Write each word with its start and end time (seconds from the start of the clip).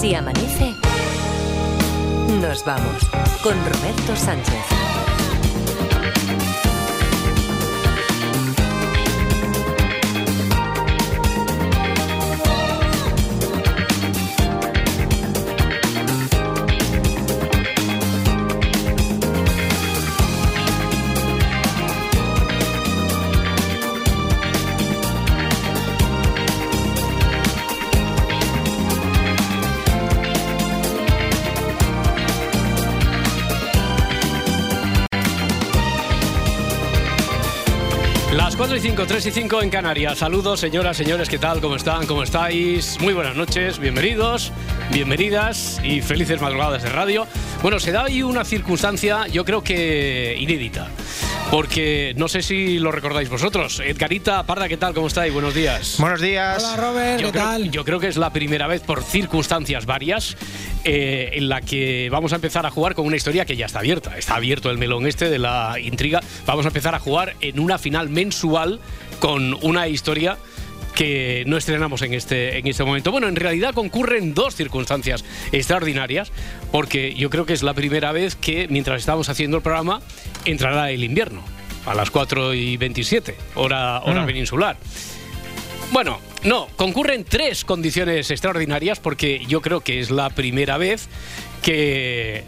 Si 0.00 0.14
amanece, 0.14 0.74
nos 2.42 2.62
vamos 2.66 3.08
con 3.42 3.54
Roberto 3.64 4.14
Sánchez. 4.14 5.05
5, 38.86 39.04
3 39.04 39.26
y 39.26 39.30
5 39.32 39.62
en 39.62 39.70
Canarias. 39.70 40.18
Saludos, 40.18 40.60
señoras, 40.60 40.96
señores, 40.96 41.28
¿qué 41.28 41.40
tal? 41.40 41.60
¿Cómo 41.60 41.74
están? 41.74 42.06
¿Cómo 42.06 42.22
estáis? 42.22 43.00
Muy 43.00 43.14
buenas 43.14 43.34
noches, 43.34 43.80
bienvenidos, 43.80 44.52
bienvenidas 44.92 45.80
y 45.82 46.02
felices 46.02 46.40
madrugadas 46.40 46.84
de 46.84 46.90
radio. 46.90 47.26
Bueno, 47.62 47.80
se 47.80 47.90
da 47.90 48.04
ahí 48.04 48.22
una 48.22 48.44
circunstancia, 48.44 49.26
yo 49.26 49.44
creo 49.44 49.60
que 49.60 50.36
inédita. 50.38 50.88
Porque 51.50 52.12
no 52.16 52.26
sé 52.28 52.42
si 52.42 52.78
lo 52.80 52.90
recordáis 52.90 53.28
vosotros. 53.30 53.80
Edgarita 53.80 54.42
Parda, 54.44 54.68
¿qué 54.68 54.76
tal? 54.76 54.92
¿Cómo 54.94 55.06
estáis? 55.06 55.32
Buenos 55.32 55.54
días. 55.54 55.94
Buenos 55.98 56.20
días. 56.20 56.62
Hola 56.62 56.76
Robert, 56.76 57.20
Yo 57.20 57.26
¿qué 57.28 57.32
creo, 57.32 57.44
tal? 57.44 57.70
yo 57.70 57.84
creo 57.84 58.00
que 58.00 58.08
es 58.08 58.16
la 58.16 58.32
primera 58.32 58.66
vez 58.66 58.82
por 58.82 59.02
circunstancias 59.04 59.86
varias 59.86 60.36
eh, 60.84 61.30
en 61.34 61.48
la 61.48 61.60
que 61.60 62.08
vamos 62.10 62.32
a 62.32 62.36
empezar 62.36 62.66
a 62.66 62.70
jugar 62.70 62.94
con 62.96 63.06
una 63.06 63.14
historia 63.16 63.44
que 63.44 63.56
ya 63.56 63.66
está 63.66 63.78
abierta. 63.78 64.18
Está 64.18 64.34
abierto 64.34 64.70
el 64.70 64.78
melón 64.78 65.06
este 65.06 65.30
de 65.30 65.38
la 65.38 65.78
intriga. 65.80 66.20
Vamos 66.46 66.64
a 66.66 66.68
empezar 66.68 66.96
a 66.96 66.98
jugar 66.98 67.36
en 67.40 67.60
una 67.60 67.78
final 67.78 68.08
mensual 68.08 68.80
con 69.20 69.54
una 69.62 69.86
historia 69.88 70.36
que 70.96 71.44
no 71.46 71.56
estrenamos 71.58 72.02
en 72.02 72.14
este, 72.14 72.58
en 72.58 72.66
este 72.66 72.82
momento. 72.82 73.12
Bueno, 73.12 73.28
en 73.28 73.36
realidad 73.36 73.74
concurren 73.74 74.34
dos 74.34 74.56
circunstancias 74.56 75.24
extraordinarias, 75.52 76.32
porque 76.72 77.14
yo 77.14 77.30
creo 77.30 77.46
que 77.46 77.52
es 77.52 77.62
la 77.62 77.74
primera 77.74 78.10
vez 78.10 78.34
que 78.34 78.66
mientras 78.68 78.98
estamos 79.00 79.28
haciendo 79.28 79.58
el 79.58 79.62
programa 79.62 80.00
entrará 80.44 80.90
el 80.90 81.04
invierno, 81.04 81.42
a 81.84 81.94
las 81.94 82.10
4 82.10 82.54
y 82.54 82.76
27, 82.78 83.36
hora, 83.54 84.00
hora 84.00 84.22
Mm. 84.22 84.26
peninsular. 84.26 84.76
Bueno, 85.92 86.18
no, 86.42 86.66
concurren 86.76 87.24
tres 87.24 87.64
condiciones 87.64 88.30
extraordinarias 88.30 88.98
porque 88.98 89.44
yo 89.46 89.60
creo 89.60 89.80
que 89.82 90.00
es 90.00 90.10
la 90.10 90.30
primera 90.30 90.78
vez 90.78 91.08
que 91.62 92.42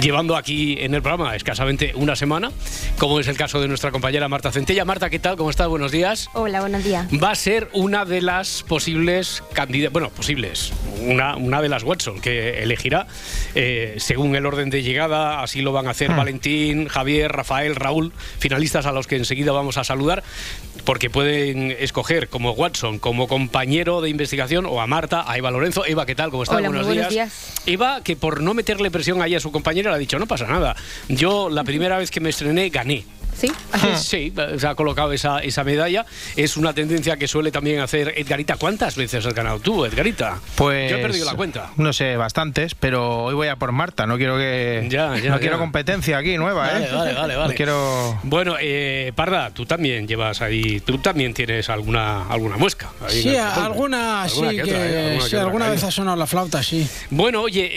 llevando 0.00 0.36
aquí 0.36 0.76
en 0.80 0.94
el 0.94 1.02
programa 1.02 1.36
escasamente 1.36 1.92
una 1.94 2.16
semana, 2.16 2.50
como 2.98 3.20
es 3.20 3.28
el 3.28 3.36
caso 3.36 3.60
de 3.60 3.68
nuestra 3.68 3.90
compañera 3.90 4.28
Marta 4.28 4.50
Centella. 4.50 4.84
Marta, 4.84 5.10
¿qué 5.10 5.18
tal? 5.18 5.36
¿Cómo 5.36 5.50
estás? 5.50 5.68
Buenos 5.68 5.92
días. 5.92 6.28
Hola, 6.32 6.60
buenos 6.60 6.84
días. 6.84 7.06
Va 7.22 7.30
a 7.30 7.34
ser 7.34 7.68
una 7.72 8.04
de 8.04 8.22
las 8.22 8.62
posibles 8.62 9.42
candidatas, 9.52 9.92
bueno, 9.92 10.10
posibles, 10.10 10.72
una, 11.00 11.36
una 11.36 11.60
de 11.60 11.68
las 11.68 11.82
Watson 11.82 12.20
que 12.20 12.62
elegirá, 12.62 13.06
eh, 13.54 13.96
según 13.98 14.34
el 14.36 14.46
orden 14.46 14.70
de 14.70 14.82
llegada, 14.82 15.42
así 15.42 15.60
lo 15.62 15.72
van 15.72 15.86
a 15.86 15.90
hacer 15.90 16.10
Valentín, 16.10 16.88
Javier, 16.88 17.30
Rafael, 17.30 17.76
Raúl, 17.76 18.12
finalistas 18.38 18.86
a 18.86 18.92
los 18.92 19.06
que 19.06 19.16
enseguida 19.16 19.52
vamos 19.52 19.76
a 19.76 19.84
saludar, 19.84 20.22
porque 20.84 21.10
pueden 21.10 21.74
escoger 21.78 22.28
como 22.28 22.52
Watson, 22.52 22.98
como 22.98 23.28
compañero 23.28 24.00
de 24.00 24.10
investigación, 24.10 24.66
o 24.66 24.80
a 24.80 24.86
Marta, 24.86 25.24
a 25.26 25.36
Eva 25.36 25.50
Lorenzo. 25.50 25.84
Eva, 25.86 26.06
¿qué 26.06 26.14
tal? 26.14 26.30
¿Cómo 26.30 26.42
estás? 26.42 26.58
Hola, 26.58 26.70
muy 26.70 26.82
buenos 26.82 27.08
días. 27.10 27.62
Eva, 27.66 28.02
que 28.02 28.16
por 28.16 28.42
no 28.42 28.54
meterle 28.54 28.90
presión 28.90 29.22
ahí 29.22 29.34
a 29.34 29.40
su 29.40 29.52
compañera, 29.82 29.90
le 29.90 29.96
ha 29.96 29.98
dicho, 29.98 30.18
no 30.18 30.26
pasa 30.26 30.46
nada. 30.46 30.76
Yo 31.08 31.48
la 31.50 31.64
primera 31.64 31.98
vez 31.98 32.10
que 32.10 32.20
me 32.20 32.30
estrené 32.30 32.70
gané. 32.70 33.04
¿Sí? 33.36 33.50
Sí, 33.96 34.32
se 34.58 34.66
ha 34.66 34.74
colocado 34.74 35.12
esa, 35.12 35.38
esa 35.40 35.64
medalla. 35.64 36.04
Es 36.36 36.56
una 36.56 36.72
tendencia 36.72 37.16
que 37.16 37.26
suele 37.28 37.50
también 37.50 37.80
hacer 37.80 38.12
Edgarita. 38.16 38.56
¿Cuántas 38.56 38.96
veces 38.96 39.24
has 39.26 39.34
ganado 39.34 39.58
tú, 39.60 39.84
Edgarita? 39.84 40.38
Pues 40.54 40.90
Yo 40.90 40.98
he 40.98 41.02
perdido 41.02 41.24
la 41.26 41.34
cuenta. 41.34 41.70
No 41.76 41.92
sé, 41.92 42.16
bastantes, 42.16 42.74
pero 42.74 43.24
hoy 43.24 43.34
voy 43.34 43.48
a 43.48 43.56
por 43.56 43.72
Marta. 43.72 44.06
No 44.06 44.16
quiero 44.16 44.36
que 44.36 44.86
Ya, 44.90 45.14
ya, 45.16 45.30
no 45.30 45.36
ya. 45.36 45.38
quiero 45.40 45.58
competencia 45.58 46.18
aquí 46.18 46.36
nueva, 46.36 46.66
Vale, 46.66 46.84
¿eh? 46.84 46.88
vale, 46.92 47.14
vale, 47.14 47.36
vale. 47.36 47.48
No 47.52 47.56
quiero 47.56 48.20
Bueno, 48.22 48.56
eh, 48.60 49.12
Parda, 49.14 49.50
tú 49.50 49.66
también 49.66 50.06
llevas 50.06 50.40
ahí, 50.42 50.80
tú 50.80 50.98
también 50.98 51.34
tienes 51.34 51.68
alguna 51.68 52.26
alguna 52.28 52.56
muesca. 52.56 52.90
ahí 53.06 53.22
Sí, 53.22 53.36
alguna, 53.36 54.28
sí, 54.28 54.36
Alguna 54.38 54.50
que 54.52 54.62
otra, 54.62 54.86
¿eh? 54.86 55.06
Alguna 55.12 55.28
sí, 55.28 55.36
alguna 55.36 55.68
vez 55.70 55.84
ha 55.84 55.90
sonado 55.90 56.16
la 56.16 56.26
flauta, 56.26 56.62
sí. 56.62 56.86
Bueno, 57.10 57.42
oye, 57.42 57.70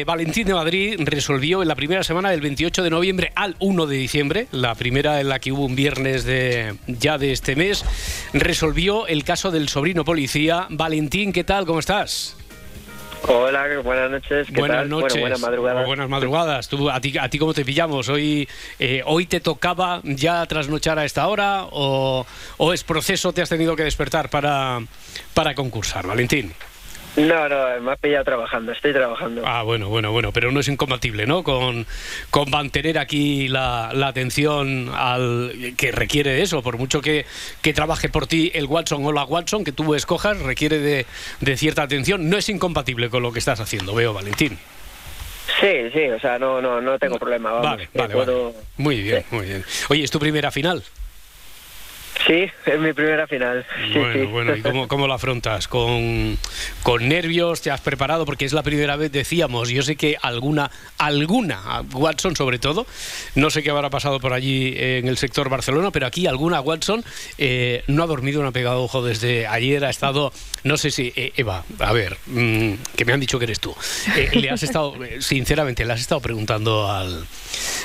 eh, 0.00 0.04
Valentín 0.04 0.46
de 0.46 0.54
Madrid 0.54 0.96
resolvió 1.00 1.62
en 1.62 1.68
la 1.68 1.74
primera 1.74 2.02
semana 2.04 2.30
del 2.30 2.40
28 2.40 2.82
de 2.82 2.90
noviembre 2.90 3.32
al 3.34 3.56
1 3.58 3.86
de 3.86 3.96
diciembre, 3.96 4.46
la 4.52 4.74
primera 4.74 5.01
en 5.02 5.28
la 5.28 5.38
que 5.40 5.52
hubo 5.52 5.64
un 5.64 5.74
viernes 5.74 6.24
de 6.24 6.74
ya 6.86 7.18
de 7.18 7.32
este 7.32 7.56
mes, 7.56 7.84
resolvió 8.32 9.06
el 9.06 9.24
caso 9.24 9.50
del 9.50 9.68
sobrino 9.68 10.04
policía. 10.04 10.66
Valentín, 10.70 11.32
¿qué 11.32 11.44
tal? 11.44 11.66
¿Cómo 11.66 11.80
estás? 11.80 12.36
Hola, 13.28 13.66
buenas 13.84 14.10
noches. 14.10 14.48
¿qué 14.48 14.58
Buenas 14.58 14.78
tal? 14.78 14.88
noches. 14.88 15.12
Bueno, 15.12 15.22
buenas 15.22 15.40
madrugadas. 15.40 15.84
O 15.84 15.86
buenas 15.86 16.08
madrugadas. 16.08 16.68
¿Tú, 16.68 16.90
a, 16.90 17.00
ti, 17.00 17.16
¿A 17.18 17.28
ti 17.28 17.38
cómo 17.38 17.54
te 17.54 17.64
pillamos? 17.64 18.08
¿Hoy, 18.08 18.48
eh, 18.80 19.02
¿Hoy 19.06 19.26
te 19.26 19.40
tocaba 19.40 20.00
ya 20.04 20.44
trasnochar 20.46 20.98
a 20.98 21.04
esta 21.04 21.28
hora 21.28 21.66
o, 21.70 22.26
o 22.56 22.72
es 22.72 22.82
proceso 22.82 23.32
te 23.32 23.42
has 23.42 23.48
tenido 23.48 23.76
que 23.76 23.84
despertar 23.84 24.28
para, 24.28 24.80
para 25.34 25.54
concursar, 25.54 26.06
Valentín? 26.06 26.52
No, 27.14 27.46
no, 27.46 27.80
me 27.82 27.92
has 27.92 27.98
pillado 27.98 28.24
trabajando, 28.24 28.72
estoy 28.72 28.94
trabajando. 28.94 29.42
Ah, 29.44 29.62
bueno, 29.62 29.90
bueno, 29.90 30.12
bueno, 30.12 30.32
pero 30.32 30.50
no 30.50 30.60
es 30.60 30.68
incompatible, 30.68 31.26
¿no? 31.26 31.42
Con, 31.44 31.86
con 32.30 32.48
mantener 32.50 32.98
aquí 32.98 33.48
la, 33.48 33.90
la 33.92 34.06
atención 34.06 34.90
al 34.94 35.74
que 35.76 35.92
requiere 35.92 36.40
eso, 36.40 36.62
por 36.62 36.78
mucho 36.78 37.02
que, 37.02 37.26
que 37.60 37.74
trabaje 37.74 38.08
por 38.08 38.26
ti 38.26 38.50
el 38.54 38.64
Watson 38.64 39.04
o 39.04 39.12
la 39.12 39.24
Watson 39.24 39.62
que 39.62 39.72
tú 39.72 39.94
escojas, 39.94 40.38
requiere 40.40 40.78
de, 40.78 41.04
de 41.40 41.56
cierta 41.58 41.82
atención. 41.82 42.30
No 42.30 42.38
es 42.38 42.48
incompatible 42.48 43.10
con 43.10 43.22
lo 43.22 43.30
que 43.30 43.40
estás 43.40 43.60
haciendo, 43.60 43.94
veo, 43.94 44.14
Valentín. 44.14 44.58
Sí, 45.60 45.90
sí, 45.92 46.08
o 46.08 46.18
sea, 46.18 46.38
no, 46.38 46.62
no, 46.62 46.80
no 46.80 46.98
tengo 46.98 47.18
problema. 47.18 47.50
Vamos, 47.52 47.66
Vale, 47.68 47.88
vale, 47.94 48.14
puedo- 48.14 48.52
vale. 48.52 48.64
Muy 48.78 49.02
bien, 49.02 49.22
muy 49.30 49.44
bien. 49.46 49.64
Oye, 49.90 50.02
¿es 50.04 50.10
tu 50.10 50.18
primera 50.18 50.50
final? 50.50 50.82
Sí, 52.26 52.46
es 52.66 52.78
mi 52.78 52.92
primera 52.92 53.26
final. 53.26 53.66
Sí, 53.92 53.98
bueno, 53.98 54.12
sí. 54.14 54.26
bueno, 54.26 54.56
¿y 54.56 54.60
cómo, 54.62 54.86
cómo 54.86 55.06
lo 55.06 55.14
afrontas? 55.14 55.66
¿Con, 55.66 56.38
¿Con 56.82 57.08
nervios? 57.08 57.62
¿Te 57.62 57.70
has 57.70 57.80
preparado? 57.80 58.24
Porque 58.24 58.44
es 58.44 58.52
la 58.52 58.62
primera 58.62 58.96
vez, 58.96 59.10
decíamos, 59.10 59.70
yo 59.70 59.82
sé 59.82 59.96
que 59.96 60.16
alguna, 60.22 60.70
alguna, 60.98 61.82
Watson 61.92 62.36
sobre 62.36 62.58
todo, 62.58 62.86
no 63.34 63.50
sé 63.50 63.62
qué 63.62 63.70
habrá 63.70 63.90
pasado 63.90 64.20
por 64.20 64.34
allí 64.34 64.74
en 64.76 65.08
el 65.08 65.16
sector 65.18 65.48
Barcelona, 65.48 65.90
pero 65.90 66.06
aquí 66.06 66.26
alguna 66.26 66.60
Watson 66.60 67.04
eh, 67.38 67.82
no 67.88 68.04
ha 68.04 68.06
dormido, 68.06 68.42
no 68.42 68.48
ha 68.48 68.52
pegado 68.52 68.82
ojo 68.84 69.02
desde 69.02 69.46
ayer, 69.46 69.84
ha 69.84 69.90
estado, 69.90 70.32
no 70.64 70.76
sé 70.76 70.90
si, 70.90 71.12
eh, 71.16 71.32
Eva, 71.36 71.64
a 71.80 71.92
ver, 71.92 72.18
mm, 72.26 72.72
que 72.96 73.04
me 73.04 73.14
han 73.14 73.20
dicho 73.20 73.38
que 73.38 73.46
eres 73.46 73.58
tú, 73.58 73.74
Eh, 74.16 74.30
le 74.34 74.50
has 74.50 74.62
estado, 74.62 75.02
eh, 75.02 75.16
sinceramente, 75.20 75.84
le 75.84 75.92
has 75.92 76.00
estado 76.00 76.20
preguntando 76.20 76.90
al, 76.90 77.24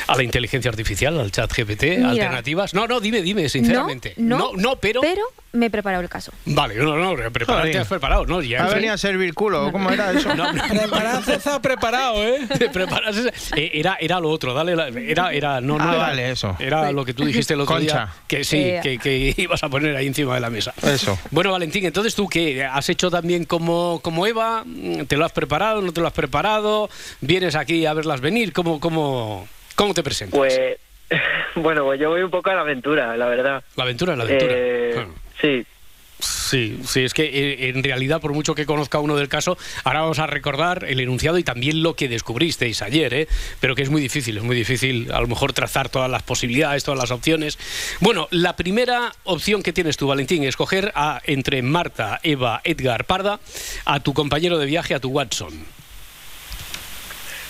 a 0.08 0.16
la 0.16 0.24
inteligencia 0.24 0.70
artificial, 0.70 1.20
al 1.20 1.32
chat 1.32 1.52
GPT, 1.52 1.84
Mira. 1.98 2.10
alternativas. 2.10 2.74
No, 2.74 2.88
no, 2.88 3.00
dime, 3.00 3.22
dime, 3.22 3.50
sinceramente. 3.50 4.14
No, 4.17 4.17
no, 4.18 4.76
pero... 4.78 5.02
Pero 5.02 5.22
me 5.54 5.68
he 5.68 5.70
preparado 5.72 6.04
el 6.04 6.10
caso. 6.10 6.32
Vale, 6.46 6.76
no, 6.76 6.96
no, 6.98 7.16
prepararte 7.32 7.70
Joder. 7.70 7.78
has 7.78 7.88
preparado, 7.88 8.26
¿no? 8.28 8.42
Ya 8.44 8.64
ha 8.66 8.68
en 8.68 8.74
venido 8.76 8.94
a 8.94 8.98
servir 8.98 9.34
culo. 9.34 9.72
¿Cómo 9.72 9.90
era 9.90 10.12
eso? 10.12 10.28
No, 10.36 10.52
no, 10.54 10.64
Preparad, 10.68 11.28
está 11.30 11.60
preparado, 11.62 12.24
¿eh? 12.24 12.48
prepararse. 12.74 13.32
Eh, 13.56 13.72
era, 13.74 13.98
era 14.00 14.20
lo 14.20 14.30
otro, 14.30 14.54
dale, 14.54 14.76
la- 14.76 14.90
era, 14.90 15.32
era, 15.34 15.62
no, 15.62 15.78
no 15.78 15.84
Ah, 15.86 15.94
era, 15.96 15.98
vale, 15.98 16.32
eso. 16.32 16.56
Era 16.60 16.92
lo 16.92 17.04
que 17.06 17.14
tú 17.14 17.26
dijiste 17.26 17.54
el 17.56 17.62
otro 17.62 17.80
día, 17.80 17.92
Concha. 17.92 18.14
que 18.28 18.44
sí, 18.44 18.58
Eh. 18.58 18.80
que, 18.84 18.98
que 19.00 19.34
ibas 19.38 19.64
a 19.64 19.70
poner 19.70 19.96
ahí 19.96 20.06
encima 20.06 20.36
de 20.36 20.42
la 20.42 20.50
mesa. 20.50 20.74
Eso. 20.84 21.18
Bueno, 21.32 21.52
Valentín, 21.52 21.86
entonces 21.86 22.14
tú 22.14 22.28
qué, 22.28 22.64
has 22.64 22.88
hecho 22.90 23.10
también 23.10 23.46
como, 23.46 24.00
como 24.04 24.28
Eva, 24.28 24.64
¿te 25.08 25.18
lo 25.18 25.26
has 25.26 25.32
preparado, 25.32 25.82
no 25.82 25.92
te 25.94 26.02
lo 26.02 26.08
has 26.08 26.14
preparado? 26.14 26.90
¿Vienes 27.22 27.56
aquí 27.56 27.86
a 27.86 27.94
verlas 27.94 28.22
venir? 28.22 28.54
¿Cómo, 28.54 28.80
cómo, 28.80 29.48
cómo 29.76 29.94
te 29.94 30.04
presentas? 30.04 30.38
Pues, 30.38 30.60
bueno, 31.56 31.86
pues 31.86 32.00
yo 32.00 32.10
voy 32.10 32.22
un 32.22 32.32
poco 32.32 32.50
a 32.50 32.56
la 32.56 32.62
aventura, 32.62 33.16
la 33.18 33.28
verdad. 33.28 33.64
la 33.76 33.84
aventura 33.84 34.16
la 34.16 34.24
aventura. 34.24 34.54
Eh, 34.56 34.92
Claro. 34.94 35.14
Sí, 35.40 35.66
Sí, 36.20 36.80
sí, 36.84 37.04
es 37.04 37.14
que 37.14 37.26
eh, 37.26 37.70
en 37.70 37.84
realidad, 37.84 38.20
por 38.20 38.34
mucho 38.34 38.56
que 38.56 38.66
conozca 38.66 39.00
uno 39.00 39.16
del 39.16 39.30
caso, 39.30 39.56
ahora 39.84 40.02
vamos 40.02 40.18
a 40.18 40.26
recordar 40.26 40.86
el 40.88 41.00
enunciado 41.00 41.38
y 41.38 41.44
también 41.44 41.84
lo 41.84 41.96
que 41.96 42.08
descubristeis 42.08 42.82
ayer, 42.82 43.14
¿eh? 43.14 43.28
pero 43.60 43.76
que 43.76 43.84
es 43.84 43.90
muy 43.92 44.02
difícil, 44.02 44.38
es 44.38 44.44
muy 44.44 44.56
difícil 44.56 45.12
a 45.12 45.22
lo 45.22 45.28
mejor 45.28 45.54
trazar 45.54 45.90
todas 45.90 46.10
las 46.10 46.24
posibilidades, 46.24 46.84
todas 46.84 47.00
las 47.00 47.12
opciones. 47.12 47.60
Bueno, 48.00 48.28
la 48.32 48.56
primera 48.56 49.12
opción 49.26 49.62
que 49.62 49.74
tienes 49.74 49.98
tú, 49.98 50.08
Valentín, 50.08 50.42
es 50.44 50.50
escoger 50.50 50.92
a, 50.96 51.22
entre 51.26 51.62
Marta, 51.62 52.20
Eva, 52.24 52.62
Edgar, 52.64 53.06
Parda, 53.06 53.40
a 53.86 54.00
tu 54.00 54.16
compañero 54.16 54.58
de 54.58 54.66
viaje, 54.66 54.96
a 54.96 55.00
tu 55.00 55.10
Watson. 55.10 55.54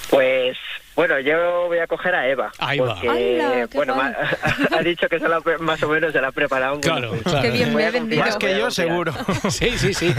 pues 0.10 0.58
Bueno, 0.98 1.20
yo 1.20 1.68
voy 1.68 1.78
a 1.78 1.86
coger 1.86 2.16
a 2.16 2.28
Eva. 2.28 2.52
Ahí 2.58 2.80
porque, 2.80 3.08
¡Hala, 3.08 3.68
qué 3.68 3.78
bueno, 3.78 3.94
ha, 4.76 4.82
dicho 4.82 5.08
que 5.08 5.20
se 5.20 5.28
la, 5.30 5.40
más 5.60 5.84
o 5.84 5.90
menos 5.90 6.12
se 6.12 6.20
la 6.20 6.30
ha 6.30 6.32
preparado. 6.32 6.82
Claro, 6.82 7.12
claro. 7.24 7.42
Qué 7.44 7.52
bien 7.52 7.72
voy 7.72 7.84
me 7.84 8.16
he. 8.16 8.18
Más 8.18 8.36
que 8.38 8.58
yo, 8.58 8.72
seguro. 8.72 9.14
Sí, 9.52 9.78
sí, 9.78 9.94
sí. 9.94 10.12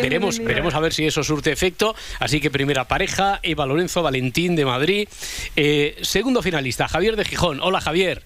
Veremos, 0.00 0.38
veremos 0.38 0.74
a 0.74 0.80
ver 0.80 0.92
si 0.92 1.04
eso 1.04 1.24
surte 1.24 1.50
efecto. 1.50 1.96
Así 2.20 2.40
que 2.40 2.52
primera 2.52 2.84
pareja, 2.84 3.40
Eva 3.42 3.66
Lorenzo, 3.66 4.04
Valentín 4.04 4.54
de 4.54 4.64
Madrid. 4.64 5.08
Eh, 5.56 5.98
segundo 6.02 6.40
finalista, 6.40 6.86
Javier 6.86 7.16
de 7.16 7.24
Gijón. 7.24 7.58
Hola, 7.60 7.80
Javier. 7.80 8.22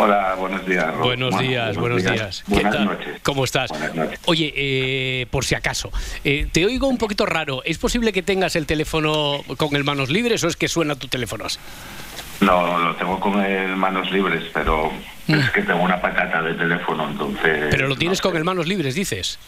Hola, 0.00 0.36
buenos 0.38 0.64
días. 0.64 0.86
Rob. 0.94 1.06
Buenos 1.06 1.34
Bueno, 1.34 1.48
días, 1.48 1.76
buenos 1.76 2.04
días. 2.04 2.44
¿Qué 2.46 2.54
Buenas 2.54 2.72
tal? 2.72 2.84
noches. 2.84 3.20
¿Cómo 3.24 3.42
estás? 3.42 3.70
Buenas 3.70 3.94
noches. 3.96 4.20
Oye, 4.26 4.52
eh, 4.54 5.26
por 5.28 5.44
si 5.44 5.56
acaso, 5.56 5.90
eh, 6.22 6.46
te 6.52 6.64
oigo 6.64 6.86
un 6.86 6.98
poquito 6.98 7.26
raro. 7.26 7.62
¿Es 7.64 7.78
posible 7.78 8.12
que 8.12 8.22
tengas 8.22 8.54
el 8.54 8.64
teléfono 8.64 9.42
con 9.56 9.74
el 9.74 9.82
manos 9.82 10.08
libres 10.08 10.44
o 10.44 10.48
es 10.48 10.54
que 10.56 10.68
suena 10.68 10.94
tu 10.94 11.08
teléfono 11.08 11.46
así? 11.46 11.58
No, 12.40 12.78
lo 12.78 12.94
tengo 12.94 13.18
con 13.18 13.40
el 13.42 13.74
manos 13.74 14.08
libres, 14.12 14.44
pero 14.54 14.92
es 15.26 15.50
que 15.50 15.62
tengo 15.62 15.82
una 15.82 16.00
patata 16.00 16.42
de 16.42 16.54
teléfono, 16.54 17.08
entonces... 17.10 17.66
Mm. 17.66 17.70
Pero 17.70 17.88
lo 17.88 17.96
tienes 17.96 18.22
no 18.22 18.30
con 18.30 18.36
el 18.36 18.44
manos 18.44 18.68
libres, 18.68 18.94
dices. 18.94 19.40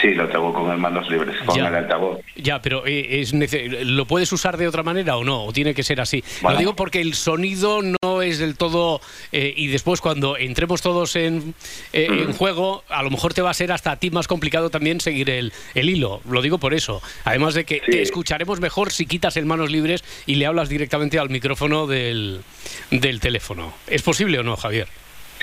Sí, 0.00 0.14
lo 0.14 0.26
tengo 0.28 0.52
con 0.54 0.70
el 0.70 0.78
manos 0.78 1.08
libres, 1.10 1.36
con 1.44 1.56
Ya. 1.56 1.68
el 1.68 1.74
altavoz. 1.74 2.18
Ya, 2.36 2.62
pero 2.62 2.86
eh, 2.86 3.20
es 3.20 3.32
¿lo 3.34 4.06
puedes 4.06 4.32
usar 4.32 4.56
de 4.56 4.66
otra 4.66 4.82
manera 4.82 5.16
o 5.16 5.24
no? 5.24 5.44
¿O 5.44 5.52
tiene 5.52 5.74
que 5.74 5.82
ser 5.82 6.00
así? 6.00 6.24
Bueno. 6.40 6.54
Lo 6.54 6.58
digo 6.60 6.76
porque 6.76 7.00
el 7.00 7.14
sonido 7.14 7.80
no 7.82 8.22
es 8.22 8.38
del 8.38 8.56
todo... 8.56 9.00
eh, 9.32 9.52
y 9.56 9.66
después 9.68 10.00
cuando 10.00 10.36
entremos 10.38 10.80
todos 10.82 11.14
en, 11.16 11.54
eh, 11.92 12.08
Mm. 12.10 12.18
en 12.18 12.32
juego, 12.32 12.84
a 12.88 13.02
lo 13.02 13.10
mejor 13.10 13.34
te 13.34 13.42
va 13.42 13.50
a 13.50 13.54
ser 13.54 13.70
hasta 13.70 13.92
a 13.92 13.96
ti 13.96 14.10
más 14.10 14.26
complicado 14.28 14.70
también 14.70 15.00
seguir 15.00 15.28
el, 15.30 15.52
el 15.74 15.90
hilo. 15.90 16.20
Lo 16.28 16.40
digo 16.42 16.58
por 16.58 16.72
eso. 16.74 17.02
Además 17.24 17.54
de 17.54 17.64
que 17.64 17.82
Sí. 17.84 17.90
te 17.90 18.02
escucharemos 18.02 18.60
mejor 18.60 18.92
si 18.92 19.06
quitas 19.06 19.36
el 19.36 19.44
manos 19.46 19.70
libres 19.70 20.02
y 20.26 20.36
le 20.36 20.46
hablas 20.46 20.68
directamente 20.68 21.18
al 21.18 21.28
micrófono 21.30 21.86
del, 21.86 22.40
del 22.90 23.20
teléfono. 23.20 23.74
¿Es 23.86 24.02
posible 24.02 24.38
o 24.38 24.42
no, 24.42 24.56
Javier? 24.56 24.88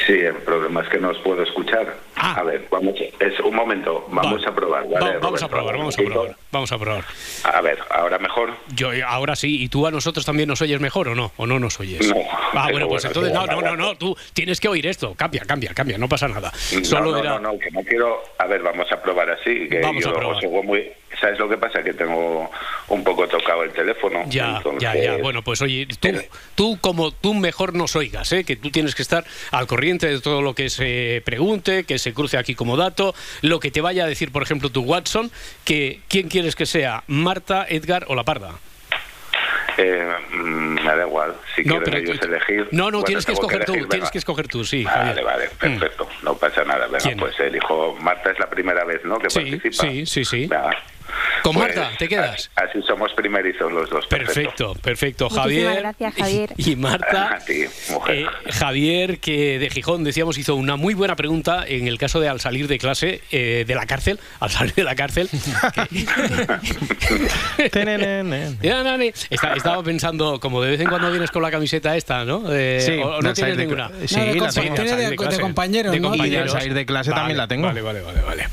Sí, 0.05 0.13
el 0.13 0.35
problema 0.35 0.81
es 0.81 0.89
que 0.89 0.97
no 0.97 1.09
os 1.09 1.17
puedo 1.19 1.43
escuchar. 1.43 1.95
Ah. 2.15 2.35
A 2.39 2.43
ver, 2.43 2.67
vamos, 2.71 2.95
es 3.19 3.39
un 3.41 3.55
momento, 3.55 4.05
vamos 4.09 4.43
Va- 4.45 4.49
a 4.49 4.55
probar, 4.55 4.85
vamos 5.21 5.43
a 5.43 5.47
probar, 5.47 5.77
vamos 5.77 5.97
a 5.97 6.01
probar. 6.03 6.35
Vamos 6.51 6.71
a 6.71 6.77
probar. 6.77 7.03
A 7.43 7.61
ver, 7.61 7.79
ahora 7.89 8.17
mejor. 8.19 8.51
Yo 8.73 8.91
eh, 8.93 9.03
ahora 9.03 9.35
sí, 9.35 9.61
¿y 9.63 9.69
tú 9.69 9.85
a 9.87 9.91
nosotros 9.91 10.25
también 10.25 10.47
nos 10.49 10.61
oyes 10.61 10.79
mejor 10.79 11.09
o 11.09 11.15
no? 11.15 11.31
¿O 11.37 11.45
no 11.45 11.59
nos 11.59 11.79
oyes? 11.79 12.07
No. 12.07 12.15
Ah, 12.53 12.69
bueno, 12.71 12.87
pues 12.87 13.03
bueno, 13.13 13.27
entonces, 13.27 13.33
no, 13.33 13.45
no, 13.45 13.61
no, 13.61 13.75
no, 13.77 13.95
tú 13.97 14.15
tienes 14.33 14.59
que 14.59 14.67
oír 14.67 14.85
esto. 14.87 15.13
Cambia, 15.15 15.41
cambia, 15.45 15.73
cambia, 15.73 15.97
no 15.97 16.07
pasa 16.09 16.27
nada. 16.27 16.51
No, 16.73 16.85
Solo 16.85 17.11
no, 17.11 17.17
era... 17.17 17.39
no, 17.39 17.53
no, 17.53 17.59
que 17.59 17.69
no 17.71 17.81
quiero. 17.83 18.21
A 18.37 18.45
ver, 18.47 18.61
vamos 18.61 18.91
a 18.91 19.01
probar 19.01 19.29
así. 19.31 19.67
Que 19.69 19.79
Vamos 19.81 20.05
a 20.05 20.13
probar. 20.13 20.37
os 20.37 20.43
oigo 20.43 20.63
muy. 20.63 20.91
¿Sabes 21.19 21.37
lo 21.39 21.49
que 21.49 21.57
pasa? 21.57 21.83
Que 21.83 21.93
tengo 21.93 22.49
un 22.87 23.03
poco 23.03 23.27
tocado 23.27 23.63
el 23.63 23.71
teléfono. 23.71 24.23
Ya, 24.29 24.57
entonces- 24.57 24.81
ya, 24.81 24.95
ya. 24.95 25.17
Bueno, 25.17 25.41
pues 25.43 25.61
oye, 25.61 25.87
tú, 25.99 26.09
tú 26.55 26.77
como 26.79 27.11
tú 27.11 27.33
mejor 27.33 27.73
nos 27.73 27.95
oigas, 27.95 28.31
¿eh? 28.31 28.43
que 28.45 28.55
tú 28.55 28.71
tienes 28.71 28.95
que 28.95 29.01
estar 29.01 29.25
al 29.51 29.67
corriente 29.67 30.07
de 30.07 30.21
todo 30.21 30.41
lo 30.41 30.55
que 30.55 30.69
se 30.69 31.21
pregunte, 31.25 31.83
que 31.83 31.99
se 31.99 32.13
cruce 32.13 32.37
aquí 32.37 32.55
como 32.55 32.77
dato, 32.77 33.13
lo 33.41 33.59
que 33.59 33.69
te 33.71 33.81
vaya 33.81 34.05
a 34.05 34.07
decir, 34.07 34.31
por 34.31 34.43
ejemplo, 34.43 34.69
tu 34.69 34.81
Watson, 34.83 35.29
que 35.65 35.99
quién 36.07 36.29
quieres 36.29 36.55
que 36.55 36.65
sea, 36.65 37.03
Marta, 37.07 37.65
Edgar 37.67 38.05
o 38.07 38.15
La 38.15 38.23
Parda. 38.23 38.51
Eh, 39.77 40.11
mm, 40.31 40.75
me 40.83 40.95
da 40.95 41.05
igual. 41.05 41.35
Si 41.55 41.61
No, 41.63 41.75
quieren 41.77 41.83
pero 41.85 41.97
ellos 41.97 42.19
tú- 42.19 42.27
elegir. 42.27 42.67
No, 42.71 42.85
no, 42.85 42.97
bueno, 42.97 43.03
tienes 43.03 43.25
que 43.25 43.31
escoger 43.31 43.63
tú, 43.65 43.71
elegir, 43.73 43.87
tienes 43.89 44.03
venga. 44.05 44.11
que 44.11 44.17
escoger 44.17 44.47
tú, 44.49 44.65
sí. 44.65 44.83
Vale, 44.83 44.97
Javier. 45.21 45.23
vale, 45.25 45.45
Mm. 45.47 45.57
perfecto. 45.79 46.09
No 46.23 46.35
pasa 46.35 46.63
nada. 46.65 46.85
Venga, 46.87 46.99
¿Quién? 46.99 47.17
pues 47.17 47.39
elijo. 47.39 47.95
Marta 48.01 48.31
es 48.31 48.39
la 48.39 48.49
primera 48.49 48.83
vez, 48.83 49.05
¿no? 49.05 49.17
Que 49.19 49.29
Sí, 49.29 49.39
participa. 49.39 49.83
sí, 49.83 50.05
sí, 50.05 50.25
sí. 50.25 50.39
Venga. 50.47 50.71
Con 51.43 51.53
Pues, 51.53 51.75
Marta, 51.75 51.91
¿te 51.97 52.07
quedas? 52.07 52.49
Así, 52.55 52.77
así 52.77 52.87
somos 52.87 53.11
primerizos 53.13 53.71
los 53.71 53.89
dos. 53.89 54.05
Perfecto, 54.07 54.75
perfecto. 54.75 55.25
Muchísimas 55.25 55.43
Javier. 55.45 55.75
gracias, 55.79 56.13
Javier. 56.15 56.49
Y 56.57 56.75
Marta. 56.75 57.33
A 57.35 57.39
ti, 57.39 57.63
mujer. 57.91 58.15
eh, 58.17 58.25
Javier, 58.51 59.19
que 59.19 59.59
de 59.59 59.69
Gijón, 59.69 60.03
decíamos, 60.03 60.37
hizo 60.37 60.55
una 60.55 60.75
muy 60.75 60.93
buena 60.93 61.15
pregunta 61.15 61.65
en 61.67 61.87
el 61.87 61.97
caso 61.97 62.19
de 62.19 62.29
al 62.29 62.39
salir 62.39 62.67
de 62.67 62.77
clase, 62.77 63.21
eh, 63.31 63.65
de 63.67 63.75
la 63.75 63.85
cárcel, 63.85 64.19
al 64.39 64.49
salir 64.49 64.73
de 64.75 64.83
la 64.83 64.95
cárcel. 64.95 65.29
Está- 69.29 69.53
estaba 69.53 69.83
pensando, 69.83 70.39
como 70.39 70.61
de 70.61 70.71
vez 70.71 70.79
en 70.81 70.89
cuando 70.89 71.09
vienes 71.11 71.31
con 71.31 71.41
la 71.41 71.51
camiseta 71.51 71.95
esta, 71.95 72.25
¿no? 72.25 72.39
De- 72.41 72.81
Sí, 72.81 72.93
o, 73.01 73.17
o 73.17 73.21
no 73.21 73.33
tienes 73.33 73.57
de 73.57 73.63
ninguna. 73.65 73.89
cla- 73.89 74.07
Sí, 74.07 74.15
No, 74.17 74.25
de 74.25 74.35
la 74.39 74.49
tengo. 74.51 74.75
de- 74.95 75.09
de 75.09 75.15
clase. 75.15 75.41
compañeros, 75.41 75.91
De 75.91 75.99
¿no? 75.99 76.07
Y 76.07 76.11
al 76.11 76.17
compañeros. 76.17 76.51
salir 76.51 76.73
de 76.73 76.85
clase 76.85 77.09
Vale, 77.11 77.19
también 77.19 77.37
la 77.37 77.47
tengo. 77.47 77.67
Vale, 77.67 77.81
vale, 77.81 78.01
vale, 78.01 78.21
vale. 78.21 78.47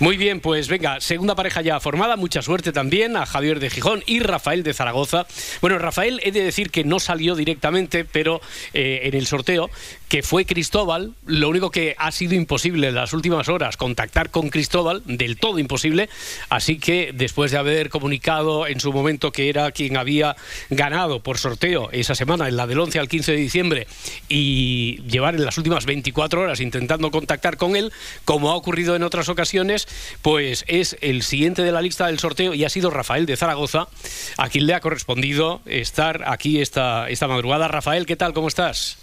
Muy 0.00 0.16
bien, 0.16 0.40
pues 0.40 0.68
venga, 0.68 0.98
segunda 0.98 1.34
pareja 1.34 1.60
ya 1.60 1.78
formada, 1.78 2.16
mucha 2.16 2.40
suerte 2.40 2.72
también 2.72 3.18
a 3.18 3.26
Javier 3.26 3.60
de 3.60 3.68
Gijón 3.68 4.02
y 4.06 4.20
Rafael 4.20 4.62
de 4.62 4.72
Zaragoza. 4.72 5.26
Bueno, 5.60 5.78
Rafael, 5.78 6.22
he 6.24 6.32
de 6.32 6.42
decir 6.42 6.70
que 6.70 6.84
no 6.84 7.00
salió 7.00 7.34
directamente, 7.34 8.06
pero 8.06 8.40
eh, 8.72 9.00
en 9.02 9.14
el 9.14 9.26
sorteo, 9.26 9.68
que 10.08 10.22
fue 10.22 10.46
Cristóbal, 10.46 11.12
lo 11.26 11.50
único 11.50 11.70
que 11.70 11.96
ha 11.98 12.12
sido 12.12 12.34
imposible 12.34 12.88
en 12.88 12.94
las 12.94 13.12
últimas 13.12 13.50
horas, 13.50 13.76
contactar 13.76 14.30
con 14.30 14.48
Cristóbal, 14.48 15.02
del 15.04 15.36
todo 15.36 15.58
imposible, 15.58 16.08
así 16.48 16.78
que 16.78 17.12
después 17.14 17.50
de 17.50 17.58
haber 17.58 17.90
comunicado 17.90 18.66
en 18.66 18.80
su 18.80 18.94
momento 18.94 19.32
que 19.32 19.50
era 19.50 19.70
quien 19.70 19.98
había 19.98 20.34
ganado 20.70 21.20
por 21.20 21.36
sorteo 21.36 21.90
esa 21.92 22.14
semana, 22.14 22.48
en 22.48 22.56
la 22.56 22.66
del 22.66 22.80
11 22.80 23.00
al 23.00 23.08
15 23.08 23.32
de 23.32 23.38
diciembre, 23.38 23.86
y 24.30 25.02
llevar 25.02 25.34
en 25.34 25.44
las 25.44 25.58
últimas 25.58 25.84
24 25.84 26.40
horas 26.40 26.60
intentando 26.60 27.10
contactar 27.10 27.58
con 27.58 27.76
él, 27.76 27.92
como 28.24 28.50
ha 28.50 28.54
ocurrido 28.54 28.96
en 28.96 29.02
otras 29.02 29.28
ocasiones, 29.28 29.86
pues 30.22 30.64
es 30.68 30.96
el 31.00 31.22
siguiente 31.22 31.62
de 31.62 31.72
la 31.72 31.82
lista 31.82 32.06
del 32.06 32.18
sorteo 32.18 32.54
y 32.54 32.64
ha 32.64 32.68
sido 32.68 32.90
Rafael 32.90 33.26
de 33.26 33.36
Zaragoza, 33.36 33.88
a 34.36 34.48
quien 34.48 34.66
le 34.66 34.74
ha 34.74 34.80
correspondido 34.80 35.60
estar 35.66 36.22
aquí 36.26 36.60
esta, 36.60 37.08
esta 37.08 37.28
madrugada. 37.28 37.68
Rafael, 37.68 38.06
¿qué 38.06 38.16
tal? 38.16 38.32
¿Cómo 38.32 38.48
estás? 38.48 38.98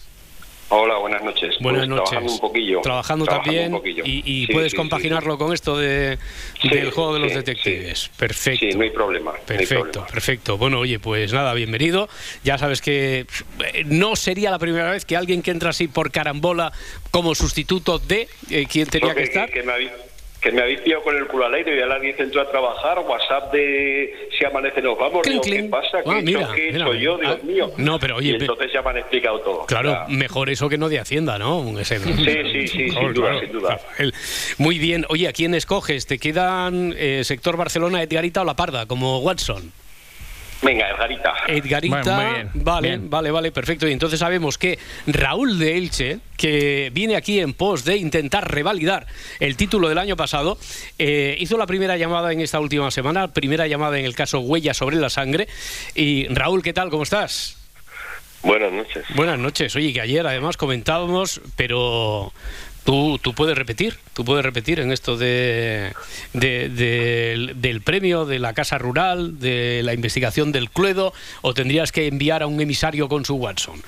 Hola, 0.69 0.97
buenas 0.97 1.23
noches. 1.23 1.55
Buenas 1.61 1.87
Pues 1.87 1.89
noches. 1.89 2.09
Trabajando 2.09 2.33
un 2.33 2.39
poquillo. 2.39 2.81
Trabajando, 2.81 3.25
también. 3.25 3.71
un 3.73 3.79
poquillo. 3.79 4.03
Y, 4.05 4.21
y 4.25 4.45
Sí, 4.47 4.51
puedes 4.51 4.71
sí, 4.71 4.75
sí, 4.75 4.77
compaginarlo 4.77 5.37
con 5.37 5.53
esto 5.53 5.77
de, 5.77 6.17
del 6.61 6.91
juego 6.91 7.13
de 7.13 7.19
los 7.21 7.33
detectives. 7.33 8.09
Perfecto. 8.17 8.65
Sí, 8.69 8.77
no 8.77 8.83
hay 8.83 8.89
problema. 8.89 9.31
no 9.31 9.37
hay 9.37 9.45
Perfecto, 9.45 9.91
problema. 9.91 10.07
perfecto. 10.07 10.57
Bueno, 10.57 10.79
oye, 10.79 10.99
pues 10.99 11.31
nada, 11.31 11.53
bienvenido. 11.53 12.09
Ya 12.43 12.57
sabes 12.57 12.81
que 12.81 13.25
eh, 13.73 13.83
no 13.85 14.17
sería 14.17 14.51
la 14.51 14.59
primera 14.59 14.91
vez 14.91 15.05
que 15.05 15.15
alguien 15.15 15.41
que 15.41 15.51
entra 15.51 15.69
así 15.69 15.87
por 15.87 16.11
carambola 16.11 16.73
como 17.11 17.33
sustituto 17.33 17.97
de 17.99 18.27
eh, 18.49 18.65
quien 18.69 18.89
tenía 18.89 19.15
que 19.15 19.23
estar. 19.23 19.49
Que, 19.49 19.63
me 19.63 19.71
habéis, 19.71 19.91
que 20.49 20.55
me 20.55 20.61
habéis 20.61 20.79
pillado 20.81 21.03
con 21.03 21.17
el 21.17 21.27
culo 21.27 21.45
al 21.45 21.53
aire 21.55 21.75
y 21.75 21.81
ahora 21.81 21.95
alguien 21.95 22.15
entró 22.17 22.41
a 22.41 22.49
trabajar, 22.49 22.99
WhatsApp 22.99 23.51
de 23.51 24.29
si 24.38 24.45
amanece 24.45 24.81
nos 24.81 24.97
vamos, 24.97 25.21
digo, 25.27 25.41
¿qué 25.41 25.63
pasa? 25.63 26.01
¿Qué 26.03 26.09
Ah, 26.09 26.19
he 26.19 26.21
mira, 26.21 26.41
hecho? 26.41 26.51
¿Qué 26.53 26.69
he 26.69 26.71
mira. 26.71 26.85
hecho 26.85 26.94
yo? 26.95 27.17
Dios 27.17 27.38
Ah, 27.41 27.45
mío. 27.45 27.71
no, 27.77 27.99
pero 27.99 28.15
oye, 28.15 28.29
Y 28.29 28.35
entonces 28.35 28.71
ya 28.71 28.81
me 28.81 28.89
han 28.91 28.97
explicado 28.99 29.39
todo. 29.41 29.65
Claro, 29.65 29.91
Ya. 29.91 30.05
mejor 30.07 30.49
eso 30.49 30.69
que 30.69 30.77
no 30.77 30.88
de 30.89 30.99
Hacienda, 30.99 31.38
¿no? 31.38 31.77
Ese- 31.79 31.99
Sí, 31.99 32.13
sí, 32.51 32.67
sí, 32.67 32.89
sin 32.89 33.13
duda, 33.13 33.39
sin 33.41 33.51
duda. 33.51 33.71
Rafael. 33.71 34.13
Muy 34.57 34.79
bien. 34.79 35.05
Oye, 35.09 35.27
¿a 35.27 35.33
quién 35.33 35.53
escoges? 35.53 36.05
¿Te 36.07 36.17
quedan 36.17 36.94
eh, 36.97 37.21
sector 37.23 37.57
Barcelona, 37.57 38.01
Edgarita 38.01 38.41
o 38.41 38.45
La 38.45 38.56
Parda, 38.56 38.85
como 38.85 39.19
Watson? 39.19 39.71
Venga, 40.61 40.90
Edgarita. 40.90 41.33
Edgarita, 41.47 42.02
Bueno, 42.02 42.16
muy 42.21 42.33
bien, 42.33 42.52
vale, 42.56 42.87
bien. 42.90 43.09
vale, 43.09 43.31
vale, 43.31 43.52
perfecto. 43.52 43.87
Y 43.87 43.92
entonces 43.92 44.19
sabemos 44.19 44.57
que 44.57 44.80
Raúl 45.06 45.59
de 45.59 45.78
Elche, 45.78 46.19
que 46.35 46.90
viene 46.94 47.16
aquí 47.16 47.40
en 47.40 47.54
pos 47.54 47.85
de 47.85 47.97
intentar 47.97 48.52
revalidar 48.52 49.06
el 49.40 49.56
título 49.56 49.87
del 49.87 49.99
año 49.99 50.16
pasado, 50.18 50.57
eh, 50.97 51.35
hizo 51.40 51.57
la 51.57 51.68
primera 51.68 51.95
llamada 51.95 52.31
en 52.33 52.42
esta 52.42 52.59
última 52.59 52.90
semana, 52.90 53.28
primera 53.33 53.68
llamada 53.68 53.99
en 53.99 54.06
el 54.06 54.16
caso 54.16 54.40
Huella 54.40 54.73
sobre 54.73 54.95
la 54.95 55.09
sangre. 55.11 55.47
Y 55.94 56.28
Raúl, 56.30 56.64
¿qué 56.64 56.73
tal? 56.73 56.90
¿Cómo 56.90 57.04
estás? 57.04 57.56
Buenas 58.44 58.71
noches. 58.71 59.06
Buenas 59.16 59.37
noches. 59.40 59.76
Oye, 59.76 59.94
que 59.94 60.02
ayer 60.02 60.26
además 60.26 60.57
comentábamos, 60.57 61.42
pero 61.56 62.31
tú, 62.87 63.19
tú 63.21 63.33
puedes 63.33 63.57
repetir, 63.57 63.97
tú 64.13 64.23
puedes 64.23 64.45
repetir 64.45 64.79
en 64.79 64.94
esto 64.94 65.17
de, 65.17 65.91
de- 66.31 66.69
del- 66.69 67.59
del 67.61 67.81
premio 67.81 68.25
de 68.25 68.39
la 68.39 68.53
Casa 68.53 68.77
Rural, 68.77 69.39
de 69.41 69.81
la 69.83 69.94
investigación 69.94 70.53
del 70.53 70.69
Cluedo, 70.69 71.11
o 71.41 71.53
tendrías 71.53 71.91
que 71.91 72.07
enviar 72.07 72.44
a 72.44 72.47
un 72.47 72.61
emisario 72.61 73.09
con 73.09 73.25
su 73.25 73.35
Watson. 73.35 73.81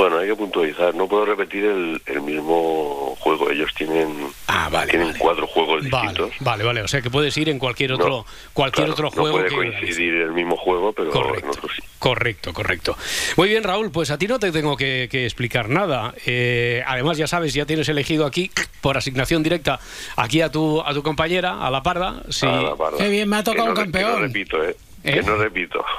Bueno, 0.00 0.16
hay 0.16 0.28
que 0.28 0.34
puntualizar. 0.34 0.94
No 0.94 1.06
puedo 1.06 1.26
repetir 1.26 1.62
el, 1.62 2.00
el 2.06 2.22
mismo 2.22 3.14
juego. 3.18 3.50
Ellos 3.50 3.70
tienen, 3.76 4.28
Ah, 4.46 4.70
vale, 4.72 4.90
tienen 4.90 5.08
vale. 5.08 5.18
cuatro 5.18 5.46
juegos 5.46 5.82
Vale, 5.90 6.08
distintos. 6.08 6.36
vale, 6.40 6.64
vale. 6.64 6.80
O 6.80 6.88
sea 6.88 7.02
que 7.02 7.10
puedes 7.10 7.36
ir 7.36 7.50
en 7.50 7.58
cualquier 7.58 7.92
otro, 7.92 8.08
No, 8.08 8.26
cualquier 8.54 8.86
claro, 8.86 9.08
otro 9.08 9.10
juego 9.10 9.26
No 9.40 9.44
puede 9.46 9.48
que 9.50 9.54
coincidir 9.78 10.14
el 10.14 10.32
mismo 10.32 10.56
juego, 10.56 10.94
pero 10.94 11.08
en 11.08 11.12
Correcto, 11.12 11.50
otro 11.50 11.68
sí. 11.68 11.82
correcto, 11.98 12.54
correcto. 12.54 12.96
Muy 13.36 13.50
bien, 13.50 13.62
Raúl, 13.62 13.90
pues 13.90 14.10
a 14.10 14.16
ti 14.16 14.26
no 14.26 14.38
te 14.38 14.50
tengo 14.52 14.74
que, 14.74 15.06
que 15.10 15.26
explicar 15.26 15.68
nada. 15.68 16.14
Eh, 16.24 16.82
además, 16.86 17.18
ya 17.18 17.26
sabes, 17.26 17.52
ya 17.52 17.66
tienes 17.66 17.86
elegido 17.90 18.24
aquí, 18.24 18.50
por 18.80 18.96
asignación 18.96 19.42
directa, 19.42 19.80
aquí 20.16 20.40
a 20.40 20.50
tu, 20.50 20.80
a 20.80 20.94
tu 20.94 21.02
compañera, 21.02 21.60
a 21.60 21.70
la 21.70 21.82
parda. 21.82 22.22
Sí. 22.30 22.46
Ah, 22.48 22.62
la 22.70 22.74
parda. 22.76 22.96
Qué 22.96 23.08
bien, 23.10 23.28
me 23.28 23.36
ha 23.36 23.44
tocado 23.44 23.64
Que 23.66 23.66
no 23.66 23.70
un 23.72 23.76
que 23.76 23.82
campeón. 23.98 24.12
No 24.12 24.18
repito, 24.28 24.64
¿eh? 24.64 24.74
¿Eh? 25.04 25.14
Que 25.14 25.22
no 25.22 25.36
repito. 25.36 25.84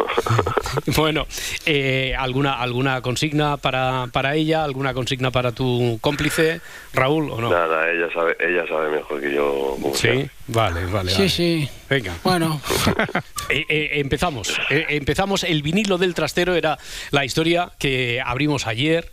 Bueno, 0.96 1.28
eh, 1.66 2.16
¿alguna, 2.18 2.54
¿alguna 2.54 3.02
consigna 3.02 3.58
para, 3.58 4.08
para 4.14 4.36
ella? 4.36 4.64
¿Alguna 4.64 4.94
consigna 4.94 5.30
para 5.30 5.52
tu 5.52 5.98
cómplice, 6.00 6.62
Raúl, 6.94 7.30
o 7.30 7.42
no? 7.42 7.50
Nada, 7.50 7.92
ella 7.92 8.08
sabe, 8.14 8.38
ella 8.40 8.66
sabe 8.68 8.90
mejor 8.90 9.20
que 9.20 9.34
yo 9.34 9.78
Sí, 9.94 10.26
vale, 10.48 10.86
vale. 10.86 11.12
Sí, 11.12 11.18
vale. 11.18 11.30
sí. 11.30 11.70
Venga. 11.90 12.14
Bueno, 12.24 12.62
Eh, 13.52 13.66
eh, 13.68 13.90
empezamos. 13.96 14.60
Eh, 14.70 14.86
empezamos. 14.90 15.44
El 15.44 15.62
vinilo 15.62 15.98
del 15.98 16.14
trastero 16.14 16.56
era 16.56 16.78
la 17.12 17.26
historia 17.26 17.72
que 17.78 18.22
abrimos 18.24 18.66
ayer 18.66 19.12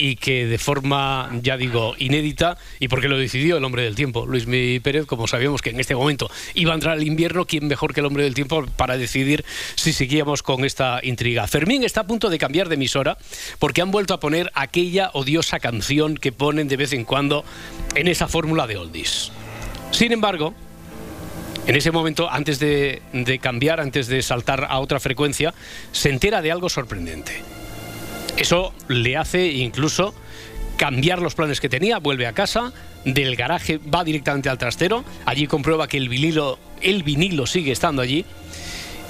y 0.00 0.16
que 0.16 0.46
de 0.46 0.56
forma, 0.56 1.28
ya 1.42 1.58
digo, 1.58 1.94
inédita, 1.98 2.56
y 2.78 2.88
porque 2.88 3.06
lo 3.06 3.18
decidió 3.18 3.58
el 3.58 3.64
hombre 3.64 3.82
del 3.82 3.94
tiempo, 3.94 4.24
Luis 4.24 4.46
Mi 4.46 4.80
Pérez, 4.80 5.04
como 5.04 5.28
sabíamos 5.28 5.60
que 5.60 5.70
en 5.70 5.78
este 5.78 5.94
momento 5.94 6.30
iba 6.54 6.72
a 6.72 6.74
entrar 6.74 6.96
el 6.96 7.06
invierno, 7.06 7.44
¿quién 7.44 7.66
mejor 7.66 7.92
que 7.92 8.00
el 8.00 8.06
hombre 8.06 8.24
del 8.24 8.32
tiempo 8.32 8.64
para 8.76 8.96
decidir 8.96 9.44
si 9.74 9.92
seguíamos 9.92 10.42
con 10.42 10.64
esta 10.64 11.00
intriga? 11.02 11.46
Fermín 11.46 11.84
está 11.84 12.00
a 12.00 12.06
punto 12.06 12.30
de 12.30 12.38
cambiar 12.38 12.70
de 12.70 12.76
emisora 12.76 13.18
porque 13.58 13.82
han 13.82 13.90
vuelto 13.90 14.14
a 14.14 14.20
poner 14.20 14.50
aquella 14.54 15.10
odiosa 15.12 15.60
canción 15.60 16.16
que 16.16 16.32
ponen 16.32 16.66
de 16.66 16.78
vez 16.78 16.94
en 16.94 17.04
cuando 17.04 17.44
en 17.94 18.08
esa 18.08 18.26
fórmula 18.26 18.66
de 18.66 18.78
oldies. 18.78 19.32
Sin 19.90 20.12
embargo, 20.12 20.54
en 21.66 21.76
ese 21.76 21.90
momento, 21.90 22.30
antes 22.30 22.58
de 22.58 23.38
cambiar, 23.42 23.80
antes 23.80 24.06
de 24.06 24.22
saltar 24.22 24.66
a 24.70 24.78
otra 24.78 24.98
frecuencia, 24.98 25.52
se 25.92 26.08
entera 26.08 26.40
de 26.40 26.52
algo 26.52 26.70
sorprendente. 26.70 27.59
Eso 28.36 28.72
le 28.88 29.16
hace 29.16 29.46
incluso 29.46 30.14
cambiar 30.76 31.20
los 31.20 31.34
planes 31.34 31.60
que 31.60 31.68
tenía, 31.68 31.98
vuelve 31.98 32.26
a 32.26 32.32
casa, 32.32 32.72
del 33.04 33.36
garaje 33.36 33.78
va 33.78 34.02
directamente 34.02 34.48
al 34.48 34.56
trastero, 34.56 35.04
allí 35.26 35.46
comprueba 35.46 35.88
que 35.88 35.98
el 35.98 36.08
vinilo, 36.08 36.58
el 36.80 37.02
vinilo 37.02 37.46
sigue 37.46 37.72
estando 37.72 38.00
allí 38.00 38.24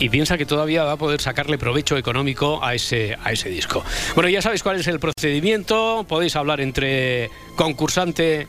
y 0.01 0.09
piensa 0.09 0.37
que 0.37 0.47
todavía 0.47 0.83
va 0.83 0.93
a 0.93 0.97
poder 0.97 1.21
sacarle 1.21 1.59
provecho 1.59 1.97
económico 1.97 2.65
a 2.65 2.75
ese, 2.75 3.17
a 3.23 3.31
ese 3.31 3.51
disco. 3.51 3.85
Bueno, 4.15 4.29
ya 4.29 4.43
sabéis 4.43 4.63
cuál 4.63 4.81
es 4.81 4.89
el 4.89 4.99
procedimiento, 4.99 6.05
podéis 6.09 6.35
hablar 6.35 6.61
entre 6.61 7.31
concursante 7.55 8.49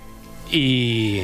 y, 0.51 1.20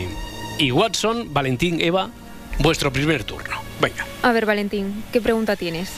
y 0.60 0.72
Watson, 0.72 1.34
Valentín, 1.34 1.82
Eva, 1.82 2.12
vuestro 2.60 2.94
primer 2.94 3.24
turno. 3.24 3.62
Venga. 3.82 4.06
A 4.22 4.32
ver, 4.34 4.46
Valentín, 4.46 5.03
¿qué 5.12 5.22
pregunta 5.22 5.56
tienes? 5.56 5.91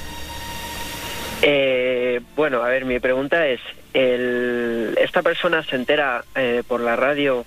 Eh, 1.41 2.19
bueno, 2.35 2.61
a 2.63 2.67
ver, 2.69 2.85
mi 2.85 2.99
pregunta 2.99 3.47
es, 3.47 3.59
el, 3.93 4.97
¿esta 5.01 5.21
persona 5.21 5.63
se 5.63 5.75
entera 5.75 6.23
eh, 6.35 6.63
por 6.67 6.81
la 6.81 6.95
radio 6.95 7.45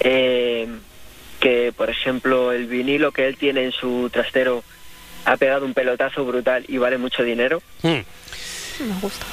eh, 0.00 0.68
que, 1.40 1.72
por 1.76 1.90
ejemplo, 1.90 2.52
el 2.52 2.66
vinilo 2.66 3.12
que 3.12 3.26
él 3.26 3.36
tiene 3.36 3.64
en 3.64 3.72
su 3.72 4.08
trastero 4.12 4.62
ha 5.24 5.36
pegado 5.36 5.66
un 5.66 5.74
pelotazo 5.74 6.24
brutal 6.24 6.64
y 6.68 6.78
vale 6.78 6.96
mucho 6.98 7.22
dinero? 7.22 7.60
Hmm. 7.82 7.88
Me 8.86 9.00
gusta. 9.00 9.26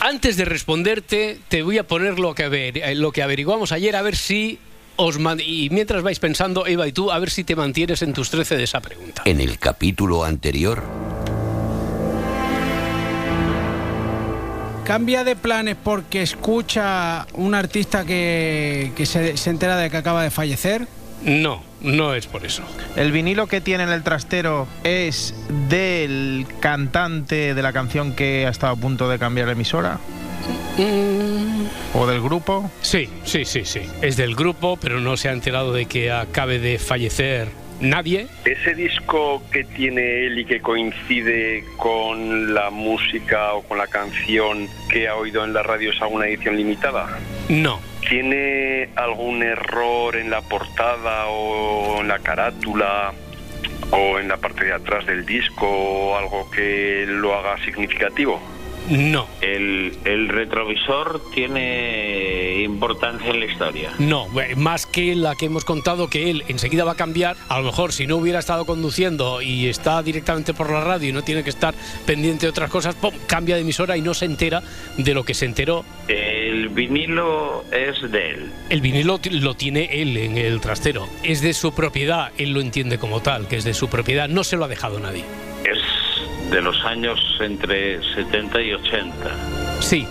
Antes 0.00 0.36
de 0.36 0.44
responderte, 0.44 1.38
te 1.48 1.62
voy 1.62 1.78
a 1.78 1.86
poner 1.86 2.18
lo 2.18 2.34
que, 2.34 2.44
aver- 2.44 2.82
eh, 2.84 2.94
lo 2.96 3.12
que 3.12 3.22
averiguamos 3.22 3.72
ayer, 3.72 3.96
a 3.96 4.02
ver 4.02 4.16
si 4.16 4.58
os... 4.96 5.18
man- 5.18 5.40
Y 5.40 5.70
mientras 5.70 6.02
vais 6.02 6.18
pensando, 6.18 6.66
Eva 6.66 6.86
y 6.86 6.92
tú, 6.92 7.10
a 7.10 7.18
ver 7.18 7.30
si 7.30 7.44
te 7.44 7.56
mantienes 7.56 8.02
en 8.02 8.12
tus 8.12 8.28
13 8.30 8.56
de 8.56 8.64
esa 8.64 8.80
pregunta. 8.80 9.22
En 9.24 9.40
el 9.40 9.58
capítulo 9.58 10.24
anterior, 10.24 10.82
cambia 14.86 15.24
de 15.24 15.34
planes 15.34 15.76
porque 15.82 16.22
escucha 16.22 17.26
un 17.34 17.54
artista 17.54 18.04
que, 18.04 18.92
que 18.96 19.04
se, 19.04 19.36
se 19.36 19.50
entera 19.50 19.76
de 19.76 19.90
que 19.90 19.96
acaba 19.96 20.22
de 20.22 20.30
fallecer. 20.30 20.86
No, 21.24 21.62
no 21.80 22.14
es 22.14 22.26
por 22.26 22.46
eso. 22.46 22.62
¿El 22.94 23.10
vinilo 23.10 23.48
que 23.48 23.60
tiene 23.60 23.82
en 23.82 23.90
el 23.90 24.04
trastero 24.04 24.68
es 24.84 25.34
del 25.68 26.46
cantante 26.60 27.54
de 27.54 27.62
la 27.62 27.72
canción 27.72 28.14
que 28.14 28.46
ha 28.46 28.50
estado 28.50 28.74
a 28.74 28.76
punto 28.76 29.08
de 29.08 29.18
cambiar 29.18 29.46
la 29.46 29.54
emisora? 29.54 29.98
¿O 31.94 32.06
del 32.06 32.20
grupo? 32.22 32.70
Sí, 32.80 33.08
sí, 33.24 33.44
sí, 33.44 33.64
sí. 33.64 33.80
Es 34.02 34.16
del 34.16 34.36
grupo, 34.36 34.76
pero 34.76 35.00
no 35.00 35.16
se 35.16 35.28
ha 35.28 35.32
enterado 35.32 35.72
de 35.72 35.86
que 35.86 36.12
acabe 36.12 36.60
de 36.60 36.78
fallecer 36.78 37.48
nadie. 37.80 38.26
Ese 38.44 38.74
disco 38.74 39.42
que 39.50 39.64
tiene 39.64 40.26
él 40.26 40.38
y 40.38 40.44
que 40.44 40.60
coincide 40.60 41.64
con 41.76 42.54
la 42.54 42.70
música 42.70 43.54
o 43.54 43.62
con 43.62 43.78
la 43.78 43.86
canción 43.86 44.68
que 44.88 45.08
ha 45.08 45.16
oído 45.16 45.44
en 45.44 45.52
la 45.52 45.62
radio 45.62 45.90
es 45.92 46.00
alguna 46.00 46.26
edición 46.26 46.56
limitada. 46.56 47.18
No. 47.48 47.80
¿Tiene 48.08 48.90
algún 48.94 49.42
error 49.42 50.16
en 50.16 50.30
la 50.30 50.40
portada 50.42 51.26
o 51.26 52.00
en 52.00 52.08
la 52.08 52.20
carátula 52.20 53.12
o 53.90 54.18
en 54.18 54.28
la 54.28 54.36
parte 54.36 54.64
de 54.64 54.72
atrás 54.72 55.06
del 55.06 55.26
disco 55.26 55.66
o 55.66 56.16
algo 56.16 56.50
que 56.50 57.04
lo 57.08 57.34
haga 57.34 57.62
significativo? 57.64 58.40
No. 58.88 59.26
El, 59.40 59.96
el 60.04 60.28
retrovisor 60.28 61.20
tiene 61.34 62.62
importancia 62.62 63.30
en 63.30 63.40
la 63.40 63.46
historia. 63.46 63.92
No, 63.98 64.28
más 64.56 64.86
que 64.86 65.14
la 65.14 65.34
que 65.34 65.46
hemos 65.46 65.64
contado 65.64 66.08
que 66.08 66.30
él 66.30 66.44
enseguida 66.48 66.84
va 66.84 66.92
a 66.92 66.96
cambiar, 66.96 67.36
a 67.48 67.58
lo 67.58 67.64
mejor 67.64 67.92
si 67.92 68.06
no 68.06 68.16
hubiera 68.16 68.38
estado 68.38 68.64
conduciendo 68.64 69.42
y 69.42 69.68
está 69.68 70.02
directamente 70.02 70.54
por 70.54 70.70
la 70.70 70.80
radio 70.80 71.08
y 71.08 71.12
no 71.12 71.22
tiene 71.22 71.42
que 71.42 71.50
estar 71.50 71.74
pendiente 72.06 72.46
de 72.46 72.50
otras 72.50 72.70
cosas, 72.70 72.94
¡pum! 72.94 73.12
cambia 73.26 73.56
de 73.56 73.62
emisora 73.62 73.96
y 73.96 74.02
no 74.02 74.14
se 74.14 74.24
entera 74.24 74.62
de 74.96 75.14
lo 75.14 75.24
que 75.24 75.34
se 75.34 75.46
enteró. 75.46 75.84
El 76.08 76.68
vinilo 76.68 77.64
es 77.72 78.10
de 78.10 78.30
él. 78.30 78.52
El 78.70 78.80
vinilo 78.80 79.20
lo 79.30 79.54
tiene 79.54 79.88
él 79.92 80.16
en 80.16 80.38
el 80.38 80.60
trastero, 80.60 81.08
es 81.22 81.40
de 81.40 81.54
su 81.54 81.74
propiedad, 81.74 82.30
él 82.38 82.52
lo 82.52 82.60
entiende 82.60 82.98
como 82.98 83.20
tal, 83.20 83.48
que 83.48 83.56
es 83.56 83.64
de 83.64 83.74
su 83.74 83.88
propiedad, 83.88 84.28
no 84.28 84.44
se 84.44 84.56
lo 84.56 84.64
ha 84.64 84.68
dejado 84.68 85.00
nadie. 85.00 85.24
De 86.50 86.62
los 86.62 86.84
años 86.84 87.20
entre 87.40 88.02
70 88.14 88.62
y 88.62 88.72
80. 88.72 89.12
Sí. 89.80 90.06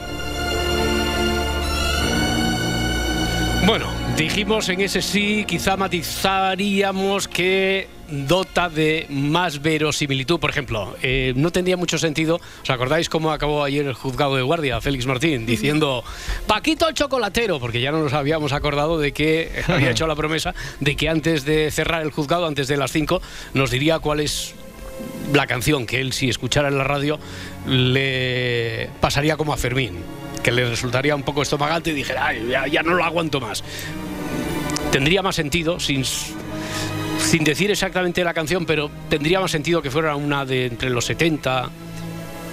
Bueno, 3.65 3.87
dijimos 4.15 4.69
en 4.69 4.81
ese 4.81 5.01
sí, 5.01 5.43
quizá 5.47 5.75
matizaríamos 5.75 7.27
que 7.27 7.87
dota 8.09 8.69
de 8.69 9.07
más 9.09 9.61
verosimilitud. 9.61 10.39
Por 10.39 10.51
ejemplo, 10.51 10.95
eh, 11.01 11.33
no 11.35 11.51
tendría 11.51 11.75
mucho 11.75 11.97
sentido. 11.97 12.39
¿Os 12.61 12.69
acordáis 12.69 13.09
cómo 13.09 13.31
acabó 13.31 13.63
ayer 13.63 13.85
el 13.87 13.93
juzgado 13.93 14.35
de 14.35 14.43
guardia, 14.43 14.79
Félix 14.81 15.07
Martín, 15.07 15.47
diciendo 15.47 16.03
Paquito 16.45 16.87
el 16.87 16.93
chocolatero? 16.93 17.59
Porque 17.59 17.81
ya 17.81 17.91
no 17.91 18.03
nos 18.03 18.13
habíamos 18.13 18.53
acordado 18.53 18.99
de 18.99 19.13
que 19.13 19.63
había 19.67 19.89
hecho 19.91 20.05
la 20.05 20.15
promesa 20.15 20.53
de 20.79 20.95
que 20.95 21.09
antes 21.09 21.43
de 21.43 21.71
cerrar 21.71 22.03
el 22.03 22.11
juzgado, 22.11 22.45
antes 22.45 22.67
de 22.67 22.77
las 22.77 22.91
5, 22.91 23.21
nos 23.53 23.71
diría 23.71 23.97
cuál 23.97 24.19
es 24.19 24.53
la 25.33 25.47
canción 25.47 25.85
que 25.85 25.99
él, 26.01 26.13
si 26.13 26.29
escuchara 26.29 26.67
en 26.67 26.77
la 26.77 26.83
radio, 26.83 27.19
le 27.67 28.89
pasaría 28.99 29.37
como 29.37 29.53
a 29.53 29.57
Fermín, 29.57 29.97
que 30.43 30.51
le 30.51 30.69
resultaría 30.69 31.15
un 31.15 31.23
poco 31.23 31.41
estomagante 31.41 31.91
y 31.91 31.93
dijera, 31.93 32.27
"Ay, 32.27 32.47
ya, 32.71 32.83
no 32.83 32.93
lo 32.93 33.03
aguanto 33.03 33.39
más. 33.39 33.63
Tendría 34.91 35.21
más 35.21 35.35
sentido, 35.35 35.79
sin, 35.79 36.05
sin 36.05 37.43
decir 37.43 37.71
exactamente 37.71 38.23
la 38.23 38.33
canción, 38.33 38.65
pero 38.65 38.89
tendría 39.09 39.39
más 39.39 39.51
sentido 39.51 39.81
que 39.81 39.91
fuera 39.91 40.15
una 40.15 40.45
de 40.45 40.67
entre 40.67 40.89
los 40.89 41.05
70, 41.05 41.69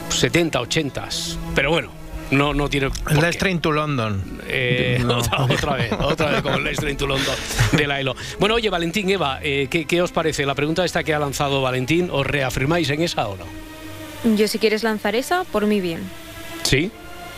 70, 0.09 0.61
80. 0.61 1.09
Pero 1.55 1.71
bueno, 1.71 1.91
no, 2.33 2.53
no 2.55 2.69
tiene. 2.69 2.89
Let's 3.11 3.39
Train 3.39 3.61
to 3.61 3.71
London. 3.73 4.41
Eh, 4.49 4.99
No. 5.05 5.19
otra, 5.19 5.45
otra 5.45 5.75
vez, 5.77 5.93
otra 6.01 6.31
vez 6.33 6.43
con 6.43 6.65
Let's 6.65 6.79
Train 6.81 6.97
to 6.97 7.07
London 7.07 7.35
de 7.73 7.87
la 7.87 8.01
ELO. 8.01 8.15
Bueno, 8.39 8.57
oye, 8.57 8.69
Valentín, 8.71 9.09
Eva, 9.11 9.39
eh, 9.43 9.69
¿qué, 9.71 9.87
qué 9.87 10.03
os 10.03 10.13
parece? 10.13 10.45
La 10.45 10.55
pregunta 10.55 10.85
esta 10.85 11.05
que 11.05 11.15
ha 11.15 11.19
lanzado 11.19 11.63
Valentín, 11.63 12.09
¿os 12.11 12.27
reafirmáis 12.27 12.91
en 12.91 13.03
esa 13.03 13.29
o 13.29 13.37
no? 13.37 13.47
Yo 14.37 14.49
si 14.49 14.59
quieres 14.59 14.83
lanzar 14.83 15.15
esa, 15.15 15.45
por 15.45 15.67
mí 15.67 15.81
bien. 15.81 16.01
¿Sí? 16.63 16.91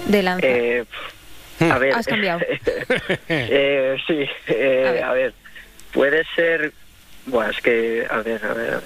De 0.06 0.22
lanza. 0.22 0.46
Eh, 0.46 0.84
a 1.60 1.78
ver. 1.78 1.94
Has 1.94 2.06
cambiado. 2.06 2.40
Eh, 3.28 3.96
sí, 4.06 4.24
eh, 4.48 4.84
A 4.88 4.92
ver. 4.92 5.04
a 5.04 5.12
ver. 5.12 5.34
Puede 5.92 6.24
ser. 6.36 6.72
Bueno, 7.26 7.50
es 7.50 7.60
que. 7.60 8.06
A 8.10 8.18
ver, 8.18 8.44
a 8.44 8.52
ver. 8.54 8.70
a 8.70 8.74
ver. 8.76 8.80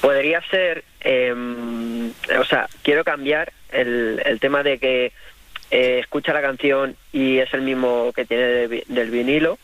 Podría 0.00 0.42
ser. 0.50 0.84
em, 1.00 2.10
o 2.10 2.44
sea, 2.48 2.66
quiero 2.82 3.04
cambiar 3.04 3.52
el, 3.70 4.20
el 4.24 4.40
tema 4.40 4.62
de 4.62 4.78
que 4.78 5.12
eh, 5.76 5.98
escucha 5.98 6.32
la 6.32 6.40
canción 6.40 6.94
y 7.12 7.38
es 7.38 7.52
el 7.52 7.62
mismo 7.62 8.12
que 8.14 8.24
tiene 8.24 8.44
de 8.68 8.84
del 8.86 9.10
vinilo. 9.10 9.58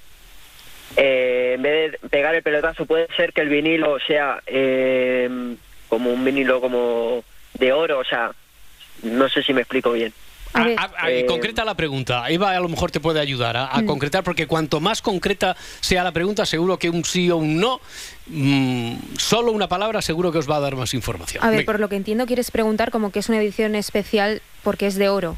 Eh, 0.96 1.52
en 1.54 1.62
vez 1.62 1.92
de 1.92 2.08
pegar 2.08 2.34
el 2.34 2.42
pelotazo, 2.42 2.84
puede 2.84 3.06
ser 3.16 3.32
que 3.32 3.42
el 3.42 3.48
vinilo 3.48 3.96
sea 4.06 4.40
em, 4.46 5.56
como 5.88 6.10
un 6.12 6.24
vinilo 6.24 6.60
como 6.60 7.22
de 7.54 7.72
oro, 7.72 8.00
o 8.00 8.04
sea, 8.04 8.32
no 9.04 9.28
sé 9.28 9.42
si 9.44 9.52
me 9.52 9.60
explico 9.60 9.92
bien. 9.92 10.12
A 10.52 10.64
ver, 10.64 10.74
Ah, 10.80 10.90
ah, 10.98 11.10
Eh, 11.12 11.26
concreta 11.26 11.64
la 11.64 11.76
pregunta. 11.76 12.28
Eva 12.28 12.50
a 12.50 12.58
lo 12.58 12.68
mejor 12.68 12.90
te 12.90 12.98
puede 12.98 13.20
ayudar 13.20 13.56
a, 13.56 13.66
a 13.68 13.82
Mm. 13.82 13.86
concretar, 13.86 14.24
porque 14.24 14.48
cuanto 14.48 14.80
más 14.80 15.00
concreta 15.00 15.56
sea 15.80 16.02
la 16.02 16.10
pregunta, 16.10 16.44
seguro 16.44 16.76
que 16.76 16.90
un 16.90 17.04
sí 17.04 17.30
o 17.30 17.36
un 17.36 17.60
no, 17.60 17.80
mm, 18.26 18.94
solo 19.16 19.52
una 19.52 19.68
palabra 19.68 20.02
seguro 20.02 20.32
que 20.32 20.38
os 20.38 20.50
va 20.50 20.56
a 20.56 20.60
dar 20.60 20.74
más 20.74 20.92
información. 20.92 21.44
a 21.44 21.50
ver, 21.50 21.58
Venga. 21.58 21.70
por 21.72 21.78
lo 21.80 21.88
que 21.88 21.94
entiendo 21.94 22.26
quieres 22.26 22.50
preguntar 22.50 22.90
como 22.90 23.12
que 23.12 23.20
es 23.20 23.28
una 23.28 23.38
edición 23.40 23.76
especial 23.76 24.42
porque 24.64 24.88
es 24.88 24.96
de 24.96 25.08
oro. 25.08 25.36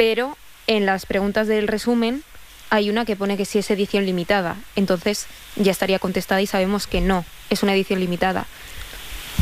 Pero 0.00 0.34
en 0.66 0.86
las 0.86 1.04
preguntas 1.04 1.46
del 1.46 1.68
resumen 1.68 2.22
hay 2.70 2.88
una 2.88 3.04
que 3.04 3.16
pone 3.16 3.36
que 3.36 3.44
sí 3.44 3.58
es 3.58 3.70
edición 3.70 4.06
limitada. 4.06 4.56
Entonces 4.74 5.26
ya 5.56 5.72
estaría 5.72 5.98
contestada 5.98 6.40
y 6.40 6.46
sabemos 6.46 6.86
que 6.86 7.02
no, 7.02 7.26
es 7.50 7.62
una 7.62 7.74
edición 7.74 8.00
limitada. 8.00 8.46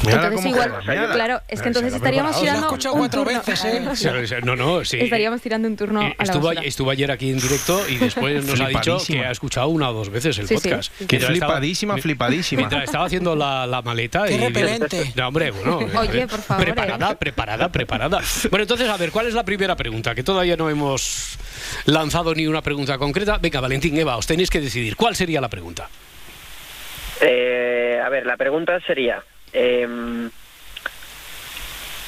Entonces 0.06 0.46
igual, 0.46 0.72
claro, 0.84 1.40
es 1.48 1.60
que 1.60 1.68
entonces 1.68 1.94
estaríamos 1.94 2.38
tirando 2.40 2.60
Lo 2.60 2.66
he 2.66 2.68
escuchado 2.68 2.94
un 2.94 3.00
cuatro 3.00 3.24
turno. 3.24 3.38
veces, 3.38 3.64
¿eh? 3.64 3.82
Sí, 3.94 4.06
sí, 4.26 4.34
No, 4.44 4.56
no, 4.56 4.84
sí. 4.84 4.98
Estaríamos 5.00 5.40
tirando 5.40 5.68
un 5.68 5.76
turno 5.76 6.02
Eh, 6.02 6.14
a 6.18 6.24
la 6.24 6.32
Estuvo, 6.32 6.52
estuvo 6.52 6.90
ayer 6.90 7.10
aquí 7.10 7.30
en 7.30 7.38
directo 7.38 7.80
y 7.88 7.96
después 7.96 8.44
nos 8.46 8.60
ha 8.60 8.68
dicho 8.68 8.98
que 9.06 9.24
ha 9.24 9.30
escuchado 9.30 9.68
una 9.68 9.90
o 9.90 9.92
dos 9.92 10.10
veces 10.10 10.38
el 10.38 10.46
Sí, 10.48 10.56
sí. 10.58 10.68
podcast. 10.68 10.92
Mientras 11.00 11.22
estaba- 11.32 11.52
flipadísima, 11.52 11.98
flipadísima. 11.98 12.58
Mientras 12.60 12.84
estaba 12.84 13.04
haciendo 13.06 13.34
la, 13.36 13.66
la 13.66 13.82
maleta. 13.82 14.24
Qué 14.26 14.34
y 14.34 14.38
repelente. 14.38 15.12
No, 15.16 15.28
hombre, 15.28 15.50
bueno. 15.50 15.78
Oye, 15.98 16.26
por 16.26 16.40
favor, 16.40 16.64
Preparada, 16.64 17.10
eh. 17.12 17.16
preparada, 17.16 17.68
preparada. 17.70 18.20
Bueno, 18.50 18.62
entonces, 18.62 18.88
a 18.88 18.96
ver, 18.96 19.10
¿cuál 19.10 19.26
es 19.26 19.34
la 19.34 19.44
primera 19.44 19.76
pregunta? 19.76 20.14
Que 20.14 20.22
todavía 20.22 20.56
no 20.56 20.70
hemos 20.70 21.38
lanzado 21.86 22.34
ni 22.34 22.46
una 22.46 22.62
pregunta 22.62 22.96
concreta. 22.98 23.38
Venga, 23.38 23.60
Valentín, 23.60 23.96
Eva, 23.98 24.16
os 24.16 24.26
tenéis 24.26 24.48
que 24.50 24.60
decidir. 24.60 24.96
¿Cuál 24.96 25.16
sería 25.16 25.40
la 25.40 25.48
pregunta? 25.48 25.88
Eh, 27.20 28.00
a 28.04 28.08
ver, 28.08 28.24
la 28.26 28.36
pregunta 28.36 28.78
sería... 28.86 29.22
em, 29.52 30.30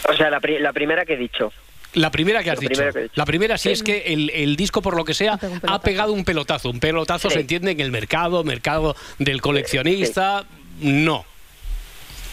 o 0.08 0.14
sea, 0.16 0.30
la, 0.30 0.40
pri- 0.40 0.58
la 0.58 0.72
primera 0.72 1.04
que 1.04 1.14
he 1.14 1.16
dicho. 1.16 1.52
La 1.94 2.10
primera 2.10 2.42
que 2.44 2.50
has 2.50 2.60
dicho. 2.60 2.80
que. 2.92 3.10
La 3.14 3.24
primera, 3.24 3.58
si 3.58 3.70
es 3.70 3.82
que 3.82 4.04
el, 4.12 4.30
el 4.30 4.54
disco, 4.56 4.80
por 4.80 4.96
lo 4.96 5.04
que 5.04 5.12
sea, 5.14 5.38
Ha 5.66 5.80
pegado 5.80 6.12
un 6.12 6.24
pelotazo. 6.24 6.70
un 6.70 6.78
pelotazo. 6.80 7.28
Sí. 7.30 7.34
se 7.34 7.40
entiende 7.40 7.72
en 7.72 7.80
el 7.80 7.90
mercado, 7.90 8.44
mercado 8.44 8.94
del 9.18 9.40
coleccionista. 9.42 10.44
No. 10.80 11.24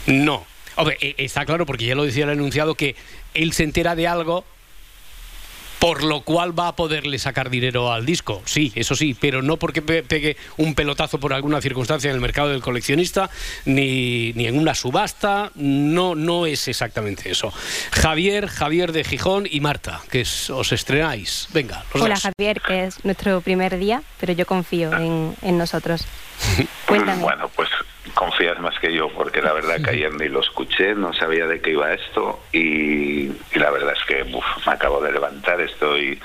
No. 0.05 0.45
Hombre, 0.75 0.97
eh, 1.01 1.15
está 1.17 1.43
claro, 1.45 1.65
porque 1.65 1.85
ya 1.85 1.95
lo 1.95 2.03
decía 2.03 2.25
el 2.25 2.29
enunciado, 2.31 2.75
que 2.75 2.95
él 3.33 3.51
se 3.53 3.63
entera 3.63 3.95
de 3.95 4.07
algo 4.07 4.45
por 5.79 6.03
lo 6.03 6.21
cual 6.21 6.57
va 6.57 6.69
a 6.69 6.75
poderle 6.75 7.19
sacar 7.19 7.49
dinero 7.49 7.91
al 7.93 8.05
disco. 8.05 8.41
Sí, 8.45 8.71
eso 8.75 8.95
sí, 8.95 9.15
pero 9.19 9.41
no 9.41 9.57
porque 9.57 9.81
pe- 9.81 10.03
pegue 10.03 10.35
un 10.57 10.73
pelotazo 10.75 11.19
por 11.19 11.33
alguna 11.33 11.61
circunstancia 11.61 12.09
en 12.09 12.15
el 12.15 12.21
mercado 12.21 12.49
del 12.49 12.61
coleccionista, 12.61 13.29
ni, 13.65 14.33
ni 14.33 14.47
en 14.47 14.57
una 14.57 14.73
subasta. 14.73 15.51
No, 15.55 16.15
no 16.15 16.45
es 16.45 16.67
exactamente 16.67 17.29
eso. 17.29 17.53
Javier, 17.91 18.47
Javier 18.47 18.91
de 18.91 19.03
Gijón 19.03 19.47
y 19.49 19.59
Marta, 19.59 20.01
que 20.09 20.21
es- 20.21 20.49
os 20.49 20.71
estrenáis. 20.71 21.47
Venga, 21.53 21.85
los 21.93 22.03
Hola 22.03 22.15
dos. 22.15 22.23
Javier, 22.23 22.61
que 22.61 22.85
es 22.85 23.03
nuestro 23.05 23.41
primer 23.41 23.77
día, 23.77 24.01
pero 24.19 24.33
yo 24.33 24.45
confío 24.45 24.91
en, 24.97 25.35
en 25.41 25.57
nosotros. 25.57 26.05
Cuéntame. 26.87 27.21
Bueno, 27.21 27.49
pues 27.55 27.69
confías 28.13 28.57
más 28.59 28.73
que 28.79 28.91
yo, 28.93 29.09
porque 29.09 29.41
la 29.41 29.51
verdad 29.53 29.75
que 29.83 29.89
ayer 29.91 30.11
ni 30.13 30.29
lo 30.29 30.39
escuché, 30.39 30.95
no 30.95 31.13
sabía 31.13 31.45
de 31.45 31.59
qué 31.61 31.71
iba 31.71 31.93
esto 31.93 32.39
y, 32.53 33.25
y 33.27 33.59
la 33.59 33.69
verdad 33.69 33.93
es 33.93 34.03
que 34.07 34.23
uf, 34.35 34.45
me 34.65 34.73
acabo 34.73 35.01
de 35.01 35.11
levantar, 35.11 35.59
estoy 35.61 36.17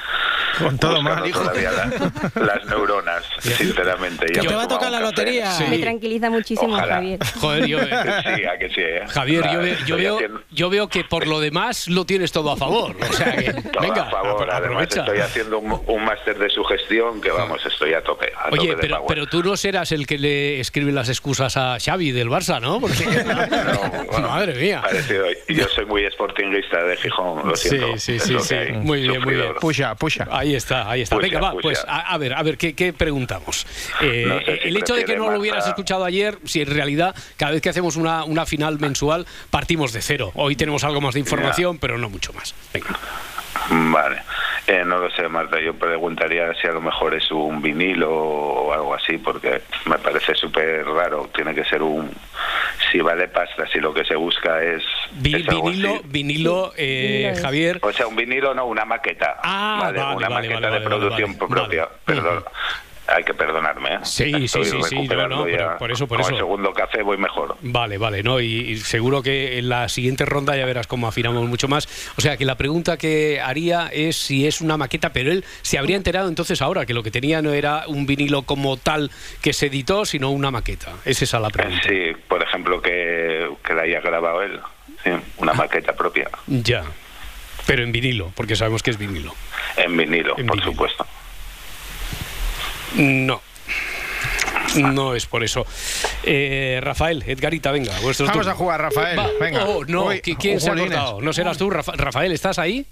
Con 0.59 0.79
todo 0.79 1.03
mal, 1.03 1.27
hijo. 1.27 1.41
todavía 1.41 1.71
la- 1.73 2.45
las 2.47 2.65
neuronas, 2.67 3.25
sinceramente. 3.41 4.27
Ya 4.33 4.41
Que 4.43 4.49
te 4.49 4.55
va 4.55 4.63
a 4.63 4.69
tocar 4.69 4.91
la 4.91 4.99
café. 5.01 5.11
lotería. 5.11 5.51
Sí. 5.53 5.65
Me 5.69 5.79
tranquiliza 5.79 6.31
muchísimo, 6.31 6.75
Ojalá. 6.75 6.95
Javier. 6.95 7.19
Joder, 7.41 7.67
yo, 7.67 7.79
Sí, 7.83 8.45
a 8.45 8.59
que 8.59 8.69
sí, 8.75 8.81
¿eh? 8.81 9.03
Javier, 9.09 9.45
yo, 9.53 9.59
ve- 9.97 9.97
veo, 10.03 10.15
haciendo- 10.17 10.43
yo 10.51 10.71
veo 10.71 10.89
que 10.89 11.05
por 11.05 11.27
lo 11.27 11.41
demás 11.41 11.89
lo 11.89 12.05
tienes 12.07 12.31
todo 12.33 12.53
a 12.53 12.57
favor. 12.57 12.95
O 13.01 13.13
sea 13.13 13.33
que, 13.37 13.53
todo 13.53 13.83
venga, 13.83 14.03
a 14.03 14.11
favor, 14.11 14.49
además 14.51 14.85
aprovecha. 14.85 15.01
estoy 15.01 15.19
haciendo 15.19 15.59
un, 15.59 15.83
un 15.87 16.05
máster 16.05 16.39
de 16.39 16.49
sugestión 16.49 17.21
que 17.21 17.31
vamos, 17.33 17.65
estoy 17.67 17.93
a 17.95 18.03
tope. 18.03 18.33
A 18.37 18.49
Oye, 18.51 18.69
tope 18.71 18.81
pero, 18.83 19.05
pero 19.07 19.27
tú 19.27 19.43
no 19.43 19.57
serás 19.57 19.91
el 19.93 20.07
que 20.07 20.17
le 20.19 20.52
escribe 20.61 20.93
las 20.93 21.09
excusas 21.09 21.57
a 21.57 21.79
Xavi 21.79 22.13
del 22.13 22.29
Barça, 22.29 22.61
¿no? 22.61 22.81
Porque, 22.81 23.05
No, 23.07 24.05
bueno, 24.11 24.29
madre 24.29 24.55
mía. 24.55 24.81
Parecido. 24.83 25.25
Yo 25.49 25.69
soy 25.69 25.87
muy 25.87 26.05
sportinguista 26.11 26.83
de 26.83 26.97
Gijón, 26.97 27.49
lo 27.49 27.57
Sí, 27.57 27.69
siento. 27.71 27.99
sí, 27.99 28.19
sí, 28.19 28.35
sí. 28.41 28.55
hay. 28.55 28.73
Muy 28.73 29.03
bien, 29.03 29.21
muy 29.23 29.35
bien. 29.35 29.55
Pusha, 29.61 29.95
pusha. 29.95 30.27
Ahí 30.31 30.55
está, 30.55 30.91
ahí 30.91 31.03
está. 31.03 31.17
Pucha, 31.17 31.27
Venga, 31.29 31.41
va, 31.41 31.51
pucha. 31.53 31.63
pues 31.63 31.85
a, 31.87 32.01
a 32.13 32.19
ver, 32.19 32.35
a 32.35 32.43
ver, 32.43 32.57
¿qué, 32.59 32.75
qué 32.75 32.93
preguntamos? 32.93 33.67
Eh, 34.01 34.25
No 34.27 34.39
sé 34.41 34.59
si 34.63 34.69
el 34.69 34.77
hecho 34.77 34.95
de 34.95 35.05
que 35.05 35.17
no 35.17 35.31
lo 35.31 35.39
hubieras 35.41 35.67
escuchado 35.67 36.05
ayer, 36.05 36.39
si 36.45 36.61
en 36.63 36.69
realidad 36.71 37.15
cada 37.37 37.53
vez 37.53 37.61
que 37.63 37.69
hacemos 37.69 37.97
una, 37.97 38.25
una 38.25 38.47
final 38.47 38.79
mensual 38.79 39.27
partimos 39.51 39.93
de 39.93 40.03
cero. 40.03 40.33
Hoy 40.35 40.57
tenemos 40.57 40.85
algo 40.85 41.01
más 41.01 41.15
de 41.15 41.21
información, 41.21 41.79
pero 41.79 41.99
no 41.99 42.09
mucho 42.11 42.33
más. 42.33 42.55
Venga. 42.73 42.99
Vale. 43.71 44.23
Eh, 44.67 44.85
no 44.87 44.99
lo 44.99 45.11
sé, 45.11 45.29
Marta. 45.29 45.61
Yo 45.61 45.75
preguntaría 45.75 46.55
si 46.55 46.69
a 46.69 46.73
lo 46.73 46.81
mejor 46.81 47.15
es 47.15 47.31
un 47.33 47.61
vinilo 47.61 48.11
o 48.15 48.73
algo 48.73 48.95
así, 48.95 49.19
porque 49.19 49.63
me 49.87 49.99
parece 49.99 50.35
súper 50.37 50.85
raro. 50.87 51.29
Tiene 51.35 51.53
que 51.55 51.65
ser 51.65 51.83
un. 51.83 52.11
Si 52.91 53.01
vale 53.01 53.27
pasta, 53.29 53.67
si 53.67 53.81
lo 53.81 53.93
que 53.93 54.05
se 54.05 54.15
busca 54.15 54.63
es. 54.63 54.83
Vi- 55.13 55.35
es 55.35 55.49
algo 55.49 55.65
vinilo, 55.71 56.01
vinilo, 56.05 56.73
eh. 56.77 57.35
Javier. 57.43 57.81
O 57.83 57.93
sea, 57.93 58.07
un 58.07 58.15
vinilo, 58.17 58.55
no, 58.55 58.67
una 58.67 58.85
maqueta. 58.85 59.39
Ah, 59.43 59.79
vale, 59.83 59.99
una 59.99 60.29
vale, 60.29 60.29
maqueta 60.49 60.55
vale, 60.55 60.67
de 60.67 60.71
vale, 60.73 60.85
producción 60.87 61.39
vale, 61.39 61.51
propia. 61.55 61.83
vale. 61.85 61.97
Perdón. 62.05 62.45
Hay 63.09 63.25
que 63.25 63.35
perdonarme. 63.35 63.95
¿eh? 63.95 63.99
Sí, 64.05 64.33
sí, 64.33 64.45
Estoy 64.45 64.65
sí, 64.65 64.79
sí, 64.89 65.09
no, 65.09 65.29
no, 65.29 65.45
pero 65.45 65.77
por 65.77 65.91
eso, 65.91 66.07
por 66.07 66.19
Con 66.19 66.27
eso. 66.27 66.31
el 66.35 66.37
segundo 66.39 66.73
café 66.73 67.03
voy 67.03 67.19
mejor. 67.19 67.57
Vale, 67.61 67.99
vale, 67.99 68.23
¿no? 68.23 68.41
Y, 68.41 68.47
y 68.71 68.77
seguro 68.79 69.23
que 69.23 69.59
en 69.59 69.69
la 69.69 69.89
siguiente 69.89 70.25
ronda 70.25 70.57
ya 70.57 70.65
verás 70.67 70.87
cómo 70.87 71.09
afinamos 71.09 71.47
mucho 71.49 71.67
más. 71.67 71.89
O 72.17 72.21
sea, 72.21 72.37
que 72.37 72.45
la 72.45 72.55
pregunta 72.57 72.97
que 72.97 73.41
haría 73.41 73.89
es 73.93 74.17
si 74.17 74.47
es 74.47 74.61
una 74.61 74.77
maqueta, 74.77 75.13
pero 75.13 75.33
él 75.33 75.45
se 75.63 75.79
habría 75.79 75.97
enterado 75.97 76.29
entonces 76.29 76.63
ahora 76.63 76.87
que 76.87 76.95
lo 76.95 77.03
que 77.03 77.11
tenía 77.11 77.43
no 77.43 77.53
era 77.53 77.85
un 77.89 78.07
vinilo 78.07 78.43
como 78.43 78.77
tal 78.77 79.11
que 79.43 79.53
se 79.53 79.67
editó, 79.67 80.05
sino 80.05 80.31
una 80.31 80.51
maqueta. 80.53 80.93
Es 81.05 81.21
esa 81.23 81.41
la 81.41 81.51
pregunta. 81.51 81.83
Sí, 81.89 82.13
por 82.29 82.41
ejemplo, 82.43 82.81
que, 82.81 83.49
que 83.67 83.75
la 83.75 83.83
haya 83.83 84.01
grabado 84.01 84.43
él. 84.43 84.61
Sí, 85.03 85.11
una 85.39 85.53
maqueta 85.55 85.93
propia. 85.95 86.31
Ya. 86.47 86.85
Pero 87.67 87.83
en 87.83 87.91
vinilo, 87.93 88.33
porque 88.37 88.57
sabemos 88.57 88.83
que 88.83 88.91
es 88.91 88.99
vinilo. 88.99 89.35
En 89.77 89.97
vinilo, 89.97 90.37
En 90.39 90.47
por 90.47 90.57
vinilo. 90.57 90.73
supuesto. 90.73 91.07
No. 92.97 93.41
No 94.77 95.15
es 95.15 95.27
por 95.27 95.45
eso. 95.45 95.67
Eh, 96.23 96.81
Rafael, 96.83 97.23
Edgarita, 97.27 97.71
venga. 97.73 97.93
vuestros 98.01 98.29
Vamos 98.31 98.47
a 98.47 98.55
jugar, 98.55 98.81
Rafael. 98.81 99.19
Va- 99.19 99.29
Venga. 99.39 99.65
Oh, 99.67 99.85
no, 99.85 100.07
Uy, 100.07 100.17
¿qui- 100.23 100.37
¿quién 100.39 100.61
se 100.61 100.71
ha 100.71 100.75
cortado? 100.75 101.21
¿No 101.21 101.33
serás 101.33 101.59
tú, 101.59 101.69
Rafa- 101.69 101.93
Rafael? 101.97 102.33
¿Estás 102.33 102.59
ahí? 102.59 102.87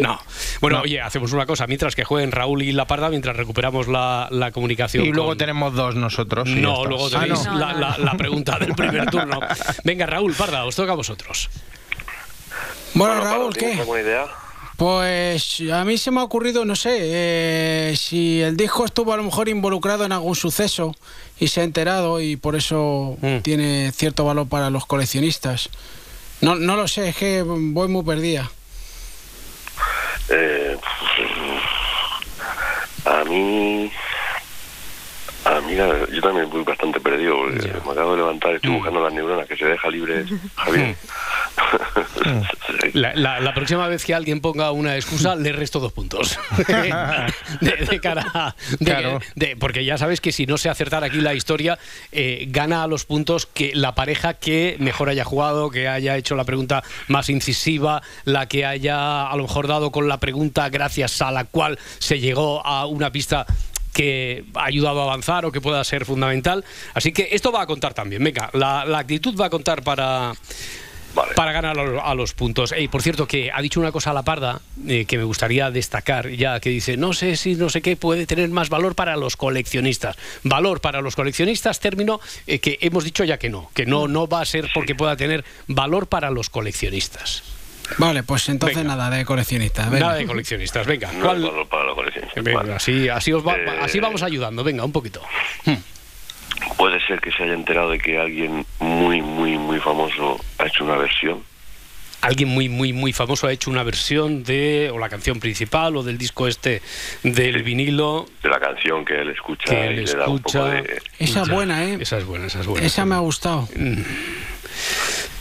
No. 0.00 0.20
Bueno, 0.60 0.78
No. 0.78 0.82
oye, 0.82 1.00
hacemos 1.00 1.32
una 1.32 1.46
cosa. 1.46 1.66
Mientras 1.66 1.94
que 1.94 2.04
jueguen 2.04 2.32
Raúl 2.32 2.62
y 2.62 2.72
La 2.72 2.86
Parda, 2.86 3.08
mientras 3.08 3.36
recuperamos 3.36 3.88
la, 3.88 4.28
la 4.30 4.50
comunicación. 4.50 5.04
Y 5.06 5.10
luego 5.12 5.28
con- 5.30 5.38
tenemos 5.38 5.74
dos 5.74 5.94
nosotros. 5.94 6.48
No, 6.48 6.84
luego 6.84 7.06
Ah, 7.14 7.20
tenéis 7.20 7.44
no. 7.46 7.58
la, 7.58 7.72
la- 7.74 7.98
la 7.98 8.12
pregunta 8.14 8.58
del 8.58 8.74
primer 8.74 9.06
turno. 9.10 9.40
Venga, 9.84 10.06
Raúl, 10.06 10.34
Parda, 10.34 10.64
os 10.64 10.74
toca 10.76 10.92
a 10.92 10.96
vosotros. 10.96 11.48
Bueno, 12.94 13.14
Bueno, 13.14 13.30
Raúl, 13.30 13.52
Pablo, 13.54 13.58
¿tienes 13.58 13.86
¿qué? 13.86 14.00
idea? 14.02 14.24
Pues 14.76 15.62
a 15.72 15.84
mí 15.84 15.96
se 15.98 16.10
me 16.10 16.20
ha 16.20 16.24
ocurrido, 16.24 16.64
no 16.64 16.74
sé, 16.74 16.96
eh, 17.00 17.94
si 17.96 18.40
el 18.40 18.56
disco 18.56 18.84
estuvo 18.84 19.12
a 19.12 19.16
lo 19.16 19.22
mejor 19.22 19.48
involucrado 19.48 20.04
en 20.04 20.12
algún 20.12 20.34
suceso 20.34 20.94
y 21.38 21.48
se 21.48 21.60
ha 21.60 21.64
enterado 21.64 22.20
y 22.20 22.36
por 22.36 22.56
eso 22.56 23.16
Mm. 23.20 23.38
tiene 23.42 23.92
cierto 23.92 24.24
valor 24.24 24.48
para 24.48 24.70
los 24.70 24.86
coleccionistas. 24.86 25.68
No, 26.40 26.56
no 26.56 26.74
lo 26.76 26.88
sé, 26.88 27.10
es 27.10 27.16
que 27.16 27.42
voy 27.42 27.88
muy 27.88 28.02
perdida. 28.02 28.50
Eh, 30.30 30.76
a 33.04 33.24
mí... 33.24 33.90
A 35.44 35.60
mí, 35.60 35.74
la- 35.74 36.08
yo 36.10 36.20
también 36.20 36.48
voy 36.50 36.62
bastante 36.62 37.00
perdido. 37.00 37.36
porque 37.36 37.68
Me 37.68 37.90
acabo 37.92 38.12
de 38.12 38.16
levantar, 38.18 38.54
estoy 38.54 38.70
buscando 38.70 39.02
las 39.02 39.12
neuronas 39.12 39.46
que 39.48 39.56
se 39.56 39.64
deja 39.66 39.88
libre 39.90 40.24
Javier. 40.56 40.96
La, 42.94 43.14
la- 43.14 43.40
la 43.40 43.54
próxima 43.54 43.86
vez 43.88 44.04
que 44.04 44.14
alguien 44.14 44.40
ponga 44.40 44.70
una 44.72 44.96
excusa, 44.96 45.34
le 45.34 45.52
resto 45.52 45.80
dos 45.80 45.92
puntos. 45.92 46.38
de, 47.60 47.76
de 47.90 48.00
cara 48.00 48.24
a- 48.34 48.54
de- 48.78 48.84
Claro. 48.84 49.20
de- 49.34 49.56
porque 49.56 49.84
ya 49.84 49.96
sabes 49.98 50.20
que 50.20 50.32
si 50.32 50.46
no 50.46 50.58
se 50.58 50.68
acertar 50.68 51.02
aquí 51.04 51.20
la 51.20 51.34
historia, 51.34 51.78
eh, 52.10 52.46
gana 52.48 52.82
a 52.82 52.86
los 52.86 53.04
puntos 53.04 53.46
que 53.46 53.72
la 53.74 53.94
pareja 53.94 54.34
que 54.34 54.76
mejor 54.78 55.08
haya 55.08 55.24
jugado, 55.24 55.70
que 55.70 55.88
haya 55.88 56.16
hecho 56.16 56.34
la 56.34 56.44
pregunta 56.44 56.82
más 57.08 57.28
incisiva, 57.30 58.02
la 58.24 58.46
que 58.46 58.66
haya 58.66 59.26
a 59.28 59.36
lo 59.36 59.42
mejor 59.44 59.68
dado 59.68 59.90
con 59.90 60.08
la 60.08 60.18
pregunta 60.18 60.68
gracias 60.68 61.22
a 61.22 61.30
la 61.30 61.44
cual 61.44 61.78
se 61.98 62.20
llegó 62.20 62.64
a 62.66 62.86
una 62.86 63.10
pista 63.10 63.46
que 63.92 64.44
ha 64.54 64.64
ayudado 64.64 65.00
a 65.00 65.04
avanzar 65.04 65.44
o 65.44 65.52
que 65.52 65.60
pueda 65.60 65.82
ser 65.84 66.04
fundamental. 66.04 66.64
Así 66.94 67.12
que 67.12 67.28
esto 67.32 67.52
va 67.52 67.62
a 67.62 67.66
contar 67.66 67.94
también. 67.94 68.22
Venga, 68.22 68.50
la, 68.52 68.84
la 68.84 68.98
actitud 68.98 69.38
va 69.38 69.46
a 69.46 69.50
contar 69.50 69.82
para, 69.82 70.32
Vale. 71.14 71.34
para 71.34 71.52
ganar 71.52 71.78
a 71.78 72.14
los, 72.14 72.32
puntos. 72.32 72.72
Ey, 72.72 72.88
por 72.88 73.02
cierto, 73.02 73.26
que 73.26 73.50
ha 73.52 73.60
dicho 73.60 73.80
una 73.80 73.92
cosa 73.92 74.10
a 74.10 74.14
la 74.14 74.22
parda 74.22 74.60
eh, 74.86 75.04
que 75.04 75.18
me 75.18 75.24
gustaría 75.24 75.70
destacar 75.70 76.30
ya, 76.30 76.58
que 76.60 76.70
dice, 76.70 76.96
no 76.96 77.12
sé 77.12 77.36
si 77.36 77.54
no 77.54 77.68
sé 77.68 77.82
qué 77.82 77.96
puede 77.96 78.26
tener 78.26 78.48
más 78.48 78.70
valor 78.70 78.94
para 78.94 79.16
los 79.16 79.36
coleccionistas. 79.36 80.16
Valor 80.42 80.80
para 80.80 81.00
los 81.00 81.14
coleccionistas, 81.14 81.80
término 81.80 82.20
eh, 82.46 82.60
que 82.60 82.78
hemos 82.80 83.04
dicho 83.04 83.24
ya 83.24 83.38
que 83.38 83.50
no, 83.50 83.70
que 83.74 83.84
no, 83.84 84.08
no 84.08 84.26
va 84.26 84.40
a 84.40 84.46
ser 84.46 84.70
porque 84.74 84.94
pueda 84.94 85.16
tener 85.16 85.44
valor 85.66 86.06
para 86.06 86.30
los 86.30 86.48
coleccionistas. 86.48 87.42
Vale, 87.98 88.22
pues 88.22 88.48
entonces 88.48 88.76
Venga. 88.78 88.96
nada 88.96 89.10
de 89.16 89.24
coleccionistas. 89.24 89.90
venga. 89.90 90.06
Nada 90.06 90.18
de 90.18 90.26
coleccionistas, 90.26 90.86
venga. 90.86 91.12
No 91.12 91.20
¿cuál- 91.24 91.36
hay 91.36 91.42
valor 91.50 91.68
para 91.68 91.84
la 91.84 91.94
colección. 91.94 92.24
Venga, 92.36 92.60
Vale. 92.60 92.72
así, 92.74 93.08
así, 93.08 93.32
os 93.32 93.46
va- 93.46 93.56
Eh, 93.56 93.78
así 93.82 94.00
vamos 94.00 94.22
ayudando, 94.22 94.64
venga, 94.64 94.84
un 94.84 94.92
poquito. 94.92 95.20
Puede 96.76 97.04
ser 97.06 97.20
que 97.20 97.30
se 97.32 97.42
haya 97.44 97.54
enterado 97.54 97.90
de 97.90 97.98
que 97.98 98.18
alguien 98.18 98.64
muy, 98.80 99.20
muy, 99.20 99.58
muy 99.58 99.78
famoso 99.80 100.38
ha 100.58 100.66
hecho 100.66 100.84
una 100.84 100.96
versión. 100.96 101.42
alguien 102.22 102.48
muy, 102.50 102.68
muy, 102.68 102.92
muy 102.92 103.12
famoso 103.12 103.48
ha 103.48 103.52
hecho 103.52 103.68
una 103.68 103.82
versión 103.82 104.44
de, 104.44 104.90
o 104.94 104.98
la 104.98 105.08
canción 105.08 105.40
principal, 105.40 105.96
o 105.96 106.04
del 106.04 106.18
disco 106.18 106.46
este 106.46 106.80
del 107.24 107.64
vinilo. 107.64 108.26
de 108.44 108.48
la 108.48 108.60
canción 108.60 109.04
que 109.04 109.20
él 109.20 109.30
escucha 109.30 109.64
Que 109.74 109.92
y 109.92 110.06
le 110.06 110.12
da 110.14 110.28
un 110.28 110.38
poco 110.40 110.66
escucha. 110.68 110.82
de... 110.82 111.02
Esa 111.18 111.44
Ya, 111.44 111.52
buena, 111.52 111.84
¿eh? 111.84 111.98
Esa 112.00 112.18
es 112.18 112.24
buena, 112.24 112.46
esa 112.46 112.60
es 112.60 112.66
buena. 112.66 112.86
Esa 112.86 113.04
me 113.04 113.16
ha 113.16 113.18
gustado. 113.18 113.68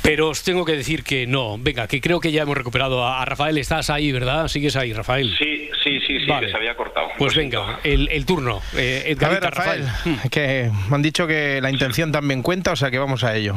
Pero 0.02 0.30
os 0.30 0.42
tengo 0.44 0.66
que 0.66 0.72
decir 0.74 1.04
que 1.04 1.28
no. 1.28 1.58
Venga, 1.60 1.88
que 1.88 2.02
creo 2.02 2.20
que 2.20 2.32
ya 2.32 2.42
hemos 2.42 2.58
recuperado 2.58 3.06
a, 3.06 3.22
a 3.22 3.26
Rafael. 3.26 3.58
Estás 3.58 3.90
ahí, 3.90 4.12
¿verdad? 4.12 4.48
¿Sigues 4.48 4.76
ahí, 4.76 4.94
Rafael? 4.94 5.34
Sí, 5.38 5.70
sí, 5.84 6.00
sí, 6.08 6.20
sí, 6.22 6.26
Vale. 6.26 6.48
que 6.48 6.52
se 6.52 6.58
había 6.58 6.76
cortado. 6.76 7.10
Pues 7.18 7.36
venga, 7.36 7.80
el, 7.84 8.08
el 8.10 8.26
turno. 8.26 8.62
Eh, 8.76 9.16
A 9.22 9.30
ver, 9.30 9.44
Rafael, 9.44 9.86
Rafael. 9.86 10.20
que 10.32 10.72
me 10.90 10.96
han 10.96 11.02
dicho 11.04 11.28
que 11.28 11.60
la 11.62 11.70
intención 11.70 12.12
también 12.12 12.42
cuenta, 12.42 12.72
o 12.72 12.76
sea 12.76 12.90
que 12.90 12.98
vamos 12.98 13.24
a 13.24 13.36
ello. 13.36 13.56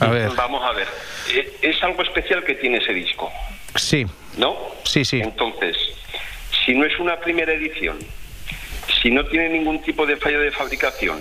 A 0.00 0.08
ver, 0.08 0.30
Vamos 0.34 0.62
a 0.64 0.72
ver. 0.72 0.88
Eh, 1.34 1.52
Es 1.62 1.82
algo 1.82 2.02
especial 2.02 2.42
que 2.44 2.54
tiene 2.54 2.78
ese 2.78 2.92
disco, 2.92 3.30
sí, 3.76 4.04
¿no? 4.38 4.56
sí, 4.84 5.04
sí. 5.04 5.20
Entonces, 5.20 5.76
si 6.64 6.74
no 6.74 6.84
es 6.84 6.98
una 6.98 7.20
primera 7.20 7.52
edición, 7.52 7.98
si 9.02 9.10
no 9.10 9.24
tiene 9.26 9.50
ningún 9.50 9.80
tipo 9.82 10.04
de 10.04 10.16
fallo 10.16 10.40
de 10.40 10.50
fabricación, 10.50 11.20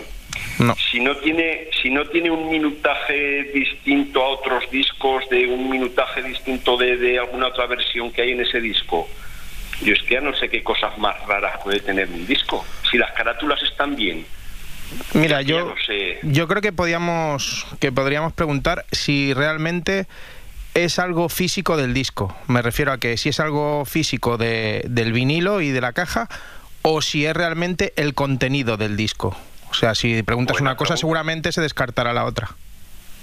No. 0.59 0.75
si 0.75 0.99
no 0.99 1.15
tiene 1.17 1.67
si 1.81 1.89
no 1.89 2.05
tiene 2.05 2.29
un 2.29 2.49
minutaje 2.49 3.43
distinto 3.53 4.21
a 4.23 4.29
otros 4.29 4.69
discos, 4.71 5.27
de 5.29 5.47
un 5.47 5.69
minutaje 5.69 6.21
distinto 6.21 6.77
de, 6.77 6.97
de 6.97 7.17
alguna 7.19 7.47
otra 7.47 7.65
versión 7.65 8.11
que 8.11 8.21
hay 8.21 8.31
en 8.31 8.41
ese 8.41 8.61
disco, 8.61 9.07
yo 9.81 9.93
es 9.93 10.01
que 10.03 10.13
ya 10.15 10.21
no 10.21 10.35
sé 10.35 10.49
qué 10.49 10.61
cosas 10.63 10.97
más 10.99 11.15
raras 11.27 11.59
puede 11.63 11.79
tener 11.79 12.07
un 12.09 12.25
disco. 12.27 12.63
Si 12.91 12.97
las 12.97 13.11
carátulas 13.13 13.61
están 13.63 13.95
bien, 13.95 14.25
Mira, 15.15 15.41
yo, 15.41 15.69
no 15.69 15.75
sé. 15.85 16.19
yo 16.21 16.47
creo 16.47 16.61
que 16.61 16.71
podíamos, 16.71 17.65
que 17.79 17.91
podríamos 17.91 18.31
preguntar 18.33 18.85
si 18.91 19.33
realmente 19.33 20.05
es 20.75 20.99
algo 20.99 21.29
físico 21.29 21.77
del 21.77 21.93
disco. 21.95 22.35
Me 22.47 22.61
refiero 22.61 22.91
a 22.91 22.99
que 22.99 23.17
si 23.17 23.29
es 23.29 23.39
algo 23.39 23.85
físico 23.85 24.37
de- 24.37 24.83
del 24.87 25.11
vinilo 25.13 25.61
y 25.61 25.69
de 25.71 25.81
la 25.81 25.93
caja 25.93 26.29
o 26.83 27.01
si 27.01 27.25
es 27.25 27.33
realmente 27.35 27.93
el 27.95 28.13
contenido 28.13 28.77
del 28.77 28.95
disco. 28.97 29.35
O 29.73 29.75
sea, 29.75 29.95
si 29.95 30.21
preguntas 30.23 30.53
Buena 30.53 30.69
una 30.71 30.77
cosa, 30.77 30.89
pregunta. 30.89 30.99
seguramente 31.01 31.51
se 31.51 31.61
descartará 31.61 32.13
la 32.13 32.25
otra. 32.25 32.49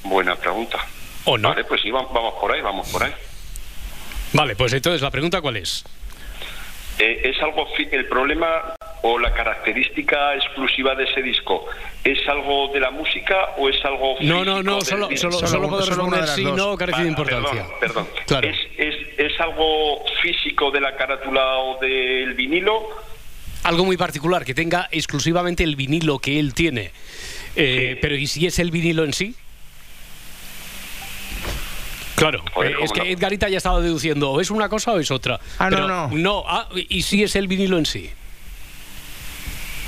buena 0.02 0.34
pregunta. 0.36 0.78
¿O 1.24 1.38
no? 1.38 1.50
Vale, 1.50 1.64
pues 1.64 1.80
sí, 1.80 1.90
va- 1.90 2.02
vamos 2.12 2.34
por 2.40 2.52
ahí, 2.52 2.60
vamos 2.60 2.88
por 2.90 3.04
ahí. 3.04 3.12
Vale, 4.32 4.56
pues 4.56 4.72
entonces 4.72 5.00
la 5.02 5.10
pregunta 5.10 5.40
cuál 5.40 5.56
es. 5.58 5.84
Eh, 6.98 7.30
es 7.32 7.40
algo 7.42 7.66
fi- 7.76 7.88
el 7.92 8.06
problema 8.08 8.74
o 9.02 9.18
la 9.18 9.32
característica 9.32 10.34
exclusiva 10.34 10.94
de 10.94 11.04
ese 11.04 11.22
disco 11.22 11.64
es 12.04 12.18
algo 12.28 12.68
de 12.74 12.80
la 12.80 12.90
música 12.90 13.36
o 13.56 13.68
es 13.68 13.82
algo 13.84 14.16
No, 14.20 14.44
no, 14.44 14.62
no, 14.62 14.80
solo, 14.82 15.08
solo, 15.16 15.38
solo 15.46 15.68
puedo 15.68 15.82
solo 15.82 16.04
una 16.04 16.18
responder 16.18 16.44
de 16.44 16.50
sí, 16.52 16.56
no, 16.56 16.76
carece 16.76 17.00
de 17.00 17.04
Ah, 17.06 17.08
importancia. 17.10 17.66
Perdón, 17.80 18.06
perdón. 18.06 18.08
Claro. 18.26 18.48
¿Es, 18.48 18.56
es, 18.76 18.94
es 19.18 19.40
algo 19.40 20.04
físico 20.20 20.70
de 20.70 20.80
la 20.80 20.94
carátula 20.96 21.58
o 21.58 21.78
del 21.80 22.34
vinilo? 22.34 22.88
Algo 23.70 23.85
muy 23.85 23.96
particular, 23.96 24.44
que 24.44 24.52
tenga 24.52 24.88
exclusivamente 24.90 25.62
el 25.62 25.76
vinilo 25.76 26.18
que 26.18 26.40
él 26.40 26.54
tiene. 26.54 26.90
Eh, 27.54 27.92
Sí. 27.92 27.98
Pero 28.02 28.16
¿y 28.16 28.26
si 28.26 28.44
es 28.44 28.59
el 28.59 28.72
vinilo 28.72 29.04
en 29.04 29.12
sí? 29.12 29.37
Claro, 32.16 32.42
Joder, 32.52 32.72
eh, 32.72 32.76
es 32.83 32.90
que 32.90 32.98
no. 32.98 33.06
Edgarita 33.06 33.48
ya 33.48 33.59
estaba 33.59 33.80
deduciendo, 33.80 34.33
¿o 34.33 34.40
es 34.40 34.50
una 34.50 34.68
cosa 34.68 34.90
o 34.90 34.98
es 34.98 35.12
otra? 35.12 35.38
Ah, 35.61 35.70
no, 35.70 35.76
Pero 35.76 35.87
no. 35.88 36.09
No, 36.11 36.44
ah, 36.48 36.68
¿y 36.74 37.02
si 37.02 37.22
es 37.22 37.37
el 37.37 37.46
vinilo 37.46 37.78
en 37.78 37.87
sí? 37.87 38.11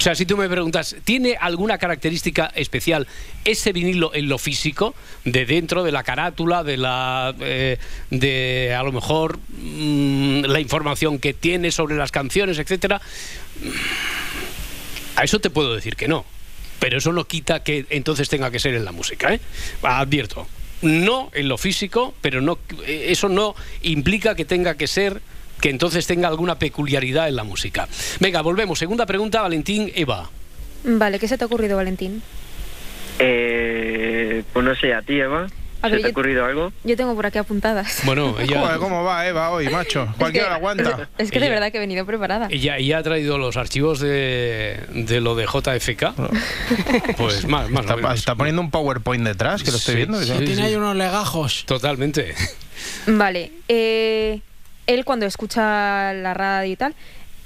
O 0.03 0.05
sea, 0.05 0.17
si 0.17 0.27
tú 0.27 0.37
me 0.37 0.49
preguntas, 0.49 0.97
¿tiene 1.05 1.37
alguna 1.41 1.79
característica 1.79 2.51
especial 2.57 3.07
ese 3.45 3.73
vinilo 3.73 4.13
en 4.13 4.29
lo 4.29 4.37
físico, 4.37 4.97
de 5.25 5.47
dentro 5.47 5.85
de 5.85 5.93
la 5.93 6.03
carátula, 6.03 6.65
de 6.65 6.77
la, 6.77 7.33
eh, 7.39 7.79
de 8.11 8.75
a 8.77 8.83
lo 8.83 8.91
mejor 8.91 9.39
mm, 9.51 10.47
la 10.47 10.59
información 10.59 11.21
que 11.21 11.35
tiene 11.35 11.71
sobre 11.71 11.95
las 11.95 12.11
canciones, 12.11 12.59
etcétera? 12.59 13.01
A 15.17 15.25
eso 15.25 15.41
te 15.41 15.51
puedo 15.51 15.75
decir 15.75 15.97
que 15.97 16.09
no. 16.09 16.25
Pero 16.79 16.99
eso 16.99 17.13
no 17.13 17.25
quita 17.25 17.63
que 17.63 17.87
entonces 17.91 18.29
tenga 18.29 18.51
que 18.51 18.59
ser 18.59 18.75
en 18.75 18.85
la 18.85 18.93
música, 18.93 19.33
¿eh? 19.33 19.41
Advierto. 19.83 20.49
No 20.83 21.31
en 21.33 21.49
lo 21.49 21.59
físico, 21.59 22.13
pero 22.21 22.41
no 22.41 22.59
eh, 22.87 23.07
eso 23.09 23.29
no 23.29 23.55
implica 23.83 24.35
que 24.35 24.45
tenga 24.45 24.77
que 24.77 24.89
ser 24.89 25.23
que 25.61 25.71
entonces 25.71 26.09
tenga 26.09 26.27
alguna 26.27 26.59
peculiaridad 26.59 27.29
en 27.29 27.37
la 27.37 27.45
música. 27.45 27.89
Venga, 28.19 28.43
volvemos. 28.43 28.81
Segunda 28.81 29.07
pregunta, 29.07 29.43
Valentín 29.43 29.93
Eva. 29.95 30.29
Vale, 30.83 31.21
¿qué 31.21 31.29
se 31.29 31.39
te 31.39 31.45
ha 31.45 31.47
ocurrido, 31.47 31.77
Valentín? 31.77 32.21
Eh, 33.21 34.43
pues 34.53 34.65
no 34.65 34.75
sé, 34.75 34.93
a 34.93 35.03
ti, 35.03 35.21
Eva. 35.21 35.47
A 35.83 35.87
¿Se 35.89 35.93
ver, 35.95 36.03
te 36.03 36.07
ha 36.07 36.11
ocurrido 36.13 36.45
algo? 36.45 36.73
Yo 36.85 36.97
tengo 36.97 37.15
por 37.17 37.27
aquí 37.27 37.39
apuntadas. 37.39 38.03
Bueno, 38.05 38.33
Joder, 38.33 38.45
ella, 38.51 38.77
¿cómo 38.79 39.03
va 39.03 39.27
Eva 39.27 39.51
hoy, 39.51 39.69
macho? 39.69 40.15
Cualquiera 40.17 40.49
la 40.51 40.55
aguanta. 40.55 41.09
Es 41.19 41.31
que 41.33 41.41
de 41.41 41.47
Ella- 41.47 41.55
verdad 41.55 41.73
que 41.73 41.79
he 41.79 41.81
venido 41.81 42.07
preparada. 42.07 42.47
ella, 42.51 42.77
ella 42.79 42.99
ha 42.99 43.03
traído 43.03 43.37
los 43.37 43.57
archivos 43.57 43.99
de, 44.01 44.81
de 44.95 45.21
lo 45.21 45.35
de 45.35 45.45
JFK. 45.47 46.15
Pues 47.17 47.45
más, 47.49 47.69
más 47.71 47.83
Está, 47.83 47.97
menos. 47.97 48.15
está 48.19 48.35
poniendo 48.37 48.63
un 48.63 48.71
PowerPoint 48.71 49.25
detrás, 49.27 49.63
que 49.63 49.71
lo 49.73 49.77
estoy 49.77 49.95
Sí, 49.95 49.97
viendo. 49.99 50.23
sí. 50.23 50.33
Tiene 50.45 50.63
ahí 50.63 50.75
unos 50.77 50.95
legajos. 50.97 51.65
Totalmente. 51.67 52.35
Vale, 53.07 53.51
eh, 53.69 54.41
él 54.87 55.05
cuando 55.05 55.27
escucha 55.27 56.13
la 56.15 56.35
radio 56.35 56.73
y 56.73 56.77
tal, 56.77 56.95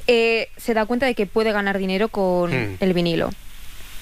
eh, 0.06 0.48
se 0.56 0.74
da 0.74 0.84
cuenta 0.86 1.06
de 1.06 1.14
que 1.14 1.26
puede 1.26 1.52
ganar 1.52 1.78
dinero 1.78 2.08
con 2.08 2.50
Hmm. 2.50 2.76
el 2.80 2.92
vinilo. 2.94 3.30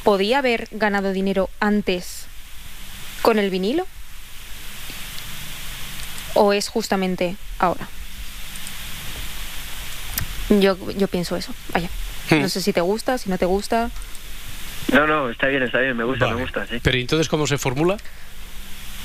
¿Podía 0.03 0.39
haber 0.39 0.69
ganado 0.73 1.13
dinero 1.13 1.49
antes 1.61 2.27
con 3.23 3.39
el 3.39 3.49
vinilo? 3.51 3.87
¿O 6.35 6.53
es 6.53 6.69
justamente 6.69 7.37
ahora? 7.59 7.89
Yo, 10.51 10.77
yo 10.93 11.09
pienso 11.09 11.37
eso, 11.37 11.55
vaya. 11.73 11.89
Hmm. 12.31 12.41
No 12.43 12.49
sé 12.49 12.61
si 12.61 12.73
te 12.73 12.81
gusta, 12.81 13.19
si 13.19 13.31
no 13.31 13.39
te 13.39 13.47
gusta. 13.47 13.91
No, 14.93 15.07
no, 15.07 15.31
está 15.31 15.47
bien, 15.49 15.63
está 15.63 15.79
bien, 15.79 15.97
me 15.97 16.05
gusta, 16.05 16.27
Vale. 16.27 16.37
me 16.37 16.43
gusta, 16.43 16.67
sí. 16.67 16.79
Pero 16.83 16.99
entonces, 16.99 17.29
¿cómo 17.29 17.47
se 17.47 17.57
formula? 17.59 17.97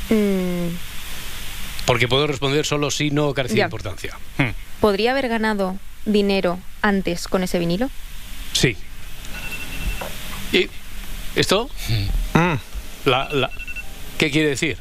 Mm, 0.10 0.70
Porque 1.86 2.08
puedo 2.08 2.28
responder 2.28 2.66
solo 2.66 2.92
sí, 2.92 3.10
no, 3.12 3.34
carece 3.34 3.56
de 3.56 3.62
importancia. 3.62 4.18
Hmm. 4.38 4.50
¿Podría 4.82 5.12
haber 5.12 5.28
ganado 5.30 5.78
dinero 6.06 6.60
antes 6.82 7.28
con 7.28 7.44
ese 7.44 7.60
vinilo? 7.60 7.90
Sí. 8.54 8.76
¿Y 10.52 10.70
esto? 11.36 11.70
Mm. 12.34 12.56
La, 13.10 13.30
la- 13.32 13.52
¿Qué 14.18 14.30
quiere 14.32 14.50
decir? 14.50 14.78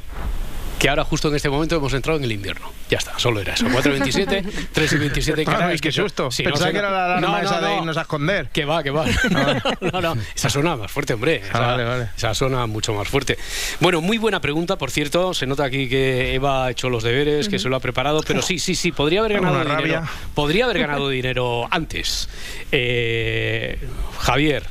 Que 0.79 0.89
ahora 0.89 1.03
justo 1.03 1.29
en 1.29 1.35
este 1.35 1.49
momento 1.49 1.75
hemos 1.75 1.93
entrado 1.93 2.19
en 2.19 2.25
el 2.25 2.31
invierno. 2.31 2.71
Ya 2.89 2.99
está, 2.99 3.19
solo 3.19 3.41
era 3.41 3.55
eso. 3.55 3.67
4.27, 3.67 4.69
3 4.73 4.93
y 4.93 4.97
27 4.97 5.43
en 5.43 5.49
Ay, 5.49 5.55
Canarias. 5.55 5.81
qué 5.81 5.89
eso- 5.89 6.03
susto. 6.03 6.23
No 6.25 6.31
Pensaba 6.51 6.71
que 6.71 6.79
era 6.79 6.91
la 6.91 7.05
alarma 7.05 7.27
no, 7.27 7.33
no, 7.33 7.45
esa 7.45 7.61
de 7.61 7.67
no. 7.69 7.77
irnos 7.79 7.97
a 7.97 8.03
esconder. 8.03 8.49
Que 8.51 8.65
va, 8.65 8.83
que 8.85 8.91
va. 8.91 9.05
No, 9.93 10.01
no, 10.01 10.17
esa 10.37 10.49
suena 10.49 10.77
más 10.77 10.91
fuerte, 10.93 11.15
hombre. 11.15 11.37
Esa, 11.37 11.51
Ah, 11.59 11.61
vale, 11.73 11.85
vale. 11.85 12.09
esa 12.17 12.33
suena 12.33 12.65
mucho 12.67 12.93
más 12.95 13.09
fuerte. 13.09 13.37
Bueno, 13.81 14.01
muy 14.01 14.19
buena 14.19 14.41
pregunta, 14.41 14.79
por 14.79 14.93
cierto. 14.93 15.35
Se 15.35 15.47
nota 15.47 15.65
aquí 15.65 15.89
que 15.89 16.35
Eva 16.35 16.67
ha 16.67 16.71
hecho 16.71 16.89
los 16.91 17.03
deberes, 17.03 17.49
que 17.49 17.59
se 17.59 17.69
lo 17.69 17.75
ha 17.75 17.81
preparado. 17.81 18.21
Pero 18.25 18.41
sí, 18.43 18.61
sí, 18.61 18.77
sí, 18.77 18.93
podría 18.93 19.19
haber 19.21 19.33
ganado 19.35 19.59
dinero. 19.59 19.75
rabia. 19.81 20.03
Podría 20.35 20.65
haber 20.67 20.79
ganado 20.79 21.09
dinero 21.09 21.67
antes. 21.73 22.29
Eh, 22.71 23.79
Javier. 24.21 24.63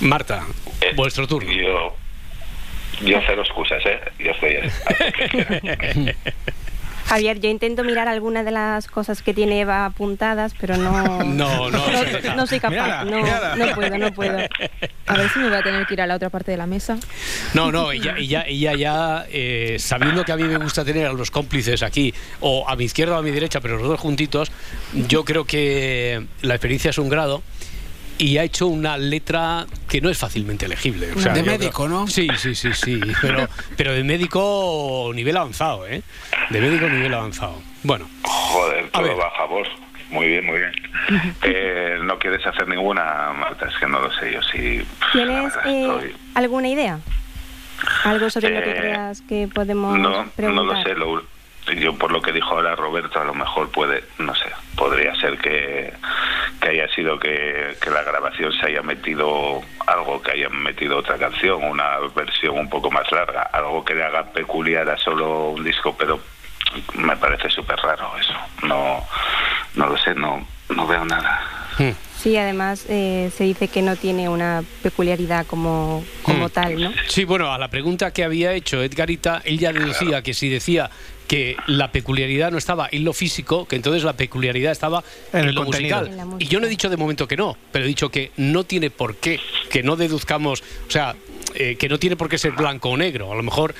Marta, 0.00 0.44
Eh, 0.80 0.92
vuestro 0.94 1.26
turno. 1.26 1.50
Yo, 1.50 1.96
yo 3.00 3.20
cero 3.26 3.42
excusas, 3.42 3.84
¿eh? 3.86 4.00
Yo 4.18 4.30
estoy. 4.32 6.14
Javier, 7.08 7.40
yo 7.40 7.48
intento 7.48 7.84
mirar 7.84 8.06
algunas 8.06 8.44
de 8.44 8.50
las 8.50 8.86
cosas 8.86 9.22
que 9.22 9.32
tiene 9.32 9.60
Eva 9.60 9.86
apuntadas, 9.86 10.52
pero 10.60 10.76
no. 10.76 11.24
No, 11.24 11.70
no, 11.70 11.86
deja. 12.04 12.34
no 12.34 12.46
soy 12.46 12.60
capaz. 12.60 13.04
Mírala, 13.04 13.04
no, 13.04 13.22
mírala. 13.22 13.56
no 13.56 13.74
puedo, 13.74 13.98
no 13.98 14.12
puedo. 14.12 14.38
A 15.06 15.16
ver 15.16 15.30
si 15.30 15.38
me 15.38 15.48
voy 15.48 15.56
a 15.56 15.62
tener 15.62 15.86
que 15.86 15.94
ir 15.94 16.02
a 16.02 16.06
la 16.06 16.16
otra 16.16 16.28
parte 16.28 16.50
de 16.50 16.58
la 16.58 16.66
mesa. 16.66 16.98
No, 17.54 17.72
no, 17.72 17.92
ella, 17.92 18.14
ella, 18.18 18.44
ella 18.46 18.74
ya, 18.74 19.24
eh, 19.30 19.76
sabiendo 19.78 20.22
que 20.22 20.32
a 20.32 20.36
mí 20.36 20.42
me 20.42 20.58
gusta 20.58 20.84
tener 20.84 21.06
a 21.06 21.14
los 21.14 21.30
cómplices 21.30 21.82
aquí, 21.82 22.12
o 22.40 22.68
a 22.68 22.76
mi 22.76 22.84
izquierda 22.84 23.16
o 23.16 23.18
a 23.20 23.22
mi 23.22 23.30
derecha, 23.30 23.62
pero 23.62 23.78
los 23.78 23.88
dos 23.88 23.98
juntitos, 23.98 24.52
yo 24.92 25.24
creo 25.24 25.46
que 25.46 26.26
la 26.42 26.56
experiencia 26.56 26.90
es 26.90 26.98
un 26.98 27.08
grado. 27.08 27.42
Y 28.18 28.36
ha 28.38 28.42
hecho 28.42 28.66
una 28.66 28.98
letra 28.98 29.66
que 29.88 30.00
no 30.00 30.10
es 30.10 30.18
fácilmente 30.18 30.66
legible. 30.68 31.12
O 31.14 31.20
sea, 31.20 31.32
De 31.32 31.42
creo- 31.42 31.52
médico, 31.58 31.88
¿no? 31.88 32.06
Sí, 32.08 32.28
sí, 32.36 32.54
sí, 32.54 32.72
sí. 32.74 33.00
Pero, 33.22 33.48
pero 33.76 33.92
de 33.94 34.02
médico 34.04 35.10
nivel 35.14 35.36
avanzado, 35.36 35.86
¿eh? 35.86 36.02
De 36.50 36.60
médico 36.60 36.88
nivel 36.88 37.14
avanzado. 37.14 37.60
Bueno, 37.84 38.08
Joder, 38.24 38.88
A 38.92 39.00
ver. 39.02 39.10
todo 39.12 39.18
va 39.20 39.28
a 39.28 39.36
favor. 39.36 39.66
Muy 40.10 40.26
bien, 40.28 40.44
muy 40.46 40.58
bien. 40.58 40.72
Eh, 41.42 41.98
¿No 42.02 42.18
quieres 42.18 42.44
hacer 42.46 42.66
ninguna, 42.68 43.32
Marta? 43.38 43.68
Es 43.68 43.76
que 43.76 43.86
no 43.86 44.00
lo 44.00 44.10
sé 44.12 44.32
yo. 44.32 44.42
Si, 44.42 44.82
¿Tienes 45.12 45.54
verdad, 45.54 45.66
eh, 45.66 45.82
estoy- 45.82 46.16
alguna 46.34 46.68
idea? 46.68 46.98
¿Algo 48.04 48.28
sobre 48.30 48.50
lo 48.50 48.62
que 48.64 48.70
Eh, 48.72 48.76
creas 48.76 49.22
que 49.22 49.48
podemos 49.52 49.96
No, 49.98 50.26
preguntar? 50.34 50.64
no 50.66 50.74
lo 50.74 50.82
sé. 50.82 50.94
Lo, 50.94 51.22
yo 51.76 51.94
por 51.94 52.12
lo 52.12 52.20
que 52.22 52.32
dijo 52.32 52.50
ahora 52.50 52.74
Roberto, 52.76 53.20
a 53.20 53.24
lo 53.24 53.34
mejor 53.34 53.70
puede, 53.70 54.04
no 54.18 54.34
sé, 54.34 54.46
podría 54.76 55.14
ser 55.16 55.38
que, 55.38 55.92
que 56.60 56.68
haya 56.68 56.88
sido 56.94 57.18
que, 57.18 57.76
que 57.80 57.90
la 57.90 58.02
grabación 58.02 58.52
se 58.52 58.66
haya 58.66 58.82
metido 58.82 59.62
algo, 59.86 60.22
que 60.22 60.32
hayan 60.32 60.56
metido 60.62 60.98
otra 60.98 61.18
canción, 61.18 61.62
una 61.64 61.98
versión 62.14 62.58
un 62.58 62.68
poco 62.68 62.90
más 62.90 63.10
larga, 63.12 63.42
algo 63.52 63.84
que 63.84 63.94
le 63.94 64.04
haga 64.04 64.24
peculiar 64.24 64.88
a 64.88 64.96
solo 64.96 65.50
un 65.50 65.64
disco, 65.64 65.94
pero 65.98 66.20
me 66.94 67.16
parece 67.16 67.48
súper 67.48 67.76
raro 67.76 68.12
eso. 68.18 68.34
No, 68.66 69.04
no 69.74 69.86
lo 69.88 69.96
sé, 69.98 70.14
no, 70.14 70.46
no 70.68 70.86
veo 70.86 71.04
nada. 71.04 71.40
hmm. 71.78 71.92
Sí, 72.18 72.36
además 72.36 72.84
eh, 72.88 73.30
se 73.32 73.44
dice 73.44 73.68
que 73.68 73.80
no 73.80 73.94
tiene 73.94 74.28
una 74.28 74.64
peculiaridad 74.82 75.46
como, 75.46 76.02
como 76.28 76.46
Mm. 76.46 76.50
tal, 76.50 76.80
¿no? 76.82 76.92
Sí, 77.08 77.24
bueno, 77.24 77.52
a 77.52 77.58
la 77.58 77.68
pregunta 77.68 78.12
que 78.12 78.24
había 78.24 78.52
hecho 78.52 78.82
Edgarita, 78.82 79.42
él 79.44 79.58
ya 79.58 79.72
deducía 79.72 80.22
que 80.22 80.34
si 80.34 80.48
decía 80.48 80.90
que 81.26 81.56
la 81.66 81.92
peculiaridad 81.92 82.50
no 82.50 82.56
estaba 82.56 82.88
en 82.90 83.04
lo 83.04 83.12
físico, 83.12 83.66
que 83.66 83.76
entonces 83.76 84.02
la 84.02 84.14
peculiaridad 84.14 84.72
estaba 84.72 85.04
en, 85.32 85.48
el 85.48 85.54
lo 85.54 85.64
contenido. 85.64 86.00
musical. 86.00 86.32
En. 86.34 86.40
Y 86.42 86.46
yo 86.46 86.58
no 86.60 86.66
he 86.66 86.70
dicho 86.70 86.88
de 86.88 86.96
momento 86.96 87.28
que 87.28 87.36
no, 87.36 87.56
pero 87.70 87.84
he 87.84 87.88
dicho 87.88 88.08
que 88.10 88.30
no 88.38 88.64
tiene 88.64 88.90
por 88.90 89.16
qué, 89.16 89.38
que 89.70 89.82
no 89.82 89.96
deduzcamos, 89.96 90.62
o 90.86 90.90
sea, 90.90 91.14
eh, 91.54 91.76
que 91.76 91.88
no 91.88 91.98
tiene 91.98 92.16
por 92.16 92.28
qué 92.30 92.38
ser 92.38 92.52
blanco 92.52 92.88
o 92.90 92.96
negro. 92.96 93.30
A 93.30 93.34
lo 93.36 93.42
mejor 93.42 93.74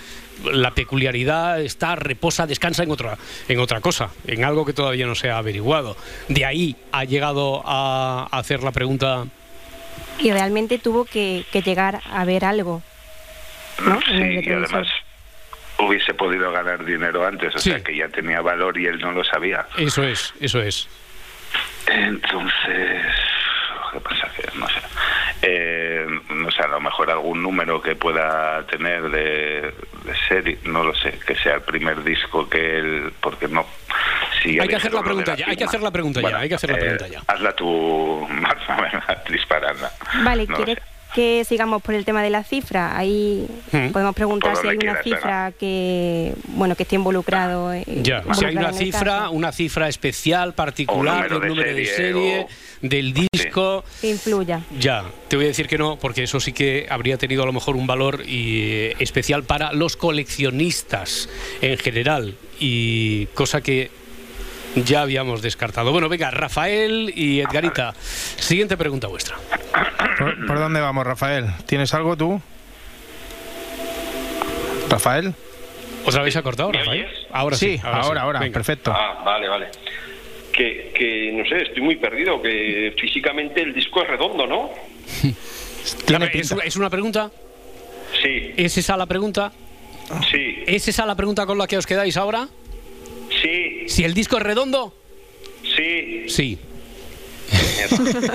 la 0.52 0.72
peculiaridad 0.72 1.60
está, 1.62 1.96
reposa, 1.96 2.46
descansa 2.46 2.82
en 2.82 2.90
otra, 2.90 3.16
en 3.48 3.58
otra 3.60 3.80
cosa, 3.80 4.10
en 4.26 4.44
algo 4.44 4.64
que 4.66 4.72
todavía 4.74 5.06
no 5.06 5.14
se 5.14 5.30
ha 5.30 5.38
averiguado. 5.38 5.96
De 6.28 6.44
ahí 6.44 6.76
ha 6.92 7.04
llegado 7.04 7.62
a 7.64 8.28
hacer 8.30 8.62
la 8.62 8.72
pregunta. 8.72 9.24
Y 10.18 10.32
realmente 10.32 10.78
tuvo 10.78 11.04
que, 11.04 11.44
que 11.52 11.62
llegar 11.62 12.00
a 12.12 12.24
ver 12.24 12.44
algo, 12.44 12.82
¿no? 13.84 14.00
Sí, 14.02 14.40
y 14.42 14.50
además 14.52 14.86
hubiese 15.78 16.12
podido 16.14 16.50
ganar 16.50 16.84
dinero 16.84 17.24
antes, 17.26 17.54
o 17.54 17.58
Sí. 17.58 17.70
sea 17.70 17.80
que 17.82 17.96
ya 17.96 18.08
tenía 18.08 18.40
valor 18.40 18.76
y 18.78 18.86
él 18.86 18.98
no 18.98 19.12
lo 19.12 19.22
sabía. 19.22 19.66
Eso 19.76 20.02
es, 20.02 20.34
eso 20.40 20.60
es. 20.60 20.88
Entonces, 21.86 23.06
¿qué 23.92 24.00
pasa? 24.00 24.28
Que 24.36 24.48
no 24.58 24.68
sé. 24.68 24.80
Eh, 25.50 26.06
no 26.30 26.50
sé, 26.50 26.62
a 26.62 26.68
lo 26.68 26.80
mejor 26.80 27.10
algún 27.10 27.42
número 27.42 27.80
que 27.80 27.96
pueda 27.96 28.66
tener 28.66 29.10
de, 29.10 29.72
de 30.04 30.16
serie, 30.28 30.58
no 30.64 30.84
lo 30.84 30.94
sé, 30.94 31.18
que 31.26 31.34
sea 31.36 31.54
el 31.54 31.62
primer 31.62 32.04
disco 32.04 32.48
que 32.48 32.78
él, 32.78 33.12
porque 33.20 33.48
no. 33.48 33.64
Si 34.42 34.60
Hay 34.60 34.68
que 34.68 34.76
hacer 34.76 34.92
la 34.92 35.00
de 35.00 35.04
pregunta 35.04 35.34
ya, 35.34 35.46
hay 35.48 35.56
que 35.56 35.64
hacer 35.64 35.80
la 35.80 35.90
pregunta 35.90 36.20
ya, 36.20 36.38
hay 36.38 36.48
que 36.48 36.54
hacer 36.54 36.70
la 36.70 36.76
eh, 36.76 36.80
pregunta 36.80 37.08
ya. 37.08 37.22
Hazla 37.26 37.52
tú, 37.56 38.26
Marta, 38.30 39.22
dispararla. 39.30 39.90
Vale, 40.22 40.46
No 40.46 40.56
¿quieres. 40.56 40.78
Que 41.14 41.44
sigamos 41.44 41.82
por 41.82 41.94
el 41.94 42.04
tema 42.04 42.22
de 42.22 42.30
la 42.30 42.44
cifra? 42.44 42.96
Ahí 42.96 43.46
Mm. 43.72 43.88
podemos 43.92 44.14
preguntar 44.14 44.56
si 44.56 44.66
hay 44.68 44.74
una 44.76 45.00
quieras, 45.00 45.04
cifra 45.04 45.52
que, 45.58 46.34
bueno, 46.48 46.74
que 46.74 46.82
esté 46.84 46.96
involucrado. 46.96 47.72
eh, 47.72 47.84
Ya, 48.02 48.22
si 48.34 48.44
hay 48.44 48.56
una 48.56 48.72
cifra, 48.72 49.18
caso, 49.20 49.30
una 49.32 49.52
cifra 49.52 49.88
especial, 49.88 50.54
particular, 50.54 51.28
del 51.30 51.40
de 51.40 51.48
número 51.48 51.68
de 51.74 51.84
serie, 51.86 51.96
serie, 51.96 52.40
o- 52.40 52.46
del 52.86 53.12
disco. 53.14 53.84
que 54.00 54.10
influya. 54.10 54.60
Ya, 54.78 55.04
te 55.28 55.36
voy 55.36 55.46
a 55.46 55.48
decir 55.48 55.66
que 55.68 55.78
no, 55.78 55.98
porque 55.98 56.22
eso 56.24 56.38
sí 56.40 56.52
que 56.52 56.86
habría 56.90 57.16
tenido 57.18 57.42
a 57.42 57.46
lo 57.46 57.52
mejor 57.52 57.76
un 57.76 57.86
valor 57.86 58.22
y, 58.26 58.60
eh, 58.62 58.96
especial 58.98 59.42
para 59.44 59.72
los 59.72 59.96
coleccionistas 59.96 61.28
en 61.60 61.76
general, 61.78 62.34
y 62.60 63.26
cosa 63.34 63.60
que 63.60 63.90
ya 64.84 65.02
habíamos 65.02 65.42
descartado. 65.42 65.92
Bueno, 65.92 66.08
venga, 66.08 66.30
Rafael 66.30 67.12
y 67.14 67.40
Edgarita, 67.40 67.94
siguiente 68.00 68.76
pregunta 68.76 69.06
vuestra. 69.08 69.36
¿Por, 70.18 70.46
por 70.46 70.58
dónde 70.58 70.80
vamos, 70.80 71.06
Rafael? 71.06 71.46
¿Tienes 71.66 71.92
algo 71.94 72.16
tú? 72.16 72.40
¿Rafael? 74.88 75.34
¿Otra 76.04 76.22
vez 76.22 76.32
se 76.32 76.38
ha 76.38 76.42
cortado, 76.42 76.70
¿Me 76.70 76.78
Rafael? 76.78 77.06
Ahora 77.32 77.56
sí, 77.56 77.76
sí, 77.76 77.82
ahora, 77.84 78.22
ahora, 78.22 78.40
Venga. 78.40 78.52
perfecto. 78.54 78.92
Ah, 78.94 79.22
vale, 79.24 79.48
vale. 79.48 79.66
Que, 80.52 80.92
que, 80.96 81.32
no 81.32 81.44
sé, 81.48 81.62
estoy 81.64 81.82
muy 81.82 81.96
perdido, 81.96 82.40
que 82.40 82.94
físicamente 82.98 83.62
el 83.62 83.74
disco 83.74 84.02
es 84.02 84.08
redondo, 84.08 84.46
¿no? 84.46 84.70
Tiene 86.06 86.24
¿Es, 86.26 86.48
pinta. 86.48 86.64
es 86.64 86.76
una 86.76 86.90
pregunta? 86.90 87.30
Sí, 88.22 88.52
¿Es 88.56 88.76
esa 88.78 88.96
la 88.96 89.06
pregunta? 89.06 89.52
sí, 90.30 90.62
¿Es 90.66 90.88
esa 90.88 91.04
la 91.04 91.14
pregunta 91.14 91.44
con 91.44 91.58
la 91.58 91.66
que 91.66 91.76
os 91.76 91.86
quedáis 91.86 92.16
ahora? 92.16 92.48
Sí, 93.42 93.84
¿Si 93.88 94.04
el 94.04 94.14
disco 94.14 94.36
es 94.38 94.42
redondo? 94.42 94.94
sí. 95.76 96.24
Sí. 96.28 96.58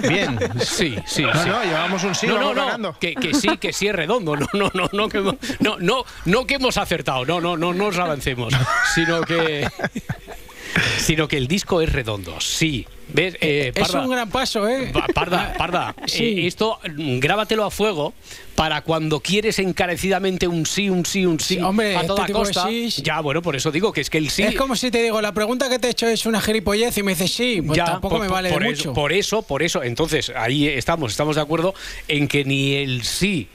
Bien. 0.10 0.40
Sí, 0.60 0.96
sí, 1.06 1.22
No, 1.22 1.34
sí. 1.44 1.50
no, 1.50 1.64
llevamos 1.64 2.04
un 2.04 2.16
sí, 2.16 2.26
no, 2.26 2.34
no, 2.34 2.40
vamos 2.40 2.56
no, 2.56 2.66
ganando. 2.66 2.98
que, 3.00 3.14
que 3.14 3.34
sí, 3.36 3.58
que 3.58 3.72
sí 3.72 3.88
es 3.88 3.96
redondo. 3.96 4.36
No, 4.36 4.48
no, 4.54 4.72
no, 4.74 4.90
no, 4.92 5.10
que, 5.10 5.20
no, 5.60 5.78
no, 5.80 6.04
no 6.26 6.48
que 6.48 6.56
hemos 6.56 6.78
acertado. 6.78 7.24
No, 7.26 7.40
no, 7.40 7.56
no, 7.56 7.74
no 7.74 7.86
nos 7.86 7.98
avancemos. 8.00 8.54
Sino 8.96 9.22
que, 9.22 9.68
sino 10.98 11.28
que 11.28 11.38
el 11.38 11.48
disco 11.48 11.82
es 11.82 11.92
redondo. 11.94 12.40
Sí. 12.42 12.88
¿Ves? 13.14 13.38
Eh, 13.42 13.72
es 13.76 13.90
un 13.94 14.10
gran 14.10 14.30
paso, 14.30 14.68
¿eh? 14.68 14.90
Pa- 14.92 15.06
Parda, 15.14 15.54
Parda, 15.58 15.96
Sí. 16.08 16.24
eh, 16.24 16.48
esto 16.48 16.80
mm, 16.96 17.20
grábatelo 17.20 17.64
a 17.64 17.70
fuego 17.72 18.14
para 18.56 18.82
cuando 18.82 19.20
quieres 19.20 19.60
encarecidamente 19.60 20.48
un 20.48 20.66
sí, 20.66 20.90
un 20.90 21.06
sí, 21.06 21.26
un 21.26 21.40
sí, 21.40 21.56
Sí, 21.56 21.62
hombre, 21.62 21.96
a 21.96 22.02
este 22.02 22.08
toda 22.08 22.26
de 22.26 22.34
costa. 22.34 22.68
sís- 22.68 23.02
Ya, 23.04 23.20
bueno, 23.22 23.42
por 23.42 23.56
eso 23.56 23.72
digo 23.72 23.92
que 23.94 24.02
es 24.02 24.10
que 24.10 24.18
el 24.18 24.30
sí. 24.32 24.42
Es 24.44 24.56
como 24.56 24.76
si 24.76 24.90
te 24.92 25.02
digo, 25.04 25.22
la 25.22 25.32
pregunta 25.32 25.70
que 25.70 25.78
te 25.80 25.88
he 25.88 25.92
hecho 25.92 26.08
es 26.08 26.26
una 26.26 26.42
gilipollez 26.42 26.98
y 26.98 27.04
me 27.04 27.12
dices 27.14 27.32
sí, 27.34 27.62
pues 27.62 27.78
Ya, 27.78 27.86
tampoco 27.86 28.16
por- 28.18 28.26
me 28.26 28.32
vale 28.32 28.50
por 28.52 28.64
de 28.64 28.70
eso, 28.70 28.78
mucho. 28.90 28.94
Por 28.94 29.14
eso, 29.14 29.42
por 29.44 29.62
eso. 29.64 29.84
Entonces, 29.84 30.32
ahí 30.36 30.68
estamos, 30.68 31.12
estamos 31.12 31.36
de 31.36 31.42
acuerdo 31.44 31.74
en 32.08 32.28
que 32.28 32.44
ni 32.46 32.74
el 32.76 33.04
sí 33.04 33.48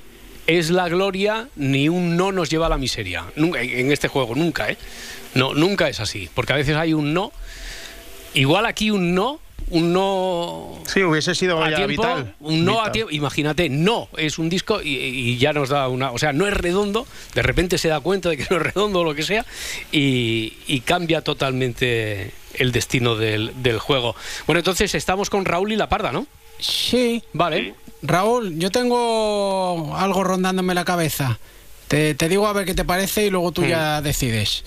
es 0.47 0.71
la 0.71 0.88
gloria, 0.88 1.49
ni 1.57 1.88
un 1.88 2.16
no 2.16 2.31
nos 2.33 2.49
lleva 2.49 2.66
a 2.66 2.68
la 2.71 2.79
miseria. 2.79 3.25
Nunca, 3.37 3.61
en 3.61 3.90
este 3.92 4.09
juego, 4.09 4.35
nunca, 4.35 4.71
¿eh? 4.71 4.79
No, 5.35 5.53
nunca 5.53 5.88
es 5.88 6.01
así. 6.01 6.31
Porque 6.33 6.53
a 6.53 6.57
veces 6.57 6.75
hay 6.77 6.94
un 6.94 7.12
no. 7.12 7.33
Igual 8.35 8.66
aquí 8.66 8.90
un 8.90 9.14
no, 9.14 9.40
un 9.71 9.92
no 9.92 10.79
Sí, 10.87 11.03
hubiese 11.03 11.35
sido 11.35 11.62
a 11.62 11.71
ya 11.71 11.77
tiempo, 11.77 12.03
vital. 12.03 12.35
un 12.40 12.64
no 12.64 12.83
a 12.83 12.90
tiempo. 12.92 13.11
Imagínate, 13.12 13.68
no 13.68 14.09
es 14.16 14.38
un 14.38 14.49
disco 14.49 14.81
y, 14.83 14.88
y 14.97 15.38
ya 15.38 15.53
nos 15.53 15.68
da 15.68 15.88
una. 15.88 16.11
O 16.12 16.18
sea, 16.18 16.33
no 16.33 16.47
es 16.47 16.55
redondo, 16.55 17.07
de 17.35 17.42
repente 17.42 17.77
se 17.79 17.88
da 17.88 18.01
cuenta 18.01 18.31
de 18.31 18.37
que 18.38 18.47
no 18.51 18.57
es 18.57 18.62
redondo 18.62 19.01
o 19.01 19.05
lo 19.05 19.14
que 19.14 19.23
sea 19.23 19.44
y, 19.92 20.55
y 20.66 20.81
cambia 20.81 21.21
totalmente 21.23 22.33
el 22.55 22.73
destino 22.73 23.16
del, 23.16 23.53
del 23.62 23.79
juego. 23.79 24.16
Bueno, 24.47 24.61
entonces 24.61 24.94
estamos 24.94 25.29
con 25.31 25.44
Raúl 25.44 25.73
y 25.73 25.77
la 25.77 25.88
Parda, 25.88 26.12
¿no? 26.12 26.27
Sí, 26.59 27.23
Vale. 27.33 27.75
Raúl, 28.03 28.59
yo 28.59 28.71
tengo 28.71 29.94
algo 29.97 30.23
rondándome 30.25 30.75
la 30.75 30.85
cabeza. 30.85 31.38
Te, 31.88 32.14
te 32.14 32.29
digo 32.29 32.47
a 32.47 32.53
ver 32.53 32.64
qué 32.64 32.75
te 32.75 32.85
parece 32.85 33.27
y 33.27 33.31
luego 33.31 33.51
tú 33.53 33.64
ya 33.64 34.01
decides. 34.03 34.62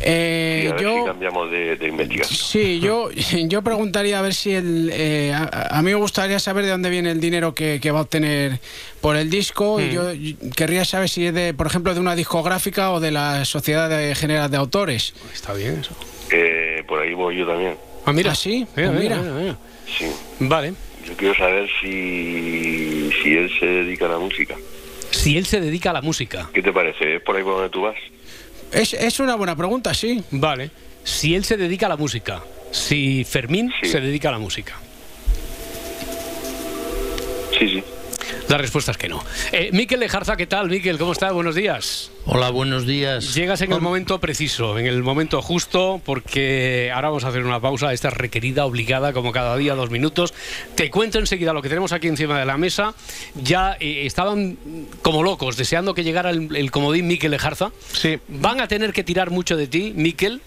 Eh, 0.00 0.62
Y 0.64 0.66
a 0.66 0.70
ver 0.72 0.78
si 0.78 0.84
yo, 0.84 1.04
cambiamos 1.06 1.50
de, 1.50 1.76
de 1.76 1.88
investigación. 1.88 2.36
sí, 2.38 2.80
yo, 2.80 3.10
yo 3.46 3.62
preguntaría 3.62 4.18
a 4.18 4.22
ver 4.22 4.34
si 4.34 4.52
el. 4.52 4.90
eh, 4.92 5.32
a, 5.32 5.78
a 5.78 5.82
mí 5.82 5.90
me 5.90 5.94
gustaría 5.96 6.38
saber 6.38 6.64
de 6.64 6.70
dónde 6.72 6.90
viene 6.90 7.10
el 7.10 7.20
dinero 7.20 7.54
que, 7.54 7.78
que 7.80 7.90
va 7.90 8.00
a 8.00 8.02
obtener 8.02 8.58
por 9.00 9.16
el 9.16 9.30
disco. 9.30 9.80
Y 9.80 9.92
yo 9.92 10.10
querría 10.56 10.84
saber 10.84 11.08
si 11.08 11.26
es 11.26 11.34
de, 11.34 11.54
por 11.54 11.66
ejemplo, 11.66 11.94
de 11.94 12.00
una 12.00 12.16
discográfica 12.16 12.90
o 12.92 13.00
de 13.00 13.10
la 13.12 13.44
Sociedad 13.44 13.88
de 13.88 14.14
General 14.14 14.50
de 14.50 14.56
Autores. 14.56 15.14
Está 15.32 15.52
bien 15.54 15.78
eso. 15.80 15.94
Eh, 16.30 16.82
por 16.88 17.00
ahí 17.00 17.14
voy 17.14 17.36
yo 17.38 17.46
también. 17.46 17.76
Ah, 18.06 18.12
mira. 18.12 18.32
¿Ah, 18.32 18.34
sí? 18.34 18.66
Mira, 18.76 18.90
Pues 18.90 19.02
mira, 19.02 19.16
mira. 19.16 19.30
mira, 19.32 19.40
mira. 19.44 19.56
Sí. 19.86 20.06
Vale. 20.40 20.74
Yo 21.06 21.14
quiero 21.16 21.34
saber 21.34 21.68
si, 21.80 23.10
si 23.22 23.36
él 23.36 23.50
se 23.60 23.66
dedica 23.66 24.06
a 24.06 24.08
la 24.10 24.18
música. 24.18 24.56
Si 25.10 25.36
él 25.36 25.46
se 25.46 25.60
dedica 25.60 25.90
a 25.90 25.92
la 25.92 26.00
música. 26.00 26.48
¿Qué 26.52 26.62
te 26.62 26.72
parece? 26.72 27.16
¿Es 27.16 27.22
por 27.22 27.36
ahí 27.36 27.42
por 27.44 27.54
donde 27.54 27.68
tú 27.70 27.82
vas? 27.82 27.94
Es, 28.74 28.92
es 28.94 29.20
una 29.20 29.36
buena 29.36 29.54
pregunta, 29.56 29.94
sí. 29.94 30.22
Vale. 30.32 30.70
Si 31.04 31.34
él 31.34 31.44
se 31.44 31.56
dedica 31.56 31.86
a 31.86 31.88
la 31.90 31.96
música. 31.96 32.42
Si 32.72 33.24
Fermín 33.24 33.70
Sí. 33.82 33.88
se 33.90 34.00
dedica 34.00 34.30
a 34.30 34.32
la 34.32 34.38
música. 34.38 34.74
Sí, 37.58 37.68
sí. 37.68 37.84
La 38.48 38.58
respuesta 38.58 38.90
es 38.90 38.98
que 38.98 39.08
no. 39.08 39.24
Eh, 39.52 39.70
Miquel 39.72 40.00
Lejarza, 40.00 40.36
¿qué 40.36 40.46
tal? 40.46 40.68
Miquel, 40.68 40.98
¿cómo 40.98 41.12
estás? 41.12 41.32
Buenos 41.32 41.54
días. 41.54 42.10
Hola, 42.26 42.50
buenos 42.50 42.86
días. 42.86 43.34
Llegas 43.34 43.62
en 43.62 43.72
el 43.72 43.80
momento 43.80 44.20
preciso, 44.20 44.78
en 44.78 44.86
el 44.86 45.02
momento 45.02 45.40
justo, 45.40 46.00
porque 46.04 46.90
ahora 46.94 47.08
vamos 47.08 47.24
a 47.24 47.28
hacer 47.28 47.42
una 47.44 47.60
pausa. 47.60 47.92
Esta 47.92 48.08
es 48.08 48.14
requerida, 48.14 48.66
obligada, 48.66 49.12
como 49.12 49.32
cada 49.32 49.56
día, 49.56 49.74
dos 49.74 49.90
minutos. 49.90 50.34
Te 50.74 50.90
cuento 50.90 51.18
enseguida 51.18 51.54
lo 51.54 51.62
que 51.62 51.70
tenemos 51.70 51.92
aquí 51.92 52.06
encima 52.08 52.38
de 52.38 52.44
la 52.44 52.58
mesa. 52.58 52.94
Ya 53.34 53.76
eh, 53.80 54.04
estaban 54.04 54.58
como 55.00 55.22
locos 55.22 55.56
deseando 55.56 55.94
que 55.94 56.04
llegara 56.04 56.30
el, 56.30 56.54
el 56.54 56.70
comodín 56.70 57.06
Miquel 57.06 57.30
Lejarza. 57.30 57.72
Sí. 57.92 58.18
Van 58.28 58.60
a 58.60 58.68
tener 58.68 58.92
que 58.92 59.04
tirar 59.04 59.30
mucho 59.30 59.56
de 59.56 59.66
ti, 59.66 59.92
Miquel. 59.96 60.42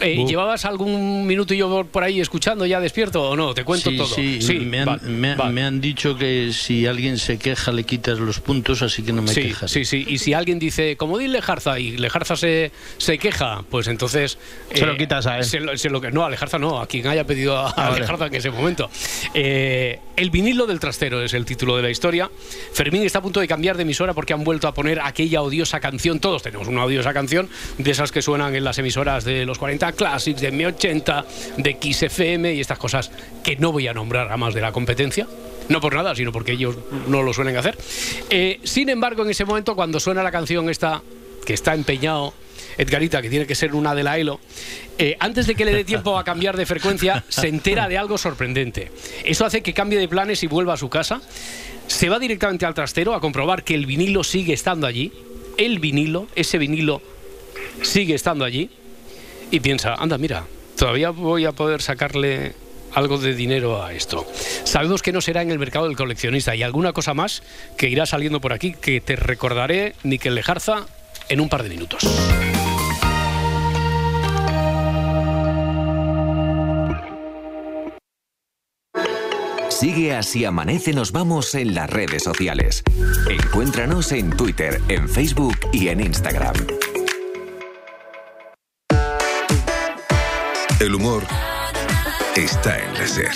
Eh, 0.00 0.24
¿Llevabas 0.26 0.64
algún 0.64 1.26
minutillo 1.26 1.68
por- 1.68 1.86
por 1.86 2.04
ahí 2.04 2.20
escuchando 2.20 2.64
ya 2.66 2.80
despierto 2.80 3.30
o 3.30 3.36
no? 3.36 3.54
Te 3.54 3.64
cuento 3.64 3.90
sí, 3.90 3.96
todo. 3.96 4.06
Sí, 4.08 4.38
me, 4.64 4.80
han, 4.80 4.86
vale, 4.86 5.02
me- 5.08 5.34
vale. 5.34 5.52
me 5.52 5.64
han 5.64 5.80
dicho 5.80 6.16
que 6.16 6.52
si 6.52 6.86
alguien 6.86 7.18
se 7.18 7.38
queja 7.38 7.72
le 7.72 7.84
quitas 7.84 8.18
los 8.18 8.40
puntos, 8.40 8.82
así 8.82 9.02
que 9.02 9.12
no 9.12 9.22
me 9.22 9.32
sí, 9.32 9.42
quejaré. 9.42 9.68
sí, 9.68 9.84
sí. 9.84 10.04
Y 10.08 10.18
si 10.18 10.34
alguien 10.34 10.58
dice, 10.58 10.96
como 10.96 11.18
di 11.18 11.26
Lejarza 11.28 11.78
y 11.80 11.96
Lejarza 11.96 12.36
se, 12.36 12.70
se 12.98 13.18
queja, 13.18 13.64
pues 13.70 13.88
entonces. 13.88 14.38
Se 14.72 14.86
lo 14.86 14.96
quitas 14.96 15.26
a 15.26 15.38
él. 15.38 15.44
Se 15.44 15.60
lo, 15.60 15.76
se 15.76 15.90
lo 15.90 16.00
que- 16.00 16.10
no, 16.10 16.24
a 16.24 16.30
Lejarza 16.30 16.58
no, 16.58 16.80
a 16.80 16.86
quien 16.86 17.06
haya 17.06 17.24
pedido 17.24 17.56
a, 17.56 17.68
a 17.70 17.74
Ah, 17.76 17.88
vale. 17.90 18.00
Lejarza 18.00 18.26
en 18.26 18.34
ese 18.34 18.50
momento. 18.50 18.90
Eh, 19.34 19.98
el 20.16 20.30
vinilo 20.30 20.66
del 20.66 20.80
trastero 20.80 21.22
es 21.22 21.34
el 21.34 21.44
título 21.44 21.76
de 21.76 21.82
la 21.82 21.90
historia. 21.90 22.30
Fermín 22.72 23.02
está 23.02 23.18
a 23.18 23.22
punto 23.22 23.40
de 23.40 23.48
cambiar 23.48 23.76
de 23.76 23.82
emisora 23.82 24.14
porque 24.14 24.32
han 24.32 24.44
vuelto 24.44 24.68
a 24.68 24.74
poner 24.74 25.00
aquella 25.00 25.42
odiosa 25.42 25.80
canción. 25.80 26.20
Todos 26.20 26.42
tenemos 26.42 26.68
una 26.68 26.84
odiosa 26.84 27.12
canción 27.12 27.48
de 27.78 27.90
esas 27.90 28.12
que 28.12 28.22
suenan 28.22 28.54
en 28.54 28.64
las 28.64 28.78
emisoras 28.78 29.24
de 29.24 29.44
los 29.44 29.58
40 29.58 29.87
Classics, 29.92 30.40
de 30.40 30.52
M80, 30.52 31.24
de 31.56 31.74
Kiss 31.78 32.02
FM 32.02 32.54
y 32.54 32.60
estas 32.60 32.78
cosas 32.78 33.10
que 33.42 33.56
no 33.56 33.72
voy 33.72 33.88
a 33.88 33.94
nombrar 33.94 34.30
a 34.30 34.36
más 34.36 34.54
de 34.54 34.60
la 34.60 34.72
competencia. 34.72 35.26
No 35.68 35.80
por 35.80 35.94
nada, 35.94 36.14
sino 36.14 36.32
porque 36.32 36.52
ellos 36.52 36.76
no 37.08 37.22
lo 37.22 37.32
suelen 37.32 37.56
hacer. 37.56 37.76
Eh, 38.30 38.60
sin 38.64 38.88
embargo, 38.88 39.22
en 39.22 39.30
ese 39.30 39.44
momento, 39.44 39.74
cuando 39.74 40.00
suena 40.00 40.22
la 40.22 40.30
canción 40.30 40.70
esta, 40.70 41.02
que 41.44 41.54
está 41.54 41.74
empeñado 41.74 42.32
Edgarita, 42.78 43.20
que 43.20 43.28
tiene 43.28 43.46
que 43.46 43.54
ser 43.54 43.74
una 43.74 43.94
de 43.94 44.02
la 44.04 44.18
ELO, 44.18 44.40
eh, 44.98 45.16
antes 45.18 45.46
de 45.46 45.54
que 45.54 45.64
le 45.64 45.72
dé 45.72 45.84
tiempo 45.84 46.16
a 46.16 46.24
cambiar 46.24 46.56
de 46.56 46.64
frecuencia, 46.64 47.24
se 47.28 47.48
entera 47.48 47.88
de 47.88 47.98
algo 47.98 48.16
sorprendente. 48.16 48.90
Eso 49.24 49.44
hace 49.44 49.62
que 49.62 49.74
cambie 49.74 49.98
de 49.98 50.08
planes 50.08 50.42
y 50.42 50.46
vuelva 50.46 50.74
a 50.74 50.76
su 50.76 50.88
casa. 50.88 51.20
Se 51.86 52.08
va 52.08 52.18
directamente 52.18 52.66
al 52.66 52.74
trastero 52.74 53.14
a 53.14 53.20
comprobar 53.20 53.64
que 53.64 53.74
el 53.74 53.86
vinilo 53.86 54.22
sigue 54.22 54.52
estando 54.54 54.86
allí. 54.86 55.12
El 55.56 55.80
vinilo, 55.80 56.28
ese 56.36 56.58
vinilo 56.58 57.02
sigue 57.82 58.14
estando 58.14 58.44
allí. 58.44 58.70
Y 59.50 59.60
piensa, 59.60 59.94
anda, 59.94 60.18
mira, 60.18 60.44
todavía 60.76 61.10
voy 61.10 61.44
a 61.46 61.52
poder 61.52 61.80
sacarle 61.80 62.54
algo 62.92 63.18
de 63.18 63.34
dinero 63.34 63.82
a 63.82 63.92
esto. 63.92 64.26
Sabemos 64.64 65.02
que 65.02 65.12
no 65.12 65.20
será 65.20 65.42
en 65.42 65.50
el 65.50 65.58
mercado 65.58 65.86
del 65.86 65.96
coleccionista 65.96 66.54
y 66.54 66.62
alguna 66.62 66.92
cosa 66.92 67.14
más 67.14 67.42
que 67.76 67.88
irá 67.88 68.06
saliendo 68.06 68.40
por 68.40 68.52
aquí 68.52 68.72
que 68.72 69.00
te 69.00 69.16
recordaré, 69.16 69.94
Miquel 70.02 70.34
Lejarza, 70.34 70.86
en 71.28 71.40
un 71.40 71.48
par 71.48 71.62
de 71.62 71.68
minutos. 71.70 72.06
Sigue 79.68 80.12
así 80.12 80.44
amanece 80.44 80.92
nos 80.92 81.12
vamos 81.12 81.54
en 81.54 81.72
las 81.72 81.88
redes 81.88 82.24
sociales. 82.24 82.82
Encuéntranos 83.30 84.10
en 84.10 84.30
Twitter, 84.36 84.80
en 84.88 85.08
Facebook 85.08 85.56
y 85.72 85.86
en 85.86 86.00
Instagram. 86.00 86.56
El 90.80 90.94
humor 90.94 91.26
está 92.36 92.78
en 92.78 92.94
la 92.94 93.06
SER. 93.08 93.32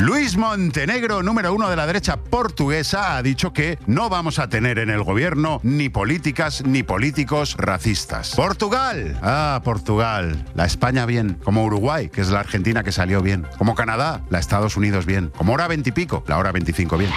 Luis 0.00 0.36
Montenegro, 0.36 1.22
número 1.22 1.54
uno 1.54 1.70
de 1.70 1.76
la 1.76 1.86
derecha 1.86 2.16
portuguesa, 2.16 3.16
ha 3.16 3.22
dicho 3.22 3.52
que 3.52 3.78
no 3.86 4.08
vamos 4.08 4.40
a 4.40 4.48
tener 4.48 4.80
en 4.80 4.90
el 4.90 5.04
gobierno 5.04 5.60
ni 5.62 5.88
políticas 5.88 6.64
ni 6.66 6.82
políticos 6.82 7.54
racistas. 7.58 8.34
Portugal. 8.34 9.16
Ah, 9.22 9.60
Portugal. 9.62 10.44
La 10.54 10.64
España 10.64 11.06
bien. 11.06 11.38
Como 11.44 11.64
Uruguay, 11.64 12.08
que 12.08 12.22
es 12.22 12.30
la 12.30 12.40
Argentina 12.40 12.82
que 12.82 12.90
salió 12.90 13.22
bien. 13.22 13.46
Como 13.56 13.76
Canadá, 13.76 14.22
la 14.28 14.40
Estados 14.40 14.76
Unidos 14.76 15.06
bien. 15.06 15.32
Como 15.36 15.52
hora 15.52 15.68
veintipico, 15.68 16.24
la 16.26 16.38
hora 16.38 16.50
veinticinco 16.50 16.98
bien. 16.98 17.12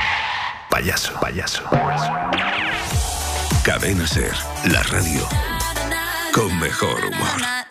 Payaso, 0.69 1.19
payaso. 1.19 1.63
Cadena 3.63 4.05
SER, 4.05 4.35
la 4.65 4.83
radio 4.83 5.27
con 6.31 6.59
mejor 6.59 7.05
humor. 7.05 7.64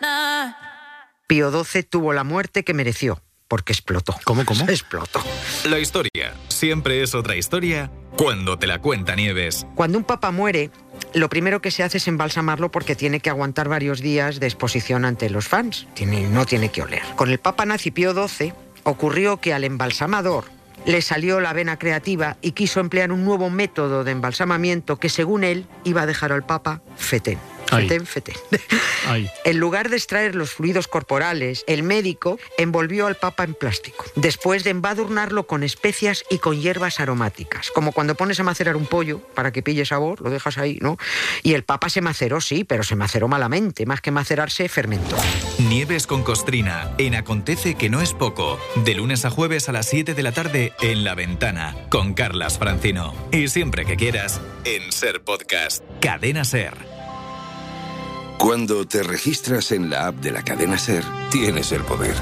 Pío 1.27 1.51
XII 1.51 1.83
tuvo 1.83 2.13
la 2.13 2.23
muerte 2.23 2.63
que 2.63 2.73
mereció, 2.73 3.21
porque 3.47 3.73
explotó. 3.73 4.15
¿Cómo, 4.23 4.45
cómo? 4.45 4.65
Explotó. 4.69 5.21
La 5.67 5.79
historia 5.79 6.35
siempre 6.49 7.01
es 7.01 7.15
otra 7.15 7.35
historia 7.35 7.91
cuando 8.15 8.59
te 8.59 8.67
la 8.67 8.79
cuenta 8.79 9.15
Nieves. 9.15 9.65
Cuando 9.75 9.97
un 9.97 10.03
papa 10.03 10.31
muere, 10.31 10.69
lo 11.13 11.27
primero 11.27 11.61
que 11.61 11.71
se 11.71 11.83
hace 11.83 11.97
es 11.97 12.07
embalsamarlo 12.07 12.69
porque 12.69 12.95
tiene 12.95 13.19
que 13.19 13.29
aguantar 13.29 13.69
varios 13.69 14.01
días 14.01 14.39
de 14.39 14.45
exposición 14.45 15.03
ante 15.03 15.29
los 15.29 15.47
fans. 15.47 15.87
Tiene, 15.95 16.27
no 16.27 16.45
tiene 16.45 16.69
que 16.69 16.83
oler. 16.83 17.01
Con 17.15 17.31
el 17.31 17.39
papa 17.39 17.65
nazi 17.65 17.91
Pío 17.91 18.13
XII 18.13 18.53
ocurrió 18.83 19.37
que 19.37 19.53
al 19.53 19.63
embalsamador 19.63 20.45
le 20.85 21.01
salió 21.01 21.39
la 21.39 21.53
vena 21.53 21.79
creativa 21.79 22.37
y 22.41 22.51
quiso 22.51 22.79
emplear 22.79 23.11
un 23.11 23.25
nuevo 23.25 23.49
método 23.49 24.03
de 24.03 24.11
embalsamamiento 24.11 24.97
que 24.97 25.09
según 25.09 25.43
él 25.43 25.65
iba 25.83 26.03
a 26.03 26.05
dejar 26.05 26.31
al 26.31 26.45
papa 26.45 26.81
fetén. 26.95 27.39
En 29.43 29.59
lugar 29.59 29.89
de 29.89 29.97
extraer 29.97 30.35
los 30.35 30.51
fluidos 30.51 30.87
corporales, 30.87 31.63
el 31.67 31.83
médico 31.83 32.39
envolvió 32.57 33.07
al 33.07 33.15
papa 33.15 33.43
en 33.43 33.53
plástico, 33.53 34.05
después 34.15 34.63
de 34.63 34.71
embadurnarlo 34.71 35.47
con 35.47 35.63
especias 35.63 36.23
y 36.29 36.39
con 36.39 36.59
hierbas 36.59 36.99
aromáticas, 36.99 37.71
como 37.71 37.91
cuando 37.91 38.15
pones 38.15 38.39
a 38.39 38.43
macerar 38.43 38.75
un 38.75 38.85
pollo 38.85 39.19
para 39.35 39.51
que 39.51 39.61
pille 39.61 39.85
sabor, 39.85 40.21
lo 40.21 40.29
dejas 40.29 40.57
ahí, 40.57 40.79
¿no? 40.81 40.97
Y 41.43 41.53
el 41.53 41.63
papa 41.63 41.89
se 41.89 42.01
maceró, 42.01 42.41
sí, 42.41 42.63
pero 42.63 42.83
se 42.83 42.95
maceró 42.95 43.27
malamente, 43.27 43.85
más 43.85 44.01
que 44.01 44.11
macerarse, 44.11 44.67
fermentó. 44.69 45.17
Nieves 45.59 46.07
con 46.07 46.23
Costrina, 46.23 46.91
en 46.97 47.15
Acontece 47.15 47.75
que 47.75 47.89
no 47.89 48.01
es 48.01 48.13
poco, 48.13 48.59
de 48.77 48.95
lunes 48.95 49.25
a 49.25 49.29
jueves 49.29 49.69
a 49.69 49.71
las 49.71 49.87
7 49.87 50.13
de 50.13 50.23
la 50.23 50.31
tarde 50.31 50.73
en 50.81 51.03
La 51.03 51.15
Ventana, 51.15 51.75
con 51.89 52.13
Carlas 52.13 52.57
Francino. 52.57 53.13
Y 53.31 53.47
siempre 53.47 53.85
que 53.85 53.95
quieras, 53.95 54.41
en 54.63 54.91
Ser 54.91 55.21
Podcast, 55.21 55.83
Cadena 56.01 56.43
Ser. 56.43 56.94
Cuando 58.37 58.85
te 58.85 59.01
registras 59.01 59.71
en 59.71 59.89
la 59.89 60.07
app 60.07 60.15
de 60.15 60.31
la 60.31 60.43
cadena 60.43 60.77
Ser, 60.77 61.03
tienes 61.31 61.71
el 61.71 61.81
poder. 61.83 62.15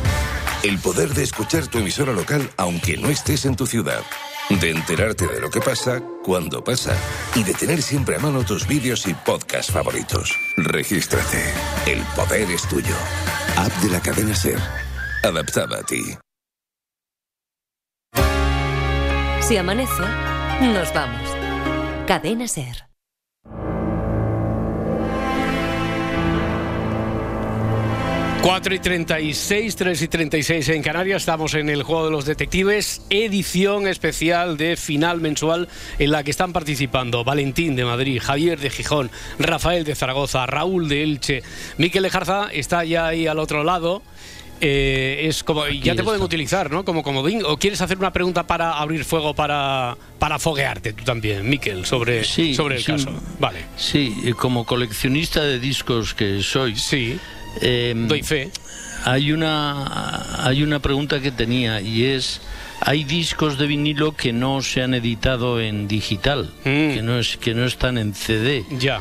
El 0.64 0.80
poder 0.80 1.10
de 1.14 1.24
escuchar 1.24 1.68
tu 1.68 1.80
emisora 1.80 2.14
local 2.14 2.50
aunque 2.58 2.98
no 2.98 3.10
estés 3.10 3.46
en 3.46 3.56
tu 3.56 3.66
ciudad. 3.66 4.02
De 4.50 4.72
enterarte 4.72 5.28
de 5.28 5.42
lo 5.42 5.50
que 5.50 5.60
pasa 5.60 6.02
cuando 6.24 6.64
pasa. 6.64 6.96
Y 7.36 7.44
de 7.44 7.54
tener 7.54 7.82
siempre 7.82 8.16
a 8.16 8.20
mano 8.20 8.44
tus 8.46 8.68
vídeos 8.68 9.08
y 9.08 9.14
podcasts 9.14 9.72
favoritos. 9.72 10.38
Regístrate. 10.58 11.44
El 11.88 12.02
poder 12.16 12.50
es 12.52 12.68
tuyo. 12.70 12.96
App 13.58 13.74
de 13.82 13.90
la 13.90 14.00
cadena 14.00 14.36
Ser. 14.36 14.60
Adaptada 15.24 15.80
a 15.80 15.84
ti. 15.84 16.04
Si 19.42 19.58
amanece, 19.58 20.04
nos 20.62 20.94
vamos. 20.94 21.30
Cadena 22.08 22.48
Ser. 22.48 22.93
Cuatro 28.44 28.76
y 28.76 28.80
36, 28.80 29.74
3 29.74 30.02
y 30.02 30.08
36 30.10 30.70
en 30.70 30.82
Canarias. 30.82 31.22
Estamos 31.22 31.54
en 31.54 31.70
el 31.70 31.82
Juego 31.84 32.04
de 32.06 32.12
los 32.12 32.26
Detectives, 32.26 33.02
edición 33.10 33.88
especial 33.88 34.58
de 34.58 34.76
final 34.76 35.22
mensual 35.22 35.70
en 35.98 36.12
la 36.12 36.26
que 36.26 36.32
están 36.32 36.52
participando 36.52 37.24
Valentín 37.24 37.78
de 37.78 37.86
Madrid, 37.86 38.20
Javier 38.22 38.60
de 38.60 38.70
Gijón, 38.70 39.10
Rafael 39.40 39.86
de 39.86 39.96
Zaragoza, 39.96 40.46
Raúl 40.46 40.90
de 40.90 41.04
Elche. 41.04 41.42
Miquel 41.78 42.04
Lejarza 42.04 42.50
está 42.52 42.84
ya 42.84 43.08
ahí 43.08 43.28
al 43.28 43.40
otro 43.40 43.64
lado. 43.64 44.02
Eh, 44.60 45.22
es 45.28 45.42
como 45.44 45.66
ya 45.68 45.96
te 45.96 46.04
pueden 46.04 46.22
utilizar, 46.22 46.70
¿no? 46.70 46.84
Como 46.84 47.02
comodín. 47.02 47.44
¿O 47.46 47.56
quieres 47.58 47.80
hacer 47.80 47.98
una 47.98 48.12
pregunta 48.12 48.46
para 48.46 48.74
abrir 48.74 49.06
fuego 49.06 49.34
para, 49.34 49.96
para 50.20 50.38
foguearte 50.38 50.92
tú 50.92 51.06
también, 51.06 51.50
Miquel, 51.50 51.86
sobre, 51.86 52.26
Sí, 52.26 52.54
sobre 52.54 52.76
el 52.76 52.84
sí. 52.84 52.92
caso? 52.92 53.10
Vale. 53.40 53.60
Sí, 53.78 54.14
como 54.38 54.66
coleccionista 54.66 55.42
de 55.44 55.60
discos 55.60 56.14
que 56.14 56.44
soy. 56.44 56.76
Sí. 56.76 57.18
Doy 57.62 58.24
fe. 58.24 58.52
Hay 59.06 59.32
una, 59.32 60.46
hay 60.46 60.64
una 60.64 60.80
pregunta 60.80 61.20
que 61.20 61.32
tenía 61.32 61.82
y 61.82 62.06
es. 62.06 62.42
Hay 62.86 63.06
discos 63.06 63.58
de 63.58 63.68
vinilo 63.68 64.16
que 64.16 64.34
no 64.34 64.62
se 64.62 64.82
han 64.82 64.94
editado 64.94 65.62
en 65.62 65.88
digital, 65.88 66.54
que, 66.64 67.00
no 67.02 67.18
es, 67.18 67.38
que 67.38 67.54
no 67.54 67.66
están 67.66 67.98
en 67.98 68.14
CD. 68.14 68.66
Ya. 68.78 69.00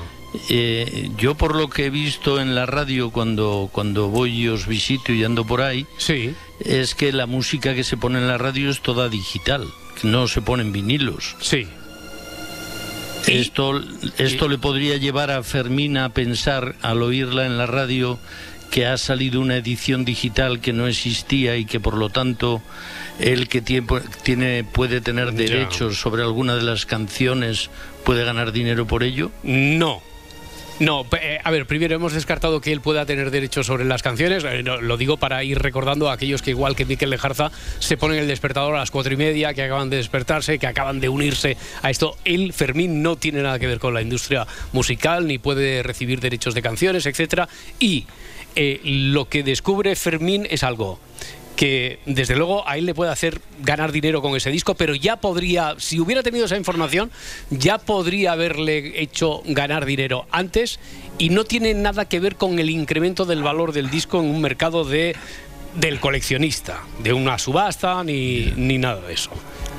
Eh, 0.48 1.10
yo 1.18 1.34
por 1.34 1.56
lo 1.56 1.68
que 1.68 1.86
he 1.86 1.90
visto 1.90 2.40
en 2.40 2.54
la 2.54 2.64
radio 2.64 3.10
cuando, 3.10 3.68
cuando 3.72 4.08
voy 4.08 4.42
y 4.42 4.48
os 4.48 4.66
visito 4.66 5.12
y 5.12 5.24
ando 5.24 5.44
por 5.44 5.62
ahí, 5.62 5.86
sí. 5.98 6.34
es 6.60 6.94
que 6.94 7.12
la 7.12 7.26
música 7.26 7.74
que 7.74 7.84
se 7.84 7.96
pone 7.96 8.18
en 8.18 8.28
la 8.28 8.38
radio 8.38 8.70
es 8.70 8.80
toda 8.80 9.08
digital, 9.08 9.66
no 10.04 10.28
se 10.28 10.42
ponen 10.42 10.72
vinilos. 10.72 11.36
Sí. 11.40 11.66
Esto, 13.26 13.80
esto 14.18 14.48
le 14.48 14.58
podría 14.58 14.96
llevar 14.96 15.30
a 15.30 15.42
Fermín 15.42 15.96
a 15.96 16.08
pensar 16.10 16.74
al 16.82 17.02
oírla 17.02 17.46
en 17.46 17.58
la 17.58 17.66
radio 17.66 18.18
que 18.70 18.86
ha 18.86 18.96
salido 18.96 19.40
una 19.40 19.56
edición 19.56 20.04
digital 20.04 20.60
que 20.60 20.72
no 20.72 20.86
existía 20.86 21.56
y 21.56 21.66
que 21.66 21.78
por 21.78 21.94
lo 21.94 22.08
tanto 22.08 22.62
él 23.20 23.48
que 23.48 23.60
tiene, 23.60 23.86
tiene 24.22 24.64
puede 24.64 25.02
tener 25.02 25.32
derechos 25.32 25.98
sobre 25.98 26.22
alguna 26.22 26.56
de 26.56 26.62
las 26.62 26.86
canciones 26.86 27.68
puede 28.04 28.24
ganar 28.24 28.50
dinero 28.50 28.86
por 28.86 29.02
ello. 29.02 29.30
No. 29.42 30.02
No, 30.80 31.06
eh, 31.20 31.38
a 31.42 31.50
ver, 31.50 31.66
primero 31.66 31.94
hemos 31.94 32.12
descartado 32.12 32.60
que 32.60 32.72
él 32.72 32.80
pueda 32.80 33.06
tener 33.06 33.30
derechos 33.30 33.66
sobre 33.66 33.84
las 33.84 34.02
canciones. 34.02 34.42
eh, 34.44 34.62
lo 34.62 34.96
digo 34.96 35.16
para 35.16 35.44
ir 35.44 35.58
recordando 35.60 36.10
a 36.10 36.14
aquellos 36.14 36.42
que, 36.42 36.50
igual 36.50 36.74
que 36.74 36.84
Miquel 36.84 37.10
Lejarza, 37.10 37.52
se 37.78 37.96
ponen 37.96 38.18
el 38.18 38.26
despertador 38.26 38.74
a 38.74 38.78
las 38.78 38.90
cuatro 38.90 39.12
y 39.12 39.16
media, 39.16 39.54
que 39.54 39.62
acaban 39.62 39.90
de 39.90 39.98
despertarse, 39.98 40.58
que 40.58 40.66
acaban 40.66 40.98
de 40.98 41.08
unirse 41.08 41.56
a 41.82 41.90
esto. 41.90 42.16
Él, 42.24 42.52
Fermín, 42.52 43.02
no 43.02 43.16
tiene 43.16 43.42
nada 43.42 43.58
que 43.58 43.66
ver 43.66 43.78
con 43.78 43.94
la 43.94 44.02
industria 44.02 44.46
musical, 44.72 45.26
ni 45.26 45.38
puede 45.38 45.82
recibir 45.82 46.20
derechos 46.20 46.54
de 46.54 46.62
canciones, 46.62 47.06
etcétera. 47.06 47.48
Y 47.78 48.06
eh, 48.56 48.80
lo 48.84 49.28
que 49.28 49.42
descubre 49.42 49.94
Fermín 49.96 50.46
es 50.50 50.62
algo 50.62 50.98
que 51.62 52.00
desde 52.06 52.34
luego 52.34 52.68
a 52.68 52.76
él 52.76 52.86
le 52.86 52.92
puede 52.92 53.12
hacer 53.12 53.40
ganar 53.60 53.92
dinero 53.92 54.20
con 54.20 54.34
ese 54.34 54.50
disco, 54.50 54.74
pero 54.74 54.96
ya 54.96 55.18
podría, 55.18 55.76
si 55.78 56.00
hubiera 56.00 56.24
tenido 56.24 56.46
esa 56.46 56.56
información, 56.56 57.12
ya 57.50 57.78
podría 57.78 58.32
haberle 58.32 59.00
hecho 59.00 59.44
ganar 59.44 59.86
dinero 59.86 60.26
antes 60.32 60.80
y 61.18 61.28
no 61.28 61.44
tiene 61.44 61.72
nada 61.74 62.06
que 62.08 62.18
ver 62.18 62.34
con 62.34 62.58
el 62.58 62.68
incremento 62.68 63.26
del 63.26 63.44
valor 63.44 63.72
del 63.72 63.90
disco 63.90 64.18
en 64.18 64.26
un 64.26 64.40
mercado 64.40 64.84
de 64.84 65.14
del 65.76 66.00
coleccionista, 66.00 66.80
de 66.98 67.12
una 67.12 67.38
subasta 67.38 68.02
ni, 68.02 68.52
ni 68.56 68.78
nada 68.78 69.00
de 69.02 69.14
eso. 69.14 69.30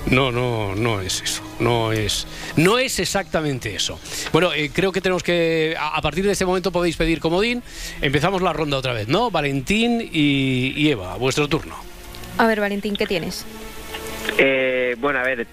No, 0.08 0.32
no, 0.32 0.76
no 0.76 1.00
es 1.00 1.22
eso. 1.22 1.42
No 1.60 1.94
es, 1.94 2.28
no 2.58 2.78
es 2.78 3.00
exactamente 3.00 3.74
eso. 3.74 4.00
Bueno, 4.32 4.52
eh, 4.54 4.70
creo 4.74 4.92
que 4.92 5.00
tenemos 5.02 5.24
que. 5.24 5.76
A, 5.80 5.96
a 5.98 6.02
partir 6.02 6.26
de 6.26 6.34
este 6.34 6.46
momento 6.46 6.72
podéis 6.72 6.98
pedir 6.98 7.20
comodín. 7.20 7.64
Empezamos 8.02 8.42
la 8.42 8.52
ronda 8.54 8.78
otra 8.78 8.94
vez, 8.94 9.08
¿no? 9.08 9.32
Valentín 9.32 10.02
y, 10.02 10.74
y 10.76 10.90
Eva, 10.90 11.16
vuestro 11.16 11.48
turno. 11.48 11.76
A 12.38 12.48
ver, 12.48 12.60
Valentín, 12.60 12.96
¿qué 12.96 13.08
tienes? 13.08 13.46
Eh, 14.38 14.96
bueno, 15.00 15.20
a 15.20 15.24
ver, 15.24 15.48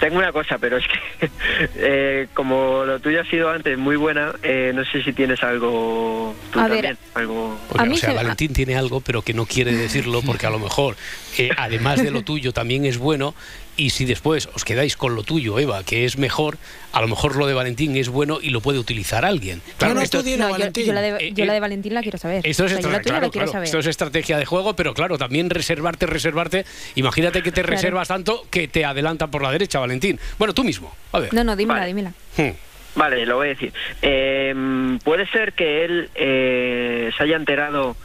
tengo 0.00 0.18
una 0.18 0.32
cosa, 0.32 0.58
pero 0.58 0.78
es 0.78 0.84
que 0.86 1.30
eh, 1.76 2.26
como 2.34 2.84
lo 2.84 2.98
tuyo 3.00 3.20
ha 3.20 3.24
sido 3.24 3.50
antes 3.50 3.78
muy 3.78 3.96
buena, 3.96 4.32
eh, 4.42 4.72
no 4.74 4.84
sé 4.84 5.02
si 5.02 5.12
tienes 5.12 5.42
algo 5.42 6.34
tú 6.52 6.58
A 6.58 6.64
ver, 6.68 6.72
también, 6.84 6.98
algo. 7.14 7.58
Porque, 7.68 7.88
o 7.90 7.96
sea, 7.96 8.12
Valentín 8.14 8.52
tiene 8.52 8.76
algo, 8.76 9.00
pero 9.00 9.22
que 9.22 9.32
no 9.34 9.46
quiere 9.46 9.72
decirlo 9.72 10.22
porque 10.22 10.46
a 10.46 10.50
lo 10.50 10.58
mejor, 10.58 10.96
eh, 11.38 11.50
además 11.56 12.02
de 12.02 12.10
lo 12.10 12.22
tuyo, 12.24 12.52
también 12.52 12.84
es 12.84 12.98
bueno. 12.98 13.34
Y 13.76 13.90
si 13.90 14.04
después 14.04 14.48
os 14.54 14.64
quedáis 14.64 14.96
con 14.96 15.16
lo 15.16 15.24
tuyo, 15.24 15.58
Eva, 15.58 15.82
que 15.82 16.04
es 16.04 16.16
mejor, 16.16 16.58
a 16.92 17.00
lo 17.00 17.08
mejor 17.08 17.34
lo 17.34 17.48
de 17.48 17.54
Valentín 17.54 17.96
es 17.96 18.08
bueno 18.08 18.38
y 18.40 18.50
lo 18.50 18.60
puede 18.60 18.78
utilizar 18.78 19.24
alguien. 19.24 19.62
Claro, 19.78 20.00
esto, 20.00 20.18
No, 20.22 20.56
yo, 20.56 20.70
yo 20.70 20.92
la 20.92 21.02
de, 21.02 21.32
yo 21.32 21.44
la 21.44 21.54
de 21.54 21.58
Valentín 21.58 21.92
la 21.92 22.00
quiero 22.02 22.16
saber. 22.16 22.46
esto 22.46 22.66
es, 22.66 22.70
O 22.70 22.74
sea, 22.76 22.82
yo 22.82 22.88
la 22.90 22.98
estra- 22.98 23.02
tuya 23.02 23.14
claro, 23.18 23.30
claro, 23.32 23.50
saber. 23.50 23.64
esto 23.64 23.80
es 23.80 23.86
estrategia 23.88 24.38
de 24.38 24.44
juego, 24.44 24.76
pero 24.76 24.94
claro, 24.94 25.18
también 25.18 25.50
reservarte, 25.50 26.06
reservarte. 26.06 26.64
Imagínate 26.94 27.42
que 27.42 27.50
te 27.50 27.62
Claro. 27.62 27.70
reservas 27.74 28.06
tanto 28.06 28.46
que 28.48 28.68
te 28.68 28.84
adelantan 28.84 29.28
por 29.32 29.42
la 29.44 29.52
derecha, 29.52 29.78
Valentín. 29.78 30.18
Bueno, 30.38 30.52
tú 30.54 30.64
mismo. 30.64 30.94
A 31.12 31.20
ver. 31.20 31.32
No, 31.34 31.44
no, 31.44 31.54
dímela, 31.56 31.84
dímela. 31.84 32.12
Hmm. 32.36 32.50
Vale, 32.96 33.26
lo 33.26 33.36
voy 33.36 33.46
a 33.46 33.50
decir. 33.50 33.72
Eh, 34.02 34.98
puede 35.04 35.26
ser 35.28 35.52
que 35.52 35.84
él 35.84 36.10
eh, 36.14 37.10
se 37.16 37.22
haya 37.24 37.36
enterado 37.36 37.96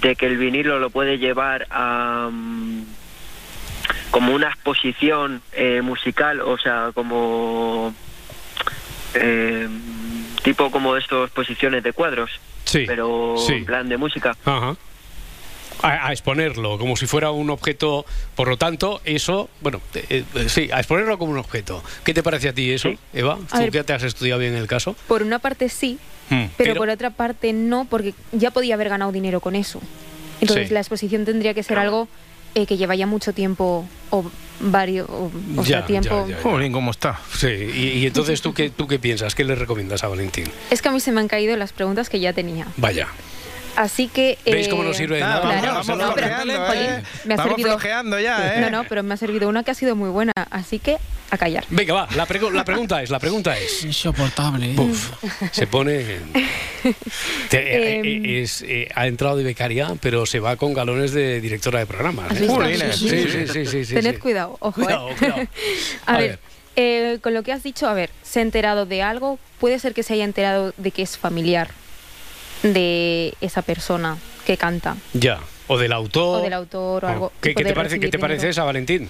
de 0.00 0.14
que 0.16 0.26
el 0.26 0.36
vinilo 0.38 0.78
lo 0.78 0.90
puede 0.90 1.18
llevar 1.18 1.66
a 1.70 2.28
mm, 2.32 2.84
como 4.12 4.32
una 4.34 4.48
exposición 4.48 5.42
eh, 5.52 5.80
musical, 5.82 6.40
o 6.42 6.56
sea, 6.58 6.90
como 6.94 7.92
eh, 9.14 9.68
tipo 10.44 10.70
como 10.70 10.96
estos 10.96 11.26
exposiciones 11.26 11.82
de 11.82 11.92
cuadros, 11.92 12.30
Sí. 12.64 12.84
pero 12.86 13.34
sí. 13.36 13.54
en 13.54 13.64
plan 13.64 13.88
de 13.88 13.96
música. 13.96 14.36
Ajá. 14.44 14.76
A, 15.82 16.08
a 16.08 16.12
exponerlo 16.12 16.78
como 16.78 16.96
si 16.96 17.06
fuera 17.06 17.30
un 17.30 17.50
objeto, 17.50 18.04
por 18.34 18.48
lo 18.48 18.56
tanto, 18.56 19.00
eso, 19.04 19.48
bueno, 19.60 19.80
eh, 19.94 20.24
eh, 20.34 20.48
sí, 20.48 20.68
a 20.72 20.78
exponerlo 20.78 21.18
como 21.18 21.32
un 21.32 21.38
objeto. 21.38 21.82
¿Qué 22.04 22.14
te 22.14 22.22
parece 22.22 22.48
a 22.48 22.52
ti 22.52 22.70
eso, 22.70 22.90
Eva? 23.12 23.36
¿Tú 23.50 23.58
ver- 23.58 23.84
te 23.84 23.92
has 23.92 24.02
estudiado 24.02 24.40
bien 24.40 24.54
el 24.54 24.66
caso? 24.66 24.94
Por 25.08 25.22
una 25.22 25.38
parte 25.38 25.68
sí, 25.68 25.98
Hmm. 26.28 26.44
pero, 26.56 26.74
por 26.76 26.88
otra 26.88 27.10
parte 27.10 27.52
no, 27.52 27.86
porque 27.90 28.14
ya 28.32 28.50
podía 28.52 28.74
haber 28.74 28.88
ganado 28.88 29.10
dinero 29.10 29.40
con 29.40 29.56
eso. 29.56 29.80
Entonces 30.40 30.68
Sí. 30.68 30.74
la 30.74 30.80
exposición 30.80 31.24
tendría 31.24 31.54
que 31.54 31.62
ser 31.62 31.78
algo 31.78 32.08
eh, 32.54 32.66
que 32.66 32.76
lleva 32.76 32.94
ya 32.96 33.06
mucho 33.06 33.32
tiempo 33.32 33.84
o 34.10 34.24
varios, 34.60 35.08
o, 35.08 35.30
o 35.56 35.64
sea, 35.64 35.80
Ya, 35.80 35.86
tiempo. 35.86 36.26
ya, 36.28 36.36
ya, 36.36 36.72
¿cómo 36.72 36.90
está? 36.90 37.20
Sí, 37.36 37.46
y, 37.46 37.88
y 37.98 38.06
entonces 38.06 38.42
¿tú 38.42 38.52
qué, 38.54 38.70
tú 38.70 38.86
qué 38.88 38.98
piensas? 38.98 39.34
¿Qué 39.36 39.44
le 39.44 39.54
recomiendas 39.54 40.02
a 40.02 40.08
Valentín? 40.08 40.44
Es 40.70 40.82
que 40.82 40.88
a 40.88 40.92
mí 40.92 40.98
se 41.00 41.12
me 41.12 41.20
han 41.20 41.28
caído 41.28 41.56
las 41.56 41.72
preguntas 41.72 42.08
que 42.10 42.18
ya 42.20 42.32
tenía. 42.32 42.66
Vaya. 42.76 43.06
Así 43.76 44.08
que. 44.08 44.36
¿Veis 44.44 44.66
eh, 44.66 44.70
cómo 44.70 44.82
no 44.82 44.92
sirve 44.94 45.16
de 45.16 45.22
Nada? 45.22 45.40
Claro, 45.40 45.74
vamos 45.74 45.86
no, 45.98 46.14
pero, 46.14 46.26
¿eh? 46.26 47.02
me 47.24 47.34
ha 47.34 47.36
Vamos 47.36 47.52
servido. 47.54 47.70
flojeando 47.70 48.18
ya, 48.20 48.56
¿eh? 48.56 48.60
No, 48.60 48.70
no, 48.70 48.84
pero 48.84 49.02
me 49.02 49.14
ha 49.14 49.16
servido 49.16 49.48
una 49.48 49.62
que 49.62 49.70
ha 49.70 49.74
sido 49.74 49.96
muy 49.96 50.10
buena, 50.10 50.32
así 50.50 50.78
que 50.78 50.96
a 51.30 51.38
callar. 51.38 51.64
Venga, 51.70 51.94
va, 51.94 52.08
la, 52.16 52.26
pregu- 52.26 52.50
la 52.50 52.64
pregunta 52.64 53.00
es, 53.02 53.10
la 53.10 53.20
pregunta 53.20 53.56
es... 53.56 53.84
Insoportable. 53.84 54.72
¿eh? 54.72 54.74
Buf, 54.74 55.10
se 55.52 55.66
pone... 55.68 56.04
te- 57.48 57.58
eh, 57.58 57.98
Em. 58.00 58.24
eh, 58.24 58.42
es, 58.42 58.62
eh, 58.62 58.88
ha 58.94 59.06
entrado 59.06 59.36
de 59.36 59.44
becaria, 59.44 59.94
pero 60.00 60.26
se 60.26 60.40
va 60.40 60.56
con 60.56 60.74
galones 60.74 61.12
de 61.12 61.40
directora 61.40 61.78
de 61.78 61.86
programas. 61.86 62.30
¿Has 62.32 62.36
¿eh? 62.36 62.40
visto? 62.40 62.54
Jolines, 62.54 62.96
Sí, 62.96 63.08
sí, 63.08 63.46
sí, 63.46 63.66
sí, 63.66 63.84
sí, 63.84 63.94
Tened 63.94 64.14
sí. 64.14 64.20
cuidado, 64.20 64.56
ojo. 64.60 64.72
Cuidado, 64.82 65.10
eh. 65.10 65.14
cuidado. 65.18 65.40
a, 66.06 66.14
A 66.14 66.18
ver, 66.18 66.28
ver. 66.30 66.38
eh, 66.76 67.18
con 67.22 67.32
lo 67.34 67.42
que 67.44 67.52
has 67.52 67.62
dicho, 67.62 67.88
a 67.88 67.94
ver, 67.94 68.10
se 68.22 68.40
ha 68.40 68.42
enterado 68.42 68.84
de 68.86 69.02
algo, 69.02 69.38
puede 69.60 69.78
ser 69.78 69.94
que 69.94 70.02
se 70.02 70.14
haya 70.14 70.24
enterado 70.24 70.74
de 70.76 70.90
que 70.90 71.02
es 71.02 71.16
familiar 71.16 71.68
de 72.62 73.34
esa 73.40 73.62
persona 73.62 74.16
que 74.46 74.56
canta, 74.56 74.96
Ya, 75.12 75.40
o 75.68 75.78
del 75.78 75.92
autor... 75.92 76.40
o 76.40 76.42
del 76.42 76.52
autor 76.52 77.04
o 77.04 77.08
o- 77.08 77.10
algo. 77.10 77.32
¿Qué, 77.40 77.54
qué 77.54 77.64
te 77.64 77.74
parece, 77.74 78.00
qué 78.00 78.08
te 78.08 78.18
parece 78.18 78.48
esa, 78.48 78.64
Valentín? 78.64 79.08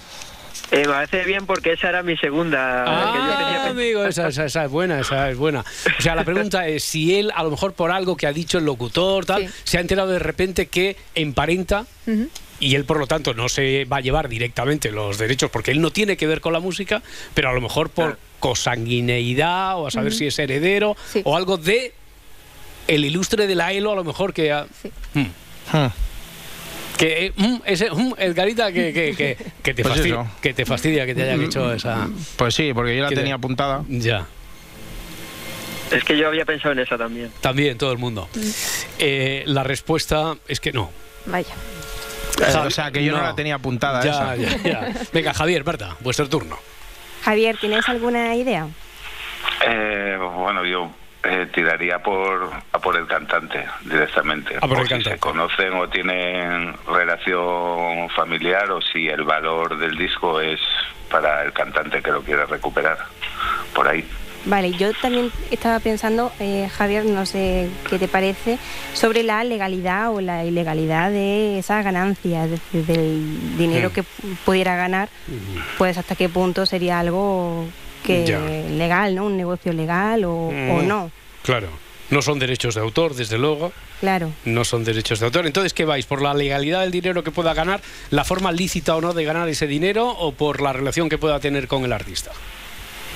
Eh, 0.71 0.79
me 0.85 0.93
parece 0.93 1.23
bien 1.25 1.45
porque 1.45 1.73
esa 1.73 1.89
era 1.89 2.01
mi 2.03 2.15
segunda. 2.17 2.83
que 2.85 3.17
yo 3.17 3.37
tenía 3.37 3.63
Ah, 3.65 3.69
amigo, 3.69 4.05
esa, 4.05 4.27
esa- 4.29 4.45
esa 4.45 4.65
es 4.65 4.71
buena, 4.71 4.99
esa 4.99 5.29
es 5.29 5.37
buena. 5.37 5.65
O 5.97 6.01
sea, 6.01 6.15
la 6.15 6.23
pregunta 6.23 6.67
es 6.67 6.83
si 6.83 7.15
él, 7.17 7.31
a 7.35 7.43
lo 7.43 7.51
mejor 7.51 7.73
por 7.73 7.91
algo 7.91 8.15
que 8.15 8.27
ha 8.27 8.33
dicho 8.33 8.57
el 8.57 8.65
locutor, 8.65 9.25
tal, 9.25 9.49
se 9.63 9.77
ha 9.77 9.81
enterado 9.81 10.09
de 10.11 10.19
repente 10.19 10.67
que 10.67 10.95
emparenta 11.15 11.85
Ujú. 12.07 12.27
y 12.59 12.75
él, 12.75 12.85
por 12.85 12.99
lo 12.99 13.07
tanto, 13.07 13.33
no 13.33 13.49
se 13.49 13.85
va 13.85 13.97
a 13.97 14.01
llevar 14.01 14.29
directamente 14.29 14.91
los 14.91 15.17
derechos 15.17 15.49
porque 15.51 15.71
él 15.71 15.81
no 15.81 15.91
tiene 15.91 16.15
que 16.15 16.27
ver 16.27 16.39
con 16.41 16.53
la 16.53 16.59
música, 16.59 17.01
pero 17.33 17.49
a 17.49 17.53
lo 17.53 17.59
mejor 17.61 17.89
por 17.89 18.17
cosanguineidad 18.39 19.77
o 19.77 19.87
a 19.87 19.91
saber 19.91 20.13
si 20.13 20.27
es 20.27 20.39
heredero 20.39 20.95
o 21.23 21.35
algo 21.35 21.57
de 21.57 21.93
el 22.95 23.05
ilustre 23.05 23.47
de 23.47 23.55
la 23.55 23.71
ELO, 23.73 23.91
a 23.91 23.95
lo 23.95 24.03
mejor 24.03 24.33
que 24.33 24.51
ha... 24.51 24.65
Mm. 25.13 25.25
Que 26.97 27.25
eh, 27.27 27.33
mm, 27.35 27.55
ese 27.65 27.89
mm, 27.89 28.13
Edgarita 28.17 28.71
que, 28.71 28.93
que, 28.93 29.15
que, 29.15 29.37
que 29.63 29.73
te 29.73 29.81
Pues 29.81 29.95
fastidia, 29.95 30.21
eso. 30.21 30.31
que 30.41 30.53
te 30.53 30.65
fastidia 30.65 31.05
que 31.05 31.15
te 31.15 31.23
hayan 31.23 31.41
hecho 31.41 31.73
esa 31.73 32.07
Pues 32.35 32.53
sí, 32.53 32.73
porque 32.73 32.95
yo 32.95 33.03
la 33.03 33.09
¿Qué 33.09 33.15
te- 33.15 33.21
tenía 33.21 33.35
apuntada. 33.35 33.83
ya 33.89 34.27
Es 35.91 36.03
que 36.03 36.17
yo 36.17 36.27
había 36.27 36.45
pensado 36.45 36.73
en 36.73 36.79
esa 36.79 36.97
también. 36.97 37.31
También, 37.41 37.77
todo 37.77 37.91
el 37.91 37.97
mundo. 37.97 38.29
Eh, 38.99 39.43
la 39.47 39.63
respuesta 39.63 40.35
es 40.47 40.59
que 40.59 40.71
no. 40.71 40.91
Vaya. 41.25 41.53
Eh, 42.41 42.57
o 42.57 42.69
sea, 42.69 42.91
que 42.91 43.03
yo 43.03 43.15
no, 43.15 43.21
la 43.23 43.35
tenía 43.35 43.55
apuntada 43.55 44.03
Ya, 44.03 44.11
esa. 44.11 44.35
ya, 44.35 44.57
ya. 44.63 44.93
Venga, 45.13 45.33
Javier, 45.33 45.63
Berta, 45.63 45.95
vuestro 46.01 46.27
turno. 46.29 46.57
Javier, 47.23 47.57
¿tienes 47.57 47.87
alguna 47.89 48.35
idea? 48.35 48.67
Eh, 49.67 50.17
bueno, 50.37 50.65
yo 50.65 50.91
eh, 51.23 51.47
tiraría 51.53 51.99
por, 51.99 52.49
a 52.71 52.79
por 52.79 52.97
el 52.97 53.05
cantante 53.05 53.65
directamente. 53.81 54.57
A 54.57 54.67
por 54.67 54.79
el 54.79 54.87
si 54.87 55.03
se 55.03 55.17
conocen 55.17 55.73
o 55.73 55.87
tienen 55.87 56.73
relación 56.87 58.09
familiar 58.09 58.71
o 58.71 58.81
si 58.81 59.07
el 59.07 59.23
valor 59.23 59.77
del 59.77 59.97
disco 59.97 60.41
es 60.41 60.59
para 61.09 61.43
el 61.43 61.53
cantante 61.53 62.01
que 62.01 62.11
lo 62.11 62.21
quiere 62.21 62.45
recuperar. 62.45 62.97
Por 63.73 63.87
ahí. 63.87 64.03
Vale, 64.45 64.71
yo 64.71 64.91
también 64.93 65.31
estaba 65.51 65.79
pensando, 65.79 66.31
eh, 66.39 66.67
Javier, 66.75 67.05
no 67.05 67.27
sé 67.27 67.69
qué 67.87 67.99
te 67.99 68.07
parece, 68.07 68.57
sobre 68.93 69.21
la 69.21 69.43
legalidad 69.43 70.11
o 70.11 70.19
la 70.19 70.43
ilegalidad 70.43 71.11
de 71.11 71.59
esa 71.59 71.83
ganancia, 71.83 72.45
es 72.45 72.51
decir, 72.51 72.85
del 72.87 73.57
dinero 73.57 73.93
que 73.93 74.03
pudiera 74.43 74.75
ganar, 74.75 75.09
pues 75.77 75.99
hasta 75.99 76.15
qué 76.15 76.27
punto 76.27 76.65
sería 76.65 76.99
algo 76.99 77.67
que 78.03 78.25
Ya. 78.25 78.39
legal, 78.39 79.15
¿no? 79.15 79.25
Un 79.25 79.37
negocio 79.37 79.73
legal 79.73 80.25
o, 80.25 80.47
o 80.47 80.51
Mm. 80.51 80.87
no, 80.87 81.11
Claro. 81.43 81.69
No 82.11 82.21
son 82.21 82.39
derechos 82.39 82.75
de 82.75 82.81
autor, 82.81 83.15
desde 83.15 83.37
luego. 83.37 83.71
claro. 84.01 84.33
No 84.43 84.65
son 84.65 84.83
derechos 84.83 85.19
de 85.21 85.27
autor. 85.27 85.45
Entonces, 85.47 85.73
¿qué 85.73 85.85
vais? 85.85 86.05
¿Por 86.05 86.21
la 86.21 86.33
legalidad 86.33 86.81
del 86.81 86.91
dinero 86.91 87.23
que 87.23 87.31
pueda 87.31 87.53
ganar? 87.53 87.79
¿La 88.09 88.25
forma 88.25 88.51
lícita 88.51 88.95
o 88.97 89.01
no 89.01 89.13
de 89.13 89.23
ganar 89.23 89.47
ese 89.47 89.65
dinero? 89.65 90.09
¿O 90.09 90.33
por 90.33 90.59
la 90.61 90.73
relación 90.73 91.07
que 91.07 91.17
pueda 91.17 91.39
tener 91.39 91.67
con 91.69 91.85
el 91.85 91.93
artista? 91.93 92.31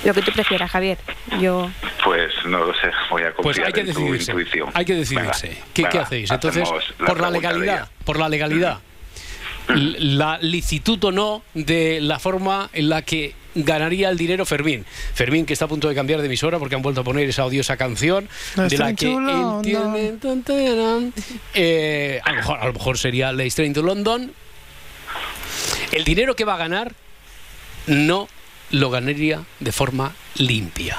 Lo 0.04 0.14
que 0.14 0.22
tú 0.22 0.32
prefieras, 0.32 0.70
Javier. 0.70 0.96
Yo, 1.40 1.70
Pues 2.04 2.32
no 2.46 2.58
lo 2.64 2.72
sé, 2.74 2.88
voy 3.10 3.22
a 3.22 3.34
Pues 3.34 3.58
confiar 3.58 3.66
hay 3.66 3.72
que 3.74 3.80
en 3.80 3.86
tu 3.86 3.92
decidirse. 4.00 4.30
intuición. 4.32 4.70
Hay 4.72 4.84
que 4.86 4.94
decidirse. 4.94 5.48
Venga, 5.76 5.90
¿Qué, 5.90 5.98
hacéis? 5.98 6.30
Entonces, 6.30 6.68
por 6.68 6.80
la 6.80 7.06
pregunta 7.06 7.26
de 7.26 7.32
legalidad, 7.32 7.74
ella. 7.76 7.90
por 8.04 8.18
la 8.18 8.28
legalidad, 8.30 8.78
la 9.68 10.38
licitud 10.40 11.02
o 11.04 11.12
no 11.12 11.42
de 11.54 12.00
la 12.00 12.18
forma 12.18 12.70
en 12.72 12.88
la 12.88 13.02
que 13.02 13.34
ganaría 13.56 14.08
el 14.08 14.16
dinero 14.16 14.44
Fermín. 14.44 14.84
Fermín 15.14 15.46
que 15.46 15.52
está 15.52 15.64
a 15.64 15.68
punto 15.68 15.88
de 15.88 15.94
cambiar 15.94 16.20
de 16.20 16.26
emisora 16.26 16.58
porque 16.58 16.74
han 16.74 16.82
vuelto 16.82 17.00
a 17.00 17.04
poner 17.04 17.28
esa 17.28 17.44
odiosa 17.44 17.76
canción 17.76 18.28
de 18.56 18.78
la 18.78 18.94
que 18.94 19.12
él 19.12 19.62
tiene 19.62 20.12
tan, 20.20 20.42
tan, 20.42 21.12
eh, 21.54 22.20
a, 22.22 22.30
lo 22.30 22.36
mejor, 22.36 22.58
a 22.60 22.66
lo 22.66 22.72
mejor 22.72 22.98
sería 22.98 23.32
Lay 23.32 23.50
Train 23.50 23.72
to 23.72 23.82
London. 23.82 24.32
El 25.92 26.04
dinero 26.04 26.36
que 26.36 26.44
va 26.44 26.54
a 26.54 26.58
ganar 26.58 26.92
no 27.86 28.28
lo 28.70 28.90
ganaría 28.90 29.44
de 29.60 29.72
forma 29.72 30.14
limpia. 30.36 30.98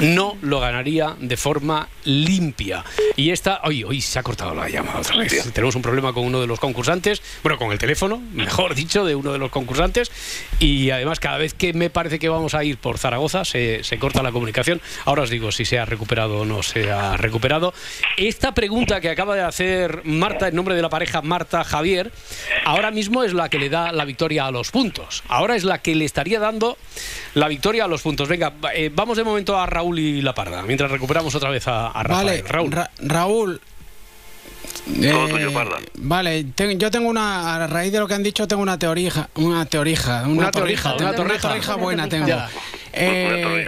No 0.00 0.36
lo 0.42 0.60
ganaría 0.60 1.16
de 1.18 1.36
forma 1.36 1.88
limpia. 2.04 2.84
Y 3.16 3.30
esta, 3.30 3.62
hoy, 3.64 3.82
hoy 3.82 4.00
se 4.00 4.20
ha 4.20 4.22
cortado 4.22 4.54
la 4.54 4.68
llamada 4.68 5.00
otra 5.00 5.16
vez. 5.16 5.52
Tenemos 5.52 5.74
un 5.74 5.82
problema 5.82 6.12
con 6.12 6.24
uno 6.24 6.40
de 6.40 6.46
los 6.46 6.60
concursantes, 6.60 7.20
bueno, 7.42 7.58
con 7.58 7.72
el 7.72 7.78
teléfono, 7.78 8.22
mejor 8.32 8.76
dicho, 8.76 9.04
de 9.04 9.16
uno 9.16 9.32
de 9.32 9.38
los 9.38 9.50
concursantes. 9.50 10.12
Y 10.60 10.90
además, 10.90 11.18
cada 11.18 11.36
vez 11.38 11.52
que 11.52 11.72
me 11.72 11.90
parece 11.90 12.20
que 12.20 12.28
vamos 12.28 12.54
a 12.54 12.62
ir 12.62 12.78
por 12.78 12.98
Zaragoza, 12.98 13.44
se, 13.44 13.82
se 13.82 13.98
corta 13.98 14.22
la 14.22 14.30
comunicación. 14.30 14.80
Ahora 15.04 15.22
os 15.22 15.30
digo 15.30 15.50
si 15.50 15.64
se 15.64 15.80
ha 15.80 15.84
recuperado 15.84 16.42
o 16.42 16.44
no 16.44 16.62
se 16.62 16.92
ha 16.92 17.16
recuperado. 17.16 17.74
Esta 18.16 18.54
pregunta 18.54 19.00
que 19.00 19.10
acaba 19.10 19.34
de 19.34 19.42
hacer 19.42 20.02
Marta, 20.04 20.46
en 20.46 20.54
nombre 20.54 20.76
de 20.76 20.82
la 20.82 20.90
pareja 20.90 21.22
Marta 21.22 21.64
Javier, 21.64 22.12
ahora 22.64 22.92
mismo 22.92 23.24
es 23.24 23.32
la 23.32 23.48
que 23.48 23.58
le 23.58 23.68
da 23.68 23.90
la 23.90 24.04
victoria 24.04 24.46
a 24.46 24.52
los 24.52 24.70
puntos. 24.70 25.24
Ahora 25.26 25.56
es 25.56 25.64
la 25.64 25.78
que 25.78 25.96
le 25.96 26.04
estaría 26.04 26.38
dando 26.38 26.78
la 27.34 27.48
victoria 27.48 27.84
a 27.84 27.88
los 27.88 28.02
puntos. 28.02 28.28
Venga, 28.28 28.52
eh, 28.74 28.90
vamos 28.94 29.16
de 29.16 29.24
momento 29.24 29.58
a 29.58 29.66
Raúl 29.66 29.87
y 29.96 30.20
La 30.22 30.34
Parda, 30.34 30.62
mientras 30.62 30.90
recuperamos 30.90 31.32
otra 31.36 31.50
vez 31.50 31.68
a, 31.68 31.86
a 31.86 32.02
Rafael. 32.02 32.26
Vale, 32.26 32.42
Raúl. 32.42 32.72
Ra- 32.72 32.90
Raúl. 32.98 33.60
eh, 35.00 35.48
Vale, 35.98 36.46
yo 36.76 36.90
tengo 36.90 37.08
una, 37.08 37.54
a 37.64 37.66
raíz 37.66 37.92
de 37.92 37.98
lo 38.00 38.08
que 38.08 38.14
han 38.14 38.22
dicho, 38.22 38.48
tengo 38.48 38.62
una 38.62 38.78
teorija, 38.78 39.28
una 39.36 39.64
teorija, 39.66 40.22
una, 40.24 40.32
Una 40.32 40.50
torrija, 40.50 40.96
tengo- 40.96 41.10
una 41.22 41.38
torrija. 41.38 41.76
buena 41.76 42.08
tengo. 42.08 42.26
Ya. 42.26 42.48
Eh, 42.92 43.66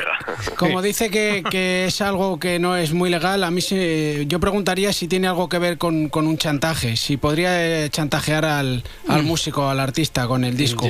como 0.57 0.83
dice 0.83 1.11
que, 1.11 1.45
que 1.51 1.85
es 1.87 2.01
algo 2.01 2.41
que 2.41 2.59
no 2.59 2.75
es 2.77 2.93
muy 2.93 3.11
legal, 3.11 3.45
a 3.45 3.51
mí 3.51 3.61
se- 3.61 4.25
yo 4.27 4.41
preguntaría 4.41 4.93
si 4.93 5.07
tiene 5.09 5.29
algo 5.29 5.49
que 5.49 5.59
ver 5.59 5.79
con, 5.79 6.09
con 6.09 6.27
un 6.27 6.37
chantaje, 6.39 6.97
si 6.97 7.17
podría 7.17 7.85
eh, 7.85 7.91
chantajear 7.91 8.45
al, 8.45 8.83
al 9.09 9.23
Mm. 9.23 9.27
músico, 9.27 9.69
al 9.69 9.79
artista 9.81 10.27
con 10.27 10.43
el 10.45 10.57
disco. 10.57 10.89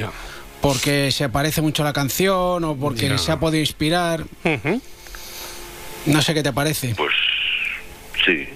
Porque 0.60 1.10
se 1.10 1.28
parece 1.30 1.62
mucho 1.62 1.82
a 1.82 1.86
la 1.86 1.92
canción 1.94 2.62
o 2.64 2.76
porque 2.76 3.16
se 3.18 3.32
ha 3.32 3.40
podido 3.40 3.60
inspirar. 3.60 4.24
No 6.06 6.22
sé 6.22 6.34
qué 6.34 6.42
te 6.42 6.52
parece. 6.52 6.94
Pues 6.94 7.12
sí. 8.24 8.48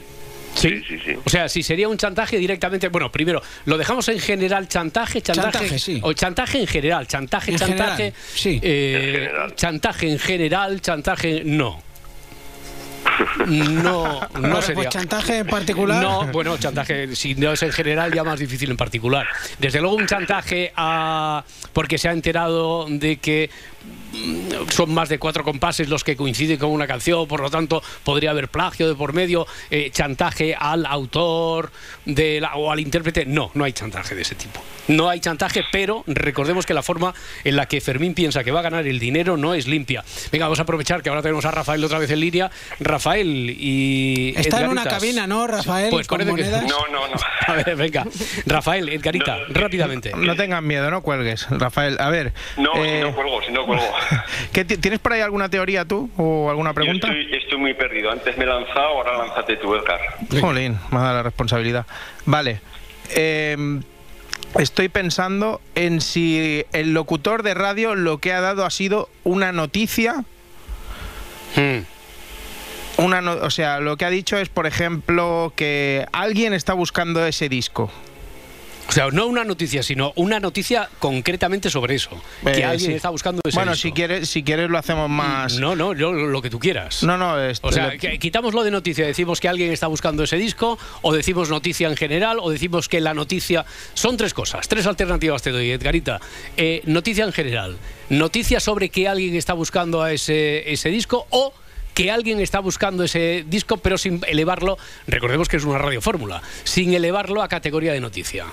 Sí, 0.54 0.80
sí, 0.86 0.98
sí. 1.04 1.12
O 1.24 1.28
sea, 1.28 1.48
si 1.48 1.64
sería 1.64 1.88
un 1.88 1.96
chantaje 1.98 2.38
directamente. 2.38 2.88
Bueno, 2.88 3.10
primero, 3.10 3.42
lo 3.64 3.76
dejamos 3.76 4.08
en 4.08 4.20
general 4.20 4.68
chantaje, 4.68 5.20
chantaje. 5.20 5.50
Chantaje, 5.52 5.78
sí. 5.80 5.98
O 6.02 6.12
chantaje 6.12 6.60
en 6.60 6.66
general, 6.68 7.08
chantaje, 7.08 7.50
En 7.50 7.58
chantaje. 7.58 7.96
general, 7.96 8.14
sí. 8.34 8.60
eh, 8.62 9.30
Chantaje 9.56 10.10
en 10.12 10.18
general, 10.20 10.80
chantaje. 10.80 11.42
No. 11.44 11.82
No, 13.46 14.20
no 14.20 14.28
Bueno, 14.40 14.62
sería. 14.62 14.74
pues 14.76 14.88
chantaje 14.90 15.38
en 15.38 15.46
particular. 15.46 16.02
No, 16.02 16.26
bueno, 16.32 16.56
chantaje, 16.56 17.14
si 17.14 17.34
no 17.34 17.52
es 17.52 17.62
en 17.62 17.72
general, 17.72 18.12
ya 18.12 18.24
más 18.24 18.38
difícil 18.38 18.70
en 18.70 18.76
particular. 18.76 19.26
Desde 19.58 19.80
luego, 19.80 19.96
un 19.96 20.06
chantaje 20.06 20.72
a. 20.76 21.44
porque 21.72 21.98
se 21.98 22.08
ha 22.08 22.12
enterado 22.12 22.86
de 22.88 23.16
que 23.18 23.50
son 24.70 24.94
más 24.94 25.08
de 25.08 25.18
cuatro 25.18 25.42
compases 25.44 25.88
los 25.88 26.04
que 26.04 26.16
coinciden 26.16 26.56
con 26.58 26.70
una 26.70 26.86
canción, 26.86 27.26
por 27.26 27.40
lo 27.40 27.50
tanto, 27.50 27.82
podría 28.04 28.30
haber 28.30 28.48
plagio 28.48 28.88
de 28.88 28.94
por 28.94 29.12
medio, 29.12 29.46
eh, 29.70 29.90
chantaje 29.92 30.54
al 30.54 30.86
autor 30.86 31.70
de 32.04 32.40
la- 32.40 32.54
o 32.54 32.70
al 32.70 32.80
intérprete. 32.80 33.26
No, 33.26 33.50
no 33.54 33.64
hay 33.64 33.72
chantaje 33.72 34.14
de 34.14 34.22
ese 34.22 34.34
tipo. 34.36 34.62
No 34.86 35.08
hay 35.08 35.18
chantaje, 35.20 35.62
pero 35.72 36.04
recordemos 36.06 36.66
que 36.66 36.74
la 36.74 36.82
forma 36.82 37.14
en 37.42 37.56
la 37.56 37.66
que 37.66 37.80
Fermín 37.80 38.14
piensa 38.14 38.44
que 38.44 38.50
va 38.52 38.60
a 38.60 38.62
ganar 38.62 38.86
el 38.86 38.98
dinero 38.98 39.36
no 39.36 39.54
es 39.54 39.66
limpia. 39.66 40.04
Venga, 40.30 40.44
vamos 40.46 40.58
a 40.58 40.62
aprovechar 40.62 41.02
que 41.02 41.08
ahora 41.08 41.22
tenemos 41.22 41.44
a 41.46 41.50
Rafael 41.50 41.82
otra 41.84 41.98
vez 41.98 42.10
en 42.10 42.20
línea. 42.20 42.50
Rafael 42.80 43.50
y. 43.58 44.34
Está 44.36 44.60
en 44.62 44.68
una 44.70 44.84
cabina, 44.84 45.26
¿no, 45.26 45.46
Rafael? 45.46 45.90
Pues 45.90 46.06
con 46.06 46.18
parece 46.18 46.36
que-. 46.36 46.50
No, 46.66 46.86
no, 46.92 47.08
no. 47.08 47.14
A 47.46 47.52
ver, 47.54 47.76
venga. 47.76 48.06
Rafael, 48.46 48.88
Edgarita, 48.90 49.38
rápidamente. 49.48 50.12
No 50.16 50.36
tengan 50.36 50.66
miedo, 50.66 50.90
no 50.90 51.02
cuelgues, 51.02 51.46
Rafael. 51.50 51.96
A 52.00 52.10
ver, 52.10 52.32
No, 52.56 52.70
eh, 52.76 52.98
si 53.00 53.08
no 53.08 53.14
cuelgo, 53.14 53.42
si 53.42 53.52
no 53.52 53.66
cuelgo. 53.66 53.73
¿qué 54.52 54.64
ti- 54.64 54.76
¿tienes 54.78 55.00
por 55.00 55.12
ahí 55.12 55.20
alguna 55.20 55.48
teoría 55.48 55.84
tú 55.84 56.10
o 56.16 56.48
alguna 56.50 56.70
Yo 56.70 56.74
pregunta? 56.74 57.08
estoy, 57.08 57.34
estoy 57.36 57.58
muy 57.58 57.74
perdido. 57.74 58.10
Antes 58.10 58.36
me 58.38 58.44
he 58.44 58.46
lanzado, 58.46 58.80
ahora 58.86 59.18
lánzate 59.18 59.56
tú, 59.56 59.74
Edgar. 59.74 60.00
Jolín, 60.40 60.78
me 60.90 60.98
ha 60.98 61.02
dado 61.02 61.14
la 61.16 61.22
responsabilidad. 61.22 61.86
Vale. 62.26 62.60
eh, 63.10 63.56
estoy 64.58 64.88
pensando 64.88 65.60
en 65.74 66.00
si 66.00 66.64
el 66.72 66.94
locutor 66.94 67.42
de 67.42 67.54
radio 67.54 67.94
lo 67.94 68.18
que 68.18 68.32
ha 68.32 68.40
dado 68.40 68.64
ha 68.64 68.70
sido 68.70 69.08
una 69.24 69.52
noticia. 69.52 70.24
Hmm. 71.56 71.80
Una 72.96 73.20
no- 73.20 73.32
o 73.32 73.50
sea, 73.50 73.80
lo 73.80 73.96
que 73.96 74.04
ha 74.04 74.10
dicho 74.10 74.36
es, 74.38 74.48
por 74.48 74.66
ejemplo, 74.66 75.52
que 75.56 76.06
alguien 76.12 76.54
está 76.54 76.74
buscando 76.74 77.26
ese 77.26 77.48
disco. 77.48 77.90
O 78.88 78.92
sea, 78.92 79.08
no 79.08 79.26
una 79.26 79.44
noticia, 79.44 79.82
sino 79.82 80.12
una 80.16 80.38
noticia 80.40 80.88
concretamente 80.98 81.70
sobre 81.70 81.94
eso. 81.96 82.10
que 82.44 82.60
Eh, 82.60 82.64
alguien 82.64 82.90
sí. 82.90 82.96
está 82.96 83.08
buscando 83.10 83.40
ese 83.44 83.56
Bueno, 83.56 83.74
si 83.74 83.92
quieres, 83.92 84.28
si 84.28 84.42
quieres 84.44 84.70
lo 84.70 84.78
hacemos 84.78 85.08
más. 85.08 85.58
No, 85.58 85.74
no, 85.74 85.94
yo 85.94 86.12
lo 86.12 86.42
que 86.42 86.50
tú 86.50 86.58
quieras. 86.58 87.02
No, 87.02 87.16
no, 87.16 87.42
este, 87.42 87.66
O 87.66 87.72
sea, 87.72 87.96
que- 87.96 88.18
quitamos 88.18 88.54
lo 88.54 88.62
de 88.62 88.70
noticia, 88.70 89.06
decimos 89.06 89.40
que 89.40 89.48
alguien 89.48 89.72
está 89.72 89.86
buscando 89.86 90.22
ese 90.22 90.36
disco, 90.36 90.78
o 91.02 91.12
decimos 91.14 91.48
noticia 91.50 91.88
en 91.88 91.96
general, 91.96 92.38
o 92.40 92.50
decimos 92.50 92.88
que 92.88 93.00
la 93.00 93.14
noticia. 93.14 93.64
Son 93.94 94.16
tres 94.16 94.34
cosas, 94.34 94.68
tres 94.68 94.86
alternativas 94.86 95.42
te 95.42 95.50
doy, 95.50 95.70
Edgarita. 95.70 96.20
Eh, 96.56 96.82
noticia 96.84 97.24
en 97.24 97.32
general, 97.32 97.78
noticia 98.10 98.60
sobre 98.60 98.90
que 98.90 99.08
alguien 99.08 99.34
está 99.34 99.54
buscando 99.54 100.02
a 100.02 100.12
ese, 100.12 100.70
ese 100.72 100.90
disco, 100.90 101.26
o 101.30 101.52
que 101.94 102.10
alguien 102.10 102.40
está 102.40 102.58
buscando 102.58 103.04
ese 103.04 103.44
disco, 103.46 103.76
pero 103.76 103.96
sin 103.98 104.20
elevarlo, 104.26 104.76
recordemos 105.06 105.48
que 105.48 105.56
es 105.56 105.64
una 105.64 105.78
radio 105.78 106.00
fórmula, 106.00 106.42
sin 106.64 106.92
elevarlo 106.92 107.40
a 107.42 107.48
categoría 107.48 107.92
de 107.92 108.00
noticia. 108.00 108.46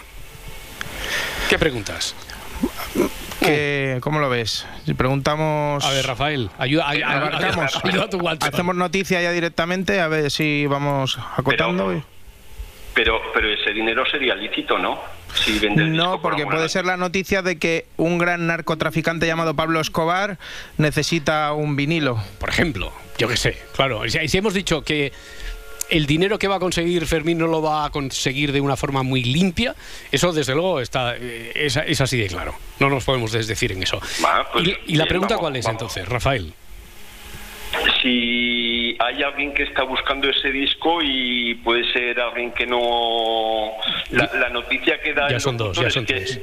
¿Qué 1.52 1.60
preguntas? 1.60 2.16
que- 3.42 3.98
¿Cómo 4.00 4.20
lo 4.22 4.30
ves? 4.30 4.66
Si 4.86 4.94
preguntamos. 4.94 5.84
A 5.84 5.90
ver, 5.92 6.06
Rafael, 6.08 6.50
ayuda, 6.58 6.86
ay- 6.88 7.02
ay- 7.06 7.18
Abarcamos. 7.18 7.78
ayuda 7.84 8.04
a 8.06 8.10
tu 8.10 8.20
WhatsApp. 8.20 8.54
Hacemos 8.54 8.74
noticia 8.78 9.22
ya 9.22 9.34
directamente, 9.34 10.00
a 10.00 10.08
ver 10.08 10.32
si 10.32 10.66
vamos 10.68 11.20
acotando. 11.36 12.02
Pero, 12.94 13.20
pero 13.34 13.50
ese 13.52 13.72
dinero 13.74 14.06
sería 14.10 14.34
lícito, 14.36 14.78
¿no? 14.78 14.98
Si 15.34 15.60
vende 15.60 15.84
el 15.84 15.92
disco 15.92 16.06
No, 16.06 16.12
por 16.22 16.32
porque 16.32 16.46
puede 16.46 16.70
ser 16.70 16.86
la 16.86 16.96
noticia 16.96 17.42
de 17.42 17.60
que 17.60 17.86
un 17.98 18.18
gran 18.18 18.48
narcotraficante 18.48 19.28
llamado 19.28 19.54
Pablo 19.54 19.82
Escobar 19.82 20.38
necesita 20.78 21.52
un 21.52 21.76
vinilo. 21.76 22.18
Por 22.40 22.48
ejemplo, 22.48 22.94
yo 23.18 23.28
qué 23.28 23.36
sé, 23.36 23.58
claro. 23.76 24.08
Si, 24.08 24.26
si 24.30 24.38
hemos 24.38 24.54
dicho 24.54 24.84
que 24.84 25.12
el 25.92 26.06
dinero 26.06 26.40
que 26.40 26.48
va 26.48 26.56
a 26.56 26.60
conseguir 26.60 27.06
Fermín 27.06 27.38
no 27.38 27.48
lo 27.48 27.62
va 27.62 27.86
a 27.86 27.90
conseguir 27.92 28.52
de 28.52 28.62
una 28.62 28.78
forma 28.78 29.04
muy 29.04 29.24
limpia, 29.24 29.76
eso 30.12 30.32
desde 30.32 30.54
luego 30.54 30.80
está, 30.80 31.16
eh, 31.18 31.52
es, 31.54 31.76
es 31.76 32.02
así 32.02 32.18
de 32.18 32.28
claro. 32.28 32.56
No 32.80 32.90
nos 32.90 33.04
podemos 33.04 33.32
desdecir 33.32 33.74
en 33.74 33.84
eso. 33.84 34.00
Pues, 34.54 34.68
y, 34.68 34.94
y 34.94 34.96
la 34.96 35.06
pregunta 35.06 35.36
vamos, 35.36 35.42
cuál 35.42 35.56
es 35.58 35.66
vamos. 35.66 35.82
entonces, 35.82 36.08
Rafael? 36.08 36.54
Si 38.02 38.96
hay 39.00 39.24
alguien 39.24 39.54
que 39.54 39.64
está 39.64 39.84
buscando 39.84 40.30
ese 40.30 40.52
disco 40.52 41.00
y 41.04 41.56
puede 41.56 41.92
ser 41.92 42.20
alguien 42.20 42.52
que 42.52 42.66
no... 42.66 43.72
La, 44.12 44.30
la 44.34 44.50
noticia 44.50 45.00
que 45.02 45.14
da 45.14 45.30
Ya 45.30 45.40
son 45.40 45.58
dos, 45.58 45.78
ya 45.78 45.90
son 45.90 46.06
tres. 46.06 46.40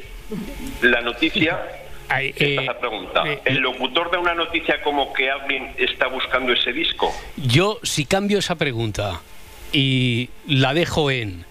La 0.83 1.01
noticia... 1.01 1.59
eh, 2.19 2.33
esta 2.37 2.61
es 2.61 2.67
la 2.67 2.79
pregunta. 2.79 3.25
¿El 3.45 3.59
locutor 3.59 4.11
da 4.11 4.19
una 4.19 4.35
noticia 4.35 4.81
como 4.83 5.13
que 5.13 5.31
alguien 5.31 5.75
está 5.79 6.07
buscando 6.09 6.53
ese 6.53 6.73
disco? 6.73 7.13
Yo, 7.37 7.79
si 7.83 8.05
cambio 8.05 8.39
esa 8.39 8.55
pregunta 8.57 9.21
y 9.73 10.31
la 10.47 10.75
dejo 10.75 11.11
en. 11.11 11.45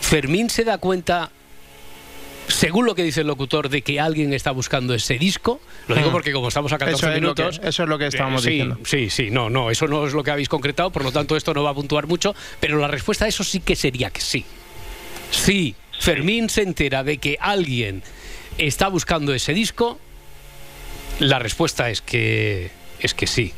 Fermín 0.00 0.50
se 0.50 0.64
da 0.64 0.78
cuenta, 0.78 1.30
según 2.48 2.86
lo 2.86 2.94
que 2.94 3.02
dice 3.02 3.22
el 3.22 3.26
locutor, 3.26 3.68
de 3.68 3.82
que 3.82 3.98
alguien 3.98 4.32
está 4.32 4.52
buscando 4.52 4.94
ese 4.94 5.18
disco. 5.18 5.60
Lo 5.88 5.96
digo 5.96 6.10
Mm. 6.10 6.12
porque, 6.12 6.32
como 6.32 6.48
estamos 6.48 6.72
a 6.72 6.78
14 6.78 6.96
Eso 7.06 7.06
es 7.14 7.22
lo 7.22 7.34
que- 7.34 7.42
minutos. 7.42 7.60
eso 7.64 7.82
es 7.82 7.88
lo 7.88 7.98
que 7.98 8.06
estábamos 8.06 8.42
sí, 8.42 8.50
diciendo. 8.50 8.78
Sí, 8.84 9.10
sí, 9.10 9.30
no, 9.30 9.50
no, 9.50 9.70
eso 9.70 9.88
no 9.88 10.06
es 10.06 10.12
lo 10.12 10.22
que 10.22 10.30
habéis 10.30 10.48
concretado, 10.48 10.90
por 10.90 11.02
lo 11.04 11.10
tanto, 11.12 11.36
esto 11.36 11.52
no 11.54 11.62
va 11.64 11.70
a 11.70 11.74
puntuar 11.74 12.06
mucho. 12.06 12.34
Pero 12.60 12.78
la 12.78 12.88
respuesta 12.88 13.24
a 13.24 13.28
eso 13.28 13.42
sí 13.42 13.60
que 13.60 13.74
sería 13.74 14.10
que 14.10 14.20
sí. 14.20 14.44
Si 15.32 15.74
Fermín 15.98 16.48
se 16.48 16.62
entera 16.62 17.02
de 17.02 17.18
que 17.18 17.36
alguien 17.40 18.02
está 18.58 18.88
buscando 18.88 19.34
ese 19.34 19.52
disco, 19.52 19.98
la 21.18 21.38
respuesta 21.40 21.90
es 21.90 22.00
que, 22.00 22.70
es 23.00 23.12
que 23.14 23.26
sí. 23.26 23.52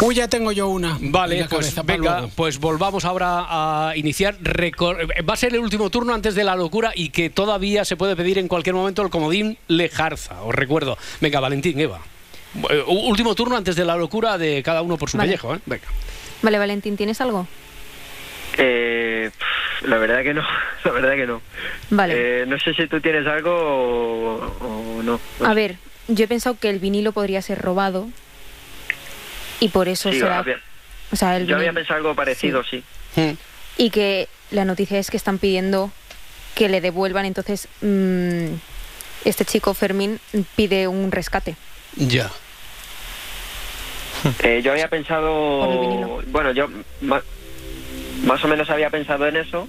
Uy, 0.00 0.14
ya 0.14 0.28
tengo 0.28 0.52
yo 0.52 0.68
una. 0.68 0.98
Vale, 1.00 1.36
pues 1.48 1.48
cabeza 1.48 1.82
venga, 1.82 2.28
pues 2.34 2.58
volvamos 2.58 3.04
ahora 3.06 3.46
a 3.88 3.96
iniciar. 3.96 4.36
Recor- 4.40 5.06
Va 5.28 5.34
a 5.34 5.36
ser 5.36 5.54
el 5.54 5.60
último 5.60 5.88
turno 5.88 6.12
antes 6.12 6.34
de 6.34 6.44
la 6.44 6.54
locura 6.54 6.92
y 6.94 7.08
que 7.08 7.30
todavía 7.30 7.84
se 7.84 7.96
puede 7.96 8.14
pedir 8.14 8.36
en 8.38 8.46
cualquier 8.46 8.74
momento 8.74 9.00
el 9.02 9.08
comodín 9.10 9.56
Lejarza, 9.68 10.42
os 10.42 10.54
recuerdo. 10.54 10.98
Venga, 11.20 11.40
Valentín, 11.40 11.80
Eva. 11.80 12.00
Eh, 12.70 12.82
Último 12.86 13.34
turno 13.34 13.56
antes 13.56 13.74
de 13.74 13.84
la 13.86 13.96
locura 13.96 14.36
de 14.36 14.62
cada 14.62 14.82
uno 14.82 14.98
por 14.98 15.08
su 15.10 15.16
Vale. 15.16 15.28
pellejo, 15.30 15.54
¿eh? 15.54 15.60
Venga. 15.64 15.86
Vale, 16.42 16.58
Valentín, 16.58 16.96
¿tienes 16.98 17.20
algo? 17.22 17.46
Eh, 18.58 19.30
la 19.82 19.96
verdad 19.96 20.22
que 20.22 20.34
no, 20.34 20.42
la 20.84 20.90
verdad 20.90 21.14
que 21.14 21.26
no. 21.26 21.40
Vale. 21.90 22.42
Eh, 22.42 22.46
no 22.46 22.58
sé 22.58 22.74
si 22.74 22.86
tú 22.86 23.00
tienes 23.00 23.26
algo 23.26 23.50
o, 23.50 24.96
o 24.98 25.02
no. 25.02 25.18
A 25.44 25.54
ver, 25.54 25.76
yo 26.08 26.24
he 26.26 26.28
pensado 26.28 26.58
que 26.60 26.68
el 26.68 26.80
vinilo 26.80 27.12
podría 27.12 27.40
ser 27.40 27.58
robado 27.62 28.08
y 29.60 29.68
por 29.68 29.88
eso 29.88 30.10
Sí, 30.12 30.18
se 30.18 30.26
había- 30.26 30.60
O 31.12 31.16
sea, 31.16 31.36
el 31.36 31.46
yo 31.46 31.56
había 31.56 31.72
pensado 31.72 31.98
algo 31.98 32.14
parecido, 32.14 32.62
sí. 32.64 32.82
Y 33.78 33.90
que 33.90 34.28
la 34.50 34.64
noticia 34.64 34.98
es 34.98 35.10
que 35.10 35.16
están 35.16 35.38
pidiendo 35.38 35.90
que 36.54 36.68
le 36.68 36.80
devuelvan, 36.80 37.24
entonces 37.26 37.68
mm, 37.82 38.54
este 39.24 39.44
chico 39.44 39.74
Fermín 39.74 40.18
pide 40.56 40.88
un 40.88 41.12
rescate. 41.12 41.56
Ya. 41.96 42.30
Eh, 44.42 44.60
yo 44.64 44.72
había 44.72 44.88
pensado, 44.88 46.20
bueno, 46.26 46.50
yo 46.52 46.68
ma- 47.02 47.22
más 48.24 48.42
o 48.44 48.48
menos 48.48 48.68
había 48.70 48.90
pensado 48.90 49.26
en 49.26 49.36
eso. 49.36 49.68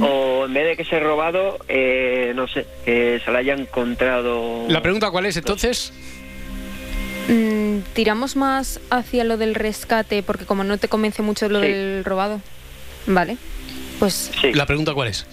O 0.00 0.46
en 0.46 0.54
vez 0.54 0.64
de 0.66 0.76
que 0.78 0.84
sea 0.86 0.98
robado, 0.98 1.58
eh, 1.68 2.32
no 2.34 2.48
sé, 2.48 2.66
que 2.86 3.20
se 3.22 3.30
lo 3.30 3.36
haya 3.36 3.52
encontrado. 3.52 4.64
La 4.66 4.80
pregunta 4.80 5.10
cuál 5.10 5.26
es 5.26 5.36
entonces? 5.36 5.92
Mm, 7.28 7.78
tiramos 7.94 8.36
más 8.36 8.80
hacia 8.90 9.24
lo 9.24 9.36
del 9.36 9.54
rescate, 9.54 10.22
porque 10.22 10.44
como 10.44 10.64
no 10.64 10.76
te 10.78 10.88
convence 10.88 11.22
mucho 11.22 11.48
lo 11.48 11.60
Sí. 11.60 11.68
del 11.68 12.04
robado. 12.04 12.40
Vale. 13.06 13.36
Pues 13.98 14.30
La 14.52 14.66
pregunta 14.66 14.92
cuál 14.94 15.08
es? 15.08 15.26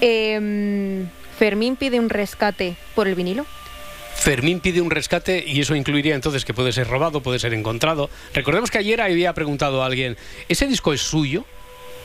em, 0.00 1.08
Fermín 1.38 1.76
pide 1.76 1.98
un 1.98 2.10
rescate 2.10 2.76
por 2.94 3.08
el 3.08 3.14
vinilo. 3.14 3.46
Fermín 4.14 4.60
pide 4.60 4.80
un 4.80 4.90
rescate 4.90 5.42
y 5.46 5.60
eso 5.60 5.74
incluiría 5.74 6.14
entonces 6.14 6.44
que 6.44 6.54
puede 6.54 6.72
ser 6.72 6.86
robado, 6.88 7.22
puede 7.22 7.38
ser 7.38 7.54
encontrado. 7.54 8.10
Recordemos 8.34 8.70
que 8.70 8.78
ayer 8.78 9.00
había 9.00 9.32
preguntado 9.32 9.82
a 9.82 9.86
alguien, 9.86 10.16
¿ese 10.48 10.66
disco 10.68 10.92
es 10.92 11.00
suyo? 11.00 11.44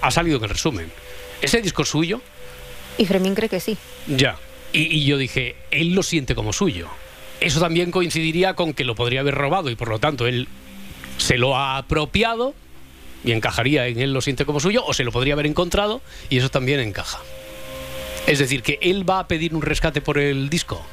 Ha 0.01 0.09
salido 0.11 0.37
en 0.37 0.43
el 0.43 0.49
resumen. 0.49 0.91
¿Ese 1.41 1.61
disco 1.61 1.83
es 1.83 1.89
suyo? 1.89 2.21
Y 2.97 3.05
Fermín 3.05 3.35
cree 3.35 3.49
que 3.49 3.59
sí. 3.59 3.77
Ya. 4.07 4.37
Y, 4.73 4.83
y 4.95 5.05
yo 5.05 5.17
dije, 5.17 5.55
él 5.69 5.93
lo 5.93 6.01
siente 6.01 6.33
como 6.33 6.53
suyo. 6.53 6.87
Eso 7.39 7.59
también 7.59 7.91
coincidiría 7.91 8.55
con 8.55 8.73
que 8.73 8.83
lo 8.83 8.95
podría 8.95 9.19
haber 9.19 9.35
robado 9.35 9.69
y 9.69 9.75
por 9.75 9.89
lo 9.89 9.99
tanto 9.99 10.27
él 10.27 10.47
se 11.17 11.37
lo 11.37 11.55
ha 11.55 11.77
apropiado 11.77 12.53
y 13.23 13.31
encajaría 13.31 13.87
en 13.87 13.99
él 13.99 14.13
lo 14.13 14.21
siente 14.21 14.45
como 14.45 14.59
suyo 14.59 14.83
o 14.85 14.93
se 14.93 15.03
lo 15.03 15.11
podría 15.11 15.33
haber 15.33 15.45
encontrado 15.45 16.01
y 16.29 16.37
eso 16.37 16.49
también 16.49 16.79
encaja. 16.79 17.19
Es 18.25 18.39
decir, 18.39 18.61
que 18.61 18.77
él 18.81 19.09
va 19.09 19.19
a 19.19 19.27
pedir 19.27 19.55
un 19.55 19.61
rescate 19.61 20.01
por 20.01 20.17
el 20.17 20.49
disco. 20.49 20.85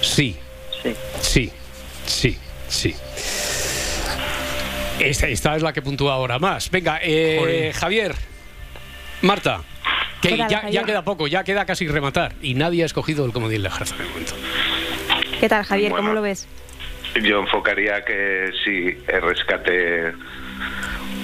Sí. 0.00 0.36
Sí. 0.82 0.94
Sí, 1.20 1.52
sí, 2.06 2.38
sí. 2.68 2.94
Esta, 4.98 5.28
esta 5.28 5.56
es 5.56 5.62
la 5.62 5.72
que 5.72 5.80
puntúa 5.80 6.14
ahora 6.14 6.38
más. 6.38 6.70
Venga, 6.70 6.98
eh. 7.02 7.72
Javier, 7.74 8.14
Marta, 9.22 9.62
que 10.20 10.30
¿Qué 10.30 10.36
tal, 10.36 10.50
ya, 10.50 10.68
ya 10.68 10.84
queda 10.84 11.04
poco, 11.04 11.26
ya 11.26 11.44
queda 11.44 11.64
casi 11.64 11.86
rematar. 11.86 12.34
Y 12.42 12.54
nadie 12.54 12.82
ha 12.82 12.86
escogido 12.86 13.24
el 13.24 13.32
comodín 13.32 13.62
de 13.62 13.70
Jarza 13.70 13.96
de 13.96 14.04
momento. 14.04 14.34
¿Qué 15.40 15.48
tal, 15.48 15.64
Javier? 15.64 15.90
Bueno. 15.90 16.04
¿Cómo 16.04 16.14
lo 16.14 16.22
ves? 16.22 16.46
Yo 17.22 17.40
enfocaría 17.40 18.04
que 18.04 18.52
si 18.62 18.96
el 19.10 19.22
rescate 19.22 20.12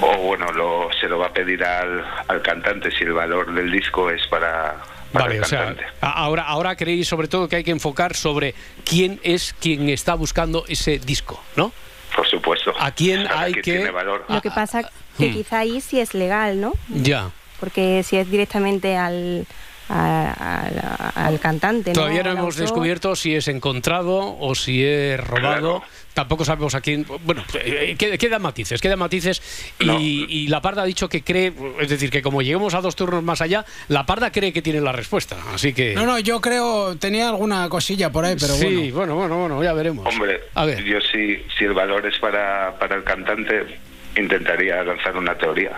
o 0.01 0.17
bueno, 0.19 0.51
lo, 0.53 0.89
se 0.99 1.07
lo 1.07 1.19
va 1.19 1.27
a 1.27 1.33
pedir 1.33 1.62
al, 1.62 2.05
al 2.27 2.43
cantante 2.43 2.91
si 2.91 3.05
el 3.05 3.12
valor 3.12 3.55
del 3.55 3.71
disco 3.71 4.11
es 4.11 4.27
para, 4.27 4.77
para 5.12 5.27
Vale, 5.27 5.37
el 5.37 5.43
o 5.43 5.47
sea, 5.47 5.75
ahora, 6.01 6.43
ahora 6.45 6.77
creéis 6.77 7.07
sobre 7.07 7.29
todo 7.29 7.49
que 7.49 7.57
hay 7.57 7.64
que 7.64 7.71
enfocar 7.71 8.14
sobre 8.17 8.55
quién 8.85 9.21
es 9.23 9.55
quien 9.61 9.89
está 9.91 10.14
buscando 10.14 10.64
ese 10.67 10.99
disco, 10.99 11.43
¿no? 11.55 11.73
Por 12.14 12.27
supuesto. 12.27 12.75
¿A 12.79 12.91
quién 12.93 13.27
hay 13.31 13.53
que 13.53 13.62
que- 13.62 13.73
tiene 13.73 13.91
valor. 13.91 14.25
Lo 14.29 14.41
que 14.41 14.51
pasa 14.51 14.91
que 15.19 15.29
hmm. 15.29 15.33
quizá 15.35 15.59
ahí 15.61 15.81
sí 15.81 16.01
es 16.01 16.14
legal, 16.14 16.61
¿no? 16.61 16.73
Ya. 16.89 17.31
Porque 17.61 18.03
si 18.03 18.17
es 18.17 18.31
directamente 18.31 18.97
al, 18.97 19.47
a- 19.89 21.11
a- 21.14 21.26
al 21.26 21.39
cantante, 21.41 21.91
¿no? 21.91 21.95
Todavía 21.95 22.22
no 22.22 22.30
hemos 22.32 22.45
autor. 22.55 22.61
descubierto 22.62 23.16
si 23.16 23.34
es 23.34 23.49
encontrado 23.49 24.37
o 24.39 24.55
si 24.55 24.84
es 24.84 25.18
robado. 25.20 25.82
Tampoco 26.14 26.47
sabemos 26.47 26.74
a 26.74 26.80
quién. 26.80 27.05
Bueno, 27.24 27.45
eh, 27.62 27.95
qued- 27.99 28.16
quedan 28.16 28.41
matices, 28.41 28.80
quedan 28.80 28.99
matices. 28.99 29.43
Y, 29.78 30.24
y 30.28 30.49
la 30.49 30.62
Parda 30.62 30.80
ha 30.82 30.87
dicho 30.87 31.11
que 31.11 31.22
cree, 31.22 31.53
es 31.78 31.91
decir, 31.91 32.09
que 32.09 32.22
como 32.22 32.41
lleguemos 32.41 32.72
a 32.72 32.80
dos 32.80 32.97
turnos 32.97 33.22
más 33.22 33.43
allá, 33.43 33.66
la 33.89 34.07
Parda 34.07 34.32
cree 34.32 34.51
que 34.51 34.62
tiene 34.62 34.80
la 34.80 34.93
respuesta. 34.93 35.37
Así 35.53 35.74
que. 35.74 35.95
No, 35.95 36.07
no, 36.07 36.18
yo 36.18 36.41
creo, 36.41 36.97
tenía 36.97 37.28
alguna 37.28 37.68
cosilla 37.68 38.11
por 38.11 38.24
ahí, 38.24 38.34
pero 38.41 38.55
sí, 38.55 38.91
bueno. 38.93 39.14
bueno, 39.14 39.14
bueno, 39.16 39.39
bueno, 39.41 39.62
ya 39.62 39.74
veremos. 39.74 40.07
Hombre, 40.07 40.41
yo 40.87 40.99
sí, 41.12 41.45
si 41.59 41.64
el 41.64 41.74
valor 41.74 42.07
es 42.07 42.18
para, 42.18 42.78
para 42.78 42.97
el 42.97 43.05
cantante, 43.05 43.78
intentaría 44.16 44.82
lanzar 44.84 45.18
una 45.18 45.34
teoría. 45.37 45.72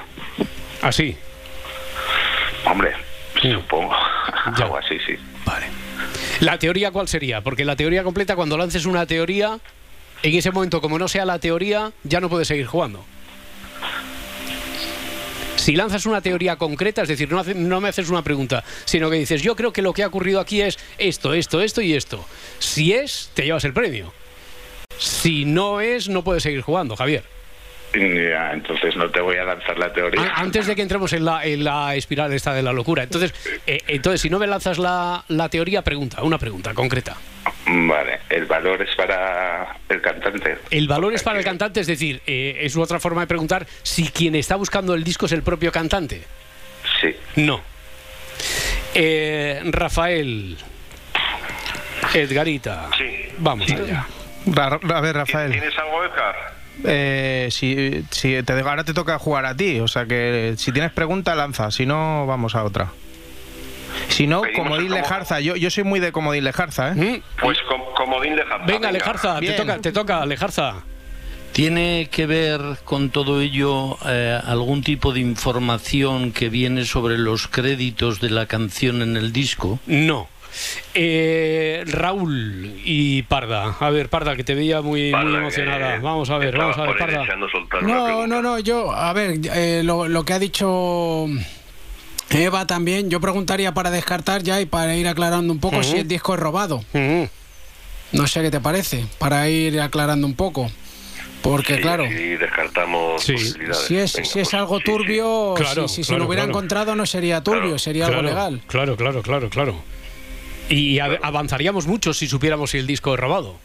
Así. 0.83 1.17
Hombre, 2.65 2.93
supongo. 3.43 3.93
Algo 4.57 4.77
así, 4.77 4.97
sí. 5.07 5.15
¿La 6.41 6.59
teoría 6.59 6.91
cuál 6.91 7.09
sería? 7.09 7.41
Porque 7.41 7.65
la 7.65 7.75
teoría 7.77 8.03
completa, 8.05 8.37
cuando 8.37 8.57
lances 8.57 8.87
una 8.87 9.07
teoría, 9.07 9.59
en 10.23 10.35
ese 10.35 10.51
momento, 10.53 10.81
como 10.81 10.99
no 10.99 11.09
sea 11.09 11.25
la 11.25 11.39
teoría, 11.39 11.93
ya 12.05 12.21
no 12.21 12.29
puedes 12.29 12.49
seguir 12.49 12.67
jugando. 12.67 13.05
Si 15.57 15.75
lanzas 15.77 16.07
una 16.07 16.21
teoría 16.23 16.57
concreta, 16.57 17.03
es 17.03 17.09
decir, 17.09 17.31
no, 17.31 17.41
hace- 17.41 17.55
no 17.55 17.81
me 17.81 17.89
haces 17.89 18.09
una 18.09 18.23
pregunta, 18.23 18.65
sino 18.85 19.11
que 19.11 19.17
dices, 19.17 19.43
yo 19.43 19.55
creo 19.57 19.73
que 19.73 19.83
lo 19.83 19.93
que 19.93 20.03
ha 20.03 20.07
ocurrido 20.07 20.41
aquí 20.41 20.61
es 20.63 20.79
esto, 20.99 21.35
esto, 21.35 21.61
esto 21.61 21.83
y 21.83 21.95
esto. 21.95 22.25
Si 22.59 22.93
es, 22.93 23.31
te 23.35 23.45
llevas 23.45 23.65
el 23.65 23.73
premio. 23.73 24.13
Si 24.99 25.45
no 25.45 25.81
es, 25.81 26.09
no 26.09 26.25
puedes 26.25 26.43
seguir 26.45 26.63
jugando, 26.63 26.97
Javier. 26.97 27.25
Ya, 27.95 28.53
entonces 28.53 28.95
no 28.97 29.11
te 29.11 29.21
voy 29.21 29.37
a 29.37 29.45
lanzar 29.45 29.79
la 29.79 29.93
teoría. 29.93 30.21
A- 30.23 30.41
Antes 30.41 30.67
de 30.67 30.77
que 30.77 30.83
entremos 30.83 31.13
en 31.13 31.25
la, 31.25 31.45
en 31.45 31.65
la 31.65 31.95
espiral 31.95 32.33
esta 32.33 32.53
de 32.53 32.63
la 32.63 32.73
locura. 32.73 33.03
Entonces, 33.05 33.33
eh, 33.67 33.79
entonces 33.89 34.21
si 34.21 34.29
no 34.31 34.39
me 34.39 34.47
lanzas 34.47 34.79
la, 34.79 35.25
la 35.29 35.49
teoría, 35.49 35.83
pregunta, 35.83 36.23
una 36.23 36.39
pregunta 36.39 36.75
concreta. 36.75 37.17
Vale, 37.67 38.21
el 38.31 38.45
valor 38.47 38.83
es 38.83 38.95
para 38.97 39.77
el 39.89 40.01
cantante. 40.03 40.59
El 40.71 40.87
valor 40.89 41.15
es 41.15 41.23
para 41.23 41.39
el 41.39 41.45
cantante, 41.45 41.81
es 41.81 41.87
decir, 41.87 42.21
eh, 42.27 42.59
es 42.61 42.77
otra 42.77 43.01
forma 43.01 43.23
de 43.23 43.27
preguntar 43.27 43.67
si 43.83 44.09
quien 44.09 44.35
está 44.35 44.57
buscando 44.57 44.95
el 44.95 45.03
disco 45.05 45.27
es 45.27 45.33
el 45.33 45.43
propio 45.43 45.73
cantante. 45.73 46.23
Sí. 47.01 47.15
No. 47.37 47.61
Eh, 48.95 49.61
Rafael. 49.67 50.57
Edgarita. 52.15 52.89
Vamos 53.39 53.71
allá. 53.71 54.07
A 54.95 55.01
ver, 55.01 55.15
Rafael. 55.17 55.51
¿Tienes 55.53 55.77
algo, 55.79 56.05
Edgar? 56.05 56.58
Eh, 56.85 57.49
si, 57.51 58.05
si 58.11 58.43
te, 58.43 58.53
ahora 58.53 58.85
te 58.85 58.95
toca 58.95 59.19
jugar 59.19 59.47
a 59.47 59.57
ti, 59.57 59.81
o 59.81 59.89
sea 59.89 60.07
que 60.07 60.55
si 60.57 60.73
tienes 60.73 60.93
pregunta, 60.93 61.35
lanza, 61.35 61.71
si 61.71 61.87
no, 61.87 62.27
vamos 62.27 62.55
a 62.55 62.65
otra. 62.65 62.91
Si 64.09 64.27
no, 64.27 64.43
Pedimos 64.43 64.69
comodín 64.69 64.91
Lejarza, 64.93 65.41
yo, 65.41 65.57
yo 65.57 65.71
soy 65.71 65.85
muy 65.85 65.99
de 66.01 66.13
comodín 66.13 66.45
Lejarza, 66.45 66.93
¿eh? 66.97 67.23
Pues 67.41 67.59
com- 67.69 67.83
comodín 67.97 68.37
de 68.37 68.45
Jarza. 68.45 68.65
Venga, 68.67 68.93
Lejarza, 68.93 69.41
te 69.41 69.53
toca, 69.53 69.79
te 69.79 69.93
toca, 69.93 70.25
Lejarza. 70.27 70.75
¿Tiene 71.53 72.09
que 72.11 72.27
ver 72.27 72.61
con 72.85 73.11
todo 73.11 73.41
ello 73.41 73.99
eh, 74.07 74.39
algún 74.47 74.83
tipo 74.83 75.13
de 75.13 75.21
información 75.21 76.31
que 76.33 76.49
viene 76.51 76.85
sobre 76.85 77.19
los 77.19 77.49
créditos 77.49 78.21
de 78.21 78.31
la 78.31 78.47
canción 78.47 79.03
en 79.03 79.17
el 79.17 79.33
disco? 79.33 79.81
No. 79.87 80.29
Eh, 80.95 81.85
Raúl 81.87 82.75
y 82.85 83.23
Parda. 83.23 83.77
A 83.81 83.91
ver, 83.91 84.09
Parda, 84.09 84.35
que 84.37 84.45
te 84.45 84.55
veía 84.55 84.81
muy, 84.83 85.13
muy 85.13 85.35
emocionada. 85.37 85.97
eh, 85.97 86.01
Vamos 86.01 86.31
a 86.31 86.39
ver, 86.39 86.57
vamos 86.57 86.77
a 86.79 86.83
ver, 86.83 86.97
Parda. 86.99 87.25
No, 87.83 88.27
no, 88.27 88.43
no, 88.43 88.59
yo, 88.59 88.93
a 88.93 89.13
ver, 89.13 89.39
eh, 89.55 89.83
lo, 89.85 90.09
lo 90.09 90.25
que 90.25 90.33
ha 90.33 90.39
dicho 90.39 91.27
Eva 92.31 92.67
también, 92.67 93.11
yo 93.11 93.21
preguntaría 93.21 93.73
para 93.73 93.91
descartar 93.91 94.43
ya 94.43 94.61
y 94.61 94.67
para 94.67 94.97
ir 94.97 95.09
aclarando 95.09 95.53
un 95.53 95.61
poco 95.61 95.83
si 95.83 95.99
el 95.99 96.09
disco 96.09 96.35
es 96.35 96.41
robado. 96.41 96.85
No 98.13 98.27
sé 98.27 98.41
qué 98.43 98.51
te 98.51 98.61
parece, 98.61 99.05
para 99.19 99.49
ir 99.49 99.81
aclarando 99.81 100.27
un 100.27 100.35
poco. 100.35 100.71
Porque, 101.43 101.81
claro, 101.81 102.05
Y 102.05 102.37
descartamos 102.37 103.25
posibilidades. 103.25 103.79
si 103.87 103.97
es, 103.97 104.11
si 104.11 104.41
es 104.41 104.55
algo 104.55 104.81
turbio, 104.81 105.55
Claro, 105.57 105.87
si, 105.87 105.97
si 106.03 106.05
se 106.05 106.17
lo 106.19 106.27
hubiera 106.27 106.43
claro. 106.43 106.51
encontrado 106.59 106.97
no 106.97 107.07
sería 107.07 107.43
turbio, 107.45 107.79
sería 107.79 108.07
algo 108.07 108.23
legal. 108.23 108.61
Claro, 108.67 108.97
claro, 108.97 109.23
claro, 109.23 109.49
claro. 109.49 109.77
Y 110.69 110.99
a- 110.99 111.19
avanzaríamos 111.23 111.87
mucho 111.87 112.13
si 112.15 112.27
supiéramos 112.29 112.71
si 112.71 112.79
el 112.79 112.87
disco 112.87 113.15
es 113.15 113.21
robado. 113.21 113.57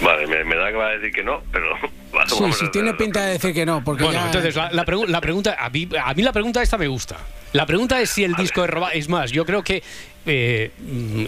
Vale, 0.00 0.26
me, 0.28 0.44
me 0.44 0.54
da 0.56 0.68
que 0.70 0.76
va 0.76 0.86
a 0.86 0.90
decir 0.90 1.12
que 1.12 1.24
no, 1.24 1.42
pero 1.52 1.66
Sí, 2.28 2.44
a 2.44 2.52
sí, 2.52 2.68
tiene 2.70 2.94
pinta 2.94 3.24
de 3.26 3.32
decir 3.32 3.52
que 3.52 3.66
no, 3.66 3.82
porque 3.84 4.04
Bueno, 4.04 4.18
ya- 4.20 4.26
entonces 4.26 4.54
la, 4.56 4.70
la 4.72 4.84
pregu- 4.86 5.06
la 5.06 5.20
pregunta, 5.20 5.56
a 5.58 5.68
mí, 5.70 5.88
a 6.02 6.14
mí 6.14 6.22
la 6.22 6.32
pregunta 6.32 6.62
esta 6.62 6.78
me 6.78 6.86
gusta. 6.88 7.16
La 7.52 7.66
pregunta 7.66 8.00
es 8.00 8.10
si 8.10 8.24
el 8.24 8.34
disco 8.34 8.64
es 8.64 8.70
robado. 8.70 8.92
Es 8.92 9.08
más, 9.08 9.30
yo 9.30 9.44
creo 9.46 9.62
que 9.62 9.82
eh, 10.26 10.70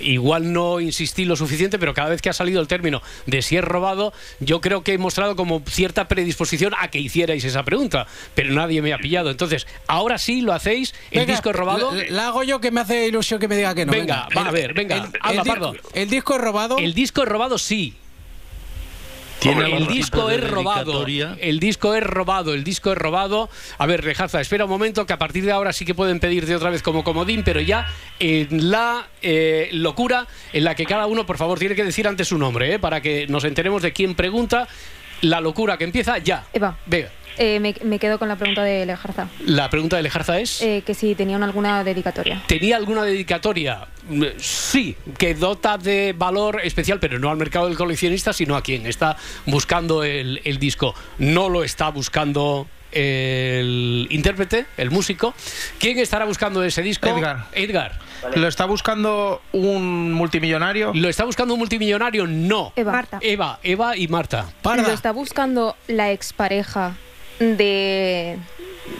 igual 0.02 0.52
no 0.52 0.78
insistí 0.80 1.24
lo 1.24 1.34
suficiente, 1.34 1.78
pero 1.78 1.94
cada 1.94 2.10
vez 2.10 2.20
que 2.20 2.28
ha 2.28 2.34
salido 2.34 2.60
el 2.60 2.68
término 2.68 3.00
de 3.24 3.40
si 3.40 3.56
es 3.56 3.64
robado, 3.64 4.12
yo 4.40 4.60
creo 4.60 4.82
que 4.82 4.92
he 4.92 4.98
mostrado 4.98 5.36
como 5.36 5.62
cierta 5.66 6.08
predisposición 6.08 6.74
a 6.78 6.88
que 6.88 6.98
hicierais 6.98 7.42
esa 7.44 7.62
pregunta, 7.62 8.06
pero 8.34 8.52
nadie 8.52 8.82
me 8.82 8.92
ha 8.92 8.98
pillado. 8.98 9.30
Entonces, 9.30 9.66
ahora 9.86 10.18
sí 10.18 10.42
lo 10.42 10.52
hacéis. 10.52 10.94
El 11.10 11.20
Venga, 11.20 11.32
disco 11.32 11.50
es 11.50 11.56
robado. 11.56 11.92
La, 11.94 12.04
la 12.10 12.26
hago 12.28 12.42
yo 12.42 12.60
que 12.60 12.70
me 12.70 12.80
hace 12.82 13.06
ilusión 13.06 13.40
que 13.40 13.48
me 13.48 13.56
diga 13.56 13.74
que 13.74 13.86
no. 13.86 13.92
Venga, 13.92 14.28
va 14.36 14.48
a 14.48 14.50
ver, 14.50 14.74
venga, 14.74 15.08
di- 15.32 15.38
Pardo. 15.48 15.74
¿El 15.94 16.10
disco 16.10 16.34
es 16.36 16.40
robado? 16.42 16.76
El 16.78 16.92
disco 16.92 17.22
es 17.22 17.28
robado, 17.28 17.56
sí. 17.56 17.94
¿Tiene 19.41 19.76
el 19.76 19.86
disco 19.86 20.30
es 20.30 20.49
robado. 20.49 21.07
El 21.07 21.61
disco 21.61 21.95
es 21.95 22.03
robado, 22.03 22.55
el 22.55 22.62
disco 22.62 22.93
es 22.93 22.99
robado. 22.99 23.49
A 23.78 23.86
ver, 23.86 24.05
Rejaza, 24.05 24.41
espera 24.41 24.64
un 24.64 24.70
momento 24.70 25.07
que 25.07 25.12
a 25.12 25.18
partir 25.18 25.45
de 25.45 25.53
ahora 25.53 25.72
sí 25.72 25.84
que 25.84 25.95
pueden 25.95 26.20
pedirte 26.20 26.55
otra 26.55 26.70
vez 26.70 26.82
como 26.82 27.05
comodín, 27.05 27.43
pero 27.43 27.61
ya 27.61 27.86
en 28.18 28.70
la 28.70 29.09
eh, 29.22 29.70
locura 29.72 30.26
en 30.53 30.64
la 30.64 30.74
que 30.74 30.84
cada 30.84 31.07
uno, 31.07 31.24
por 31.24 31.38
favor, 31.38 31.59
tiene 31.59 31.74
que 31.74 31.84
decir 31.84 32.07
antes 32.07 32.28
su 32.28 32.38
nombre, 32.38 32.74
¿eh? 32.74 32.78
para 32.78 33.01
que 33.01 33.26
nos 33.28 33.45
enteremos 33.45 33.82
de 33.82 33.93
quién 33.93 34.14
pregunta. 34.14 34.68
La 35.22 35.41
locura 35.43 35.76
que 35.76 35.84
empieza 35.84 36.16
ya. 36.16 36.47
Eva, 36.53 36.78
Venga, 36.86 37.11
eh, 37.39 37.61
me, 37.61 37.74
me 37.85 37.99
quedo 37.99 38.18
con 38.18 38.28
la 38.28 38.37
pregunta 38.37 38.62
de 38.64 38.85
Lejarza. 38.87 39.28
la 39.45 39.70
pregunta 39.70 39.97
de 39.97 40.03
Lejarza 40.03 40.39
es... 40.41 40.61
Eh, 40.62 40.83
que 40.85 40.95
si 40.95 41.14
tenían 41.14 41.43
alguna 41.43 41.85
dedicatoria. 41.85 42.43
¿Tenía 42.47 42.76
alguna 42.76 43.03
dedicatoria? 43.05 43.87
Mm, 44.09 44.24
Sí, 44.39 44.97
que 45.18 45.35
dota 45.35 45.78
de 45.78 46.14
valor 46.16 46.61
especial, 46.62 46.99
pero 47.01 47.18
no 47.18 47.31
al 47.31 47.37
mercado 47.37 47.66
del 47.68 47.76
coleccionista, 47.76 48.33
sino 48.33 48.57
a 48.57 48.62
quien 48.62 48.87
está 48.87 49.16
buscando 49.47 50.05
el, 50.05 50.41
el 50.45 50.59
disco. 50.59 50.95
No 51.18 51.49
lo 51.49 51.64
está 51.64 51.89
buscando 51.91 52.66
el 52.93 54.07
intérprete, 54.11 54.66
el 54.76 54.91
músico. 54.91 55.35
¿Quién 55.78 55.99
estará 55.99 56.24
buscando 56.24 56.62
ese 56.64 56.83
disco? 56.83 57.09
Edgar. 57.09 57.47
Edgar. 57.53 57.99
¿Lo 58.35 58.49
está 58.49 58.66
buscando 58.66 59.41
un 59.53 60.12
multimillonario? 60.12 60.93
¿Lo 60.95 61.09
está 61.09 61.24
buscando 61.24 61.55
un 61.55 61.61
multimillonario? 61.61 62.26
No. 62.26 62.72
Eva. 62.76 63.07
Eva, 63.22 63.59
Eva 63.62 63.97
y 63.97 64.09
Marta. 64.09 64.47
¿Lo 64.64 64.93
está 64.93 65.12
buscando 65.12 65.76
la 65.89 66.11
expareja 66.12 66.97
de, 67.41 68.38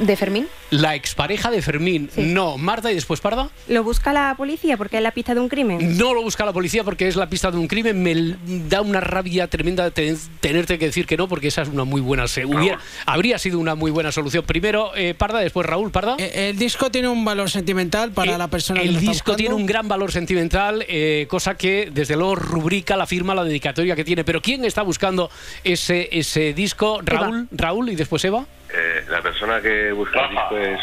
de 0.01 0.17
Fermín? 0.17 0.49
La 0.71 0.95
expareja 0.95 1.51
de 1.51 1.63
Fermín. 1.63 2.11
No. 2.17 2.57
Marta 2.59 2.91
y 2.91 2.95
después 2.95 3.21
Parda. 3.21 3.51
¿Lo 3.69 3.83
busca 3.85 4.13
la 4.13 4.35
policía 4.37 4.77
porque 4.77 4.97
es 4.99 5.03
la 5.03 5.11
pista 5.11 5.35
de 5.35 5.41
un 5.41 5.49
crimen? 5.49 5.99
No 5.99 6.15
lo 6.15 6.23
busca 6.23 6.45
la 6.45 6.53
policía 6.53 6.85
porque 6.85 7.09
es 7.09 7.17
la 7.17 7.29
pista 7.29 7.51
de 7.51 7.59
un 7.59 7.67
crimen. 7.67 8.03
Me 8.03 8.37
da 8.69 8.81
una 8.81 9.01
rabia 9.01 9.49
tremenda 9.49 9.91
te- 9.91 10.17
tenerte 10.41 10.79
que 10.79 10.87
decir 10.87 11.07
que 11.07 11.17
no, 11.17 11.29
porque 11.29 11.49
esa 11.49 11.63
es 11.63 11.69
una 11.69 11.85
muy 11.85 12.01
buena. 12.01 12.29
se- 12.29 12.45
hubiera- 12.45 12.79
habría 13.07 13.39
sido 13.39 13.59
una 13.59 13.75
muy 13.75 13.91
buena 13.91 14.13
solución. 14.13 14.45
Primero 14.45 14.93
eh, 14.97 15.15
Parda, 15.15 15.41
después 15.41 15.67
Raúl 15.67 15.91
Parda. 15.91 16.17
El 16.19 16.57
disco 16.59 16.91
tiene 16.91 17.09
un 17.09 17.25
valor 17.25 17.51
sentimental 17.51 18.13
para 18.13 18.39
la 18.39 18.49
persona 18.49 18.81
que 18.81 18.87
El 18.89 19.01
disco 19.01 19.35
tiene 19.37 19.55
un 19.55 19.67
gran 19.67 19.89
valor 19.89 20.13
sentimental, 20.13 20.85
eh, 20.89 21.27
cosa 21.29 21.57
que 21.57 21.91
desde 21.93 22.17
luego 22.17 22.37
rubrica 22.37 22.97
la 22.97 23.07
firma, 23.07 23.35
la 23.35 23.45
dedicatoria 23.45 23.97
que 23.97 24.05
tiene. 24.05 24.25
Pero 24.25 24.41
¿quién 24.41 24.65
está 24.65 24.83
buscando 24.83 25.31
ese, 25.65 26.09
ese 26.13 26.53
disco? 26.55 27.01
Raúl, 27.05 27.49
Raúl 27.51 27.89
y 27.91 27.97
después 27.97 28.25
Eva. 28.25 28.47
Eh, 28.73 29.05
la 29.09 29.21
persona 29.23 29.61
que 29.61 29.93
busca 29.93 30.25
el 30.25 30.31
disco 30.31 30.57
es. 30.57 30.81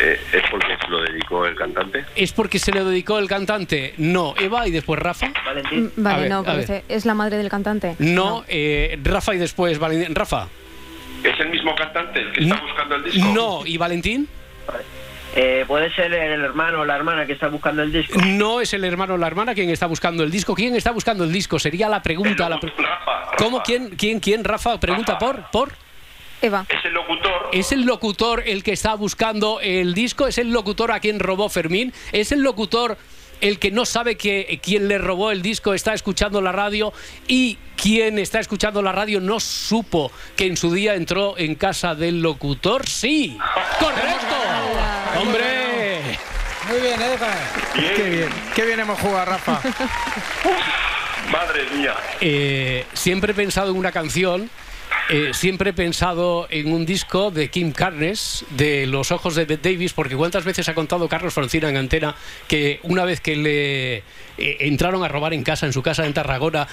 Eh, 0.00 0.20
¿Es 0.32 0.42
porque 0.50 0.76
se 0.80 0.88
lo 0.88 1.00
dedicó 1.02 1.46
el 1.46 1.54
cantante? 1.56 2.04
¿Es 2.14 2.32
porque 2.32 2.58
se 2.58 2.72
le 2.72 2.84
dedicó 2.84 3.18
el 3.18 3.26
cantante? 3.26 3.94
No. 3.96 4.34
Eva 4.38 4.68
y 4.68 4.70
después 4.70 5.00
Rafa. 5.00 5.28
Mm, 5.28 5.30
A 5.32 5.90
Vale, 5.96 6.20
ver, 6.22 6.30
no, 6.30 6.44
porque 6.44 6.84
es 6.88 7.06
la 7.06 7.14
madre 7.14 7.38
del 7.38 7.48
cantante. 7.48 7.96
No, 7.98 8.44
eh, 8.48 8.98
Rafa 9.02 9.34
y 9.34 9.38
después 9.38 9.78
Valentín. 9.78 10.14
Rafa. 10.14 10.46
¿Es 11.24 11.40
el 11.40 11.48
mismo 11.48 11.74
cantante 11.74 12.20
el 12.20 12.32
que 12.32 12.40
está 12.44 12.60
buscando 12.60 12.94
el 12.96 13.04
disco? 13.04 13.28
No, 13.34 13.66
¿y 13.66 13.76
Valentín? 13.76 14.28
Eh, 15.34 15.64
¿Puede 15.66 15.92
ser 15.94 16.12
el 16.12 16.42
hermano 16.42 16.80
o 16.80 16.84
la 16.84 16.94
hermana 16.96 17.26
que 17.26 17.32
está 17.32 17.48
buscando 17.48 17.82
el 17.82 17.92
disco? 17.92 18.20
No 18.24 18.60
es 18.60 18.72
el 18.74 18.84
hermano 18.84 19.14
o 19.14 19.16
la 19.18 19.26
hermana 19.26 19.54
quien 19.54 19.70
está 19.70 19.86
buscando 19.86 20.22
el 20.22 20.30
disco. 20.30 20.54
¿Quién 20.54 20.76
está 20.76 20.90
buscando 20.90 21.24
el 21.24 21.32
disco? 21.32 21.58
Sería 21.58 21.88
la 21.88 22.02
pregunta. 22.02 22.48
la 22.48 22.60
pre- 22.60 22.72
¿Cómo? 23.36 23.62
¿Quién? 23.62 23.90
¿Quién? 23.90 24.20
¿Quién? 24.20 24.44
Rafa 24.44 24.78
pregunta 24.78 25.18
por 25.18 25.50
por. 25.50 25.72
Eva. 26.42 26.66
Es 26.68 26.84
el 26.84 26.92
locutor. 26.92 27.48
¿Es 27.52 27.72
el 27.72 27.82
locutor 27.82 28.42
el 28.46 28.62
que 28.62 28.72
está 28.72 28.94
buscando 28.94 29.60
el 29.60 29.94
disco? 29.94 30.26
¿Es 30.26 30.38
el 30.38 30.52
locutor 30.52 30.92
a 30.92 31.00
quien 31.00 31.18
robó 31.18 31.48
Fermín? 31.48 31.92
¿Es 32.12 32.32
el 32.32 32.42
locutor 32.42 32.96
el 33.40 33.58
que 33.58 33.70
no 33.70 33.84
sabe 33.84 34.16
que 34.16 34.58
quien 34.62 34.88
le 34.88 34.98
robó 34.98 35.30
el 35.30 35.42
disco 35.42 35.74
está 35.74 35.94
escuchando 35.94 36.40
la 36.40 36.52
radio 36.52 36.92
y 37.26 37.56
quien 37.76 38.18
está 38.18 38.40
escuchando 38.40 38.82
la 38.82 38.92
radio 38.92 39.20
no 39.20 39.38
supo 39.38 40.10
que 40.36 40.46
en 40.46 40.56
su 40.56 40.72
día 40.72 40.94
entró 40.94 41.38
en 41.38 41.54
casa 41.54 41.94
del 41.94 42.20
locutor? 42.20 42.86
Sí. 42.88 43.38
¡Correcto! 43.78 44.36
¡Hombre! 45.20 46.00
Muy 46.68 46.80
bien, 46.80 47.00
Eva. 47.00 47.28
Qué 47.74 48.10
bien, 48.10 48.28
qué 48.54 48.66
bien 48.66 48.80
hemos 48.80 49.00
jugado, 49.00 49.24
Rafa. 49.24 49.60
Madre 51.32 51.64
mía. 51.74 51.94
Eh, 52.20 52.86
siempre 52.92 53.32
he 53.32 53.34
pensado 53.34 53.70
en 53.70 53.76
una 53.76 53.92
canción. 53.92 54.50
Eh, 55.10 55.30
siempre 55.32 55.70
he 55.70 55.72
pensado 55.72 56.46
en 56.50 56.72
un 56.72 56.84
disco 56.84 57.30
de 57.30 57.48
Kim 57.48 57.72
Carnes, 57.72 58.44
de 58.50 58.86
Los 58.86 59.10
Ojos 59.10 59.34
de 59.34 59.46
Bette 59.46 59.72
Davis, 59.72 59.92
porque 59.92 60.16
cuántas 60.16 60.44
veces 60.44 60.68
ha 60.68 60.74
contado 60.74 61.08
Carlos 61.08 61.32
Francina 61.32 61.68
en 61.68 61.76
antena 61.76 62.14
que 62.46 62.80
una 62.82 63.04
vez 63.04 63.20
que 63.20 63.36
le 63.36 63.96
eh, 63.96 64.02
entraron 64.36 65.02
a 65.04 65.08
robar 65.08 65.32
en 65.32 65.42
casa, 65.42 65.66
en 65.66 65.72
su 65.72 65.82
casa 65.82 66.04
en 66.04 66.12
Tarragona, 66.12 66.68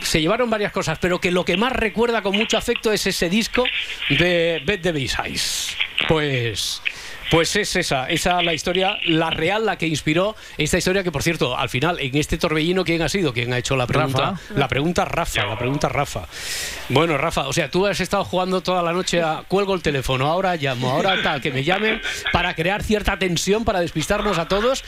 se 0.00 0.20
llevaron 0.20 0.48
varias 0.48 0.70
cosas, 0.70 0.98
pero 1.00 1.20
que 1.20 1.30
lo 1.30 1.44
que 1.44 1.56
más 1.56 1.72
recuerda 1.72 2.22
con 2.22 2.36
mucho 2.36 2.56
afecto 2.56 2.92
es 2.92 3.06
ese 3.06 3.28
disco 3.28 3.64
de 4.10 4.62
Bette 4.64 4.92
Davis 4.92 5.16
Eyes. 5.24 5.76
Pues. 6.08 6.82
Pues 7.30 7.56
es 7.56 7.74
esa, 7.76 8.08
esa 8.08 8.42
la 8.42 8.54
historia, 8.54 8.98
la 9.04 9.30
real, 9.30 9.66
la 9.66 9.76
que 9.76 9.86
inspiró 9.86 10.36
esta 10.58 10.78
historia 10.78 11.02
que, 11.02 11.10
por 11.10 11.22
cierto, 11.22 11.56
al 11.56 11.68
final, 11.68 11.98
en 12.00 12.16
este 12.16 12.38
torbellino, 12.38 12.84
¿quién 12.84 13.02
ha 13.02 13.08
sido? 13.08 13.32
¿Quién 13.32 13.52
ha 13.52 13.58
hecho 13.58 13.76
la 13.76 13.86
pregunta? 13.86 14.30
Rafa. 14.30 14.54
La 14.54 14.68
pregunta 14.68 15.04
Rafa, 15.04 15.46
la 15.46 15.58
pregunta 15.58 15.88
Rafa. 15.88 16.26
Bueno, 16.88 17.18
Rafa, 17.18 17.48
o 17.48 17.52
sea, 17.52 17.70
tú 17.70 17.86
has 17.86 18.00
estado 18.00 18.24
jugando 18.24 18.60
toda 18.60 18.82
la 18.82 18.92
noche 18.92 19.22
a 19.22 19.42
cuelgo 19.48 19.74
el 19.74 19.82
teléfono, 19.82 20.26
ahora 20.26 20.56
llamo, 20.56 20.90
ahora 20.90 21.20
tal, 21.22 21.40
que 21.40 21.50
me 21.50 21.64
llamen 21.64 22.00
para 22.32 22.54
crear 22.54 22.82
cierta 22.82 23.18
tensión, 23.18 23.64
para 23.64 23.80
despistarnos 23.80 24.38
a 24.38 24.46
todos. 24.46 24.84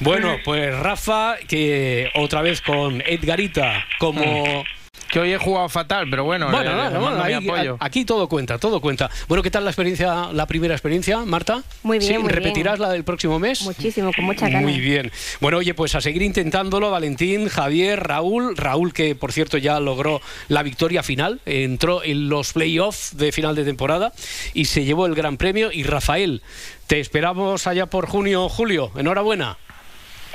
Bueno, 0.00 0.36
pues 0.44 0.76
Rafa, 0.78 1.36
que 1.46 2.10
otra 2.14 2.42
vez 2.42 2.60
con 2.60 3.02
Edgarita 3.02 3.86
como... 3.98 4.64
Que 5.10 5.18
hoy 5.20 5.32
he 5.32 5.38
jugado 5.38 5.68
fatal, 5.70 6.06
pero 6.10 6.24
bueno, 6.24 6.50
Bueno, 6.50 6.70
le- 6.70 7.16
le 7.18 7.22
ahí- 7.22 7.48
apoyo. 7.48 7.76
aquí 7.80 8.04
todo 8.04 8.28
cuenta, 8.28 8.58
todo 8.58 8.80
cuenta. 8.80 9.10
Bueno, 9.26 9.42
¿qué 9.42 9.50
tal 9.50 9.64
la 9.64 9.70
experiencia, 9.70 10.28
la 10.32 10.46
primera 10.46 10.74
experiencia, 10.74 11.18
Marta? 11.20 11.62
Muy 11.82 11.98
bien, 11.98 12.12
¿Sí? 12.12 12.18
muy 12.18 12.28
bien. 12.28 12.34
¿Repetirás 12.42 12.78
la 12.78 12.90
del 12.90 13.02
próximo 13.04 13.38
mes? 13.38 13.62
Muchísimo, 13.62 14.10
con 14.14 14.24
mucha 14.26 14.46
ganas. 14.48 14.62
Muy 14.62 14.80
bien. 14.80 15.10
Bueno, 15.40 15.58
oye, 15.58 15.72
pues 15.74 15.94
a 15.94 16.00
seguir 16.02 16.20
intentándolo, 16.22 16.90
Valentín, 16.90 17.48
Javier, 17.48 18.00
Raúl. 18.02 18.54
Raúl, 18.56 18.92
que 18.92 19.14
por 19.14 19.32
cierto 19.32 19.56
ya 19.58 19.80
logró 19.80 20.20
la 20.48 20.62
victoria 20.62 21.02
final, 21.02 21.40
entró 21.46 22.02
en 22.04 22.28
los 22.28 22.52
playoffs 22.52 23.16
de 23.16 23.32
final 23.32 23.54
de 23.54 23.64
temporada 23.64 24.12
y 24.52 24.66
se 24.66 24.84
llevó 24.84 25.06
el 25.06 25.14
gran 25.14 25.38
premio. 25.38 25.70
Y 25.72 25.84
Rafael, 25.84 26.42
te 26.86 27.00
esperamos 27.00 27.66
allá 27.66 27.86
por 27.86 28.06
junio 28.06 28.44
o 28.44 28.48
julio. 28.50 28.90
Enhorabuena. 28.96 29.56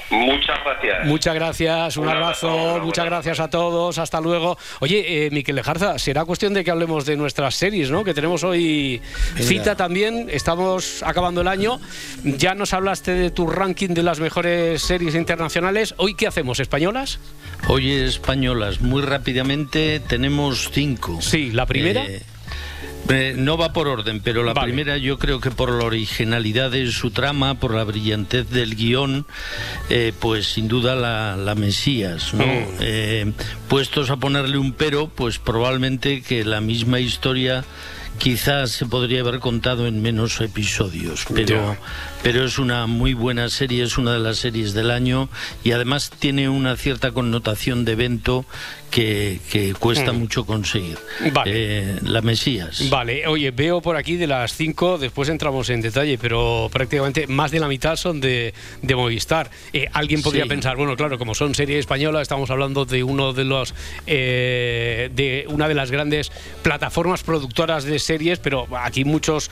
Muchas 0.09 0.57
gracias. 0.63 1.05
Muchas 1.05 1.35
gracias, 1.35 1.97
un, 1.97 2.03
Un 2.03 2.09
abrazo, 2.09 2.49
abrazo, 2.49 2.85
muchas 2.85 3.05
gracias 3.05 3.39
a 3.39 3.49
todos, 3.49 3.97
hasta 3.97 4.21
luego. 4.21 4.57
Oye, 4.79 5.25
eh, 5.25 5.29
Miquel 5.31 5.55
Lejarza, 5.55 5.99
será 5.99 6.23
cuestión 6.23 6.53
de 6.53 6.63
que 6.63 6.71
hablemos 6.71 7.05
de 7.05 7.17
nuestras 7.17 7.55
series, 7.55 7.91
¿no? 7.91 8.03
Que 8.03 8.13
tenemos 8.13 8.43
hoy 8.43 9.01
cita 9.35 9.75
también, 9.75 10.27
estamos 10.31 11.03
acabando 11.03 11.41
el 11.41 11.47
año. 11.47 11.79
Ya 12.23 12.55
nos 12.55 12.73
hablaste 12.73 13.11
de 13.11 13.31
tu 13.31 13.47
ranking 13.47 13.89
de 13.89 14.03
las 14.03 14.19
mejores 14.19 14.81
series 14.81 15.15
internacionales. 15.15 15.93
¿Hoy 15.97 16.13
qué 16.15 16.27
hacemos, 16.27 16.59
españolas? 16.59 17.19
Oye, 17.67 18.05
españolas, 18.05 18.81
muy 18.81 19.01
rápidamente 19.01 19.99
tenemos 19.99 20.69
cinco. 20.71 21.21
Sí, 21.21 21.51
la 21.51 21.65
primera. 21.65 22.05
Eh, 22.05 22.21
eh, 23.09 23.33
no 23.37 23.57
va 23.57 23.73
por 23.73 23.87
orden, 23.87 24.19
pero 24.21 24.43
la 24.43 24.53
Vale. 24.53 24.67
primera 24.67 24.97
yo 24.97 25.17
creo 25.17 25.39
que 25.39 25.51
por 25.51 25.71
la 25.71 25.85
originalidad 25.85 26.71
de 26.71 26.91
su 26.91 27.11
trama, 27.11 27.55
por 27.55 27.73
la 27.73 27.83
brillantez 27.83 28.49
del 28.49 28.75
guion, 28.75 29.25
eh, 29.89 30.13
pues 30.19 30.47
sin 30.47 30.67
duda 30.67 30.95
la, 30.95 31.35
la 31.37 31.55
Mesías, 31.55 32.33
¿no? 32.33 32.45
Mm. 32.45 32.65
Eh, 32.79 33.31
puestos 33.67 34.09
a 34.09 34.17
ponerle 34.17 34.57
un 34.57 34.73
pero, 34.73 35.07
pues 35.09 35.39
probablemente 35.39 36.21
que 36.21 36.43
la 36.43 36.61
misma 36.61 36.99
historia 36.99 37.63
quizás 38.17 38.71
se 38.71 38.85
podría 38.85 39.21
haber 39.21 39.39
contado 39.39 39.87
en 39.87 40.01
menos 40.01 40.41
episodios, 40.41 41.25
pero, 41.33 41.55
Ya. 41.55 41.79
Pero 42.23 42.43
es 42.43 42.59
una 42.59 42.87
muy 42.87 43.13
buena 43.13 43.49
serie, 43.49 43.83
es 43.83 43.97
una 43.97 44.13
de 44.13 44.19
las 44.19 44.37
series 44.37 44.73
del 44.73 44.91
año 44.91 45.29
y 45.63 45.71
además 45.71 46.11
tiene 46.19 46.49
una 46.49 46.75
cierta 46.75 47.11
connotación 47.11 47.85
de 47.85 47.93
evento 47.93 48.45
que, 48.91 49.39
que 49.51 49.73
cuesta 49.73 50.13
Mm. 50.13 50.17
mucho 50.19 50.45
conseguir. 50.45 50.97
Vale. 51.33 51.51
Eh, 51.53 51.95
la 52.03 52.21
Mesías. 52.21 52.89
Vale, 52.89 53.27
oye, 53.27 53.51
veo 53.51 53.81
por 53.81 53.97
aquí 53.97 54.15
de 54.15 54.27
las 54.27 54.53
cinco, 54.55 54.97
después 54.97 55.27
entramos 55.29 55.69
en 55.69 55.81
detalle, 55.81 56.17
pero 56.17 56.69
prácticamente 56.71 57.27
más 57.27 57.51
de 57.51 57.59
la 57.59 57.67
mitad 57.67 57.97
son 57.97 58.21
de, 58.21 58.53
de 58.81 58.95
Movistar. 58.95 59.51
Eh, 59.73 59.87
Alguien 59.91 60.21
podría 60.21 60.43
Sí. 60.43 60.49
pensar, 60.49 60.77
bueno, 60.77 60.95
claro, 60.95 61.17
como 61.17 61.35
son 61.35 61.53
serie 61.53 61.79
española, 61.79 62.21
estamos 62.21 62.49
hablando 62.49 62.85
de 62.85 63.03
uno 63.03 63.33
de 63.33 63.43
los 63.43 63.73
eh, 64.07 65.09
de 65.13 65.45
una 65.49 65.67
de 65.67 65.73
las 65.73 65.91
grandes 65.91 66.31
plataformas 66.63 67.23
productoras 67.23 67.83
de 67.83 67.99
series, 67.99 68.39
pero 68.39 68.67
aquí 68.77 69.03
muchos 69.03 69.51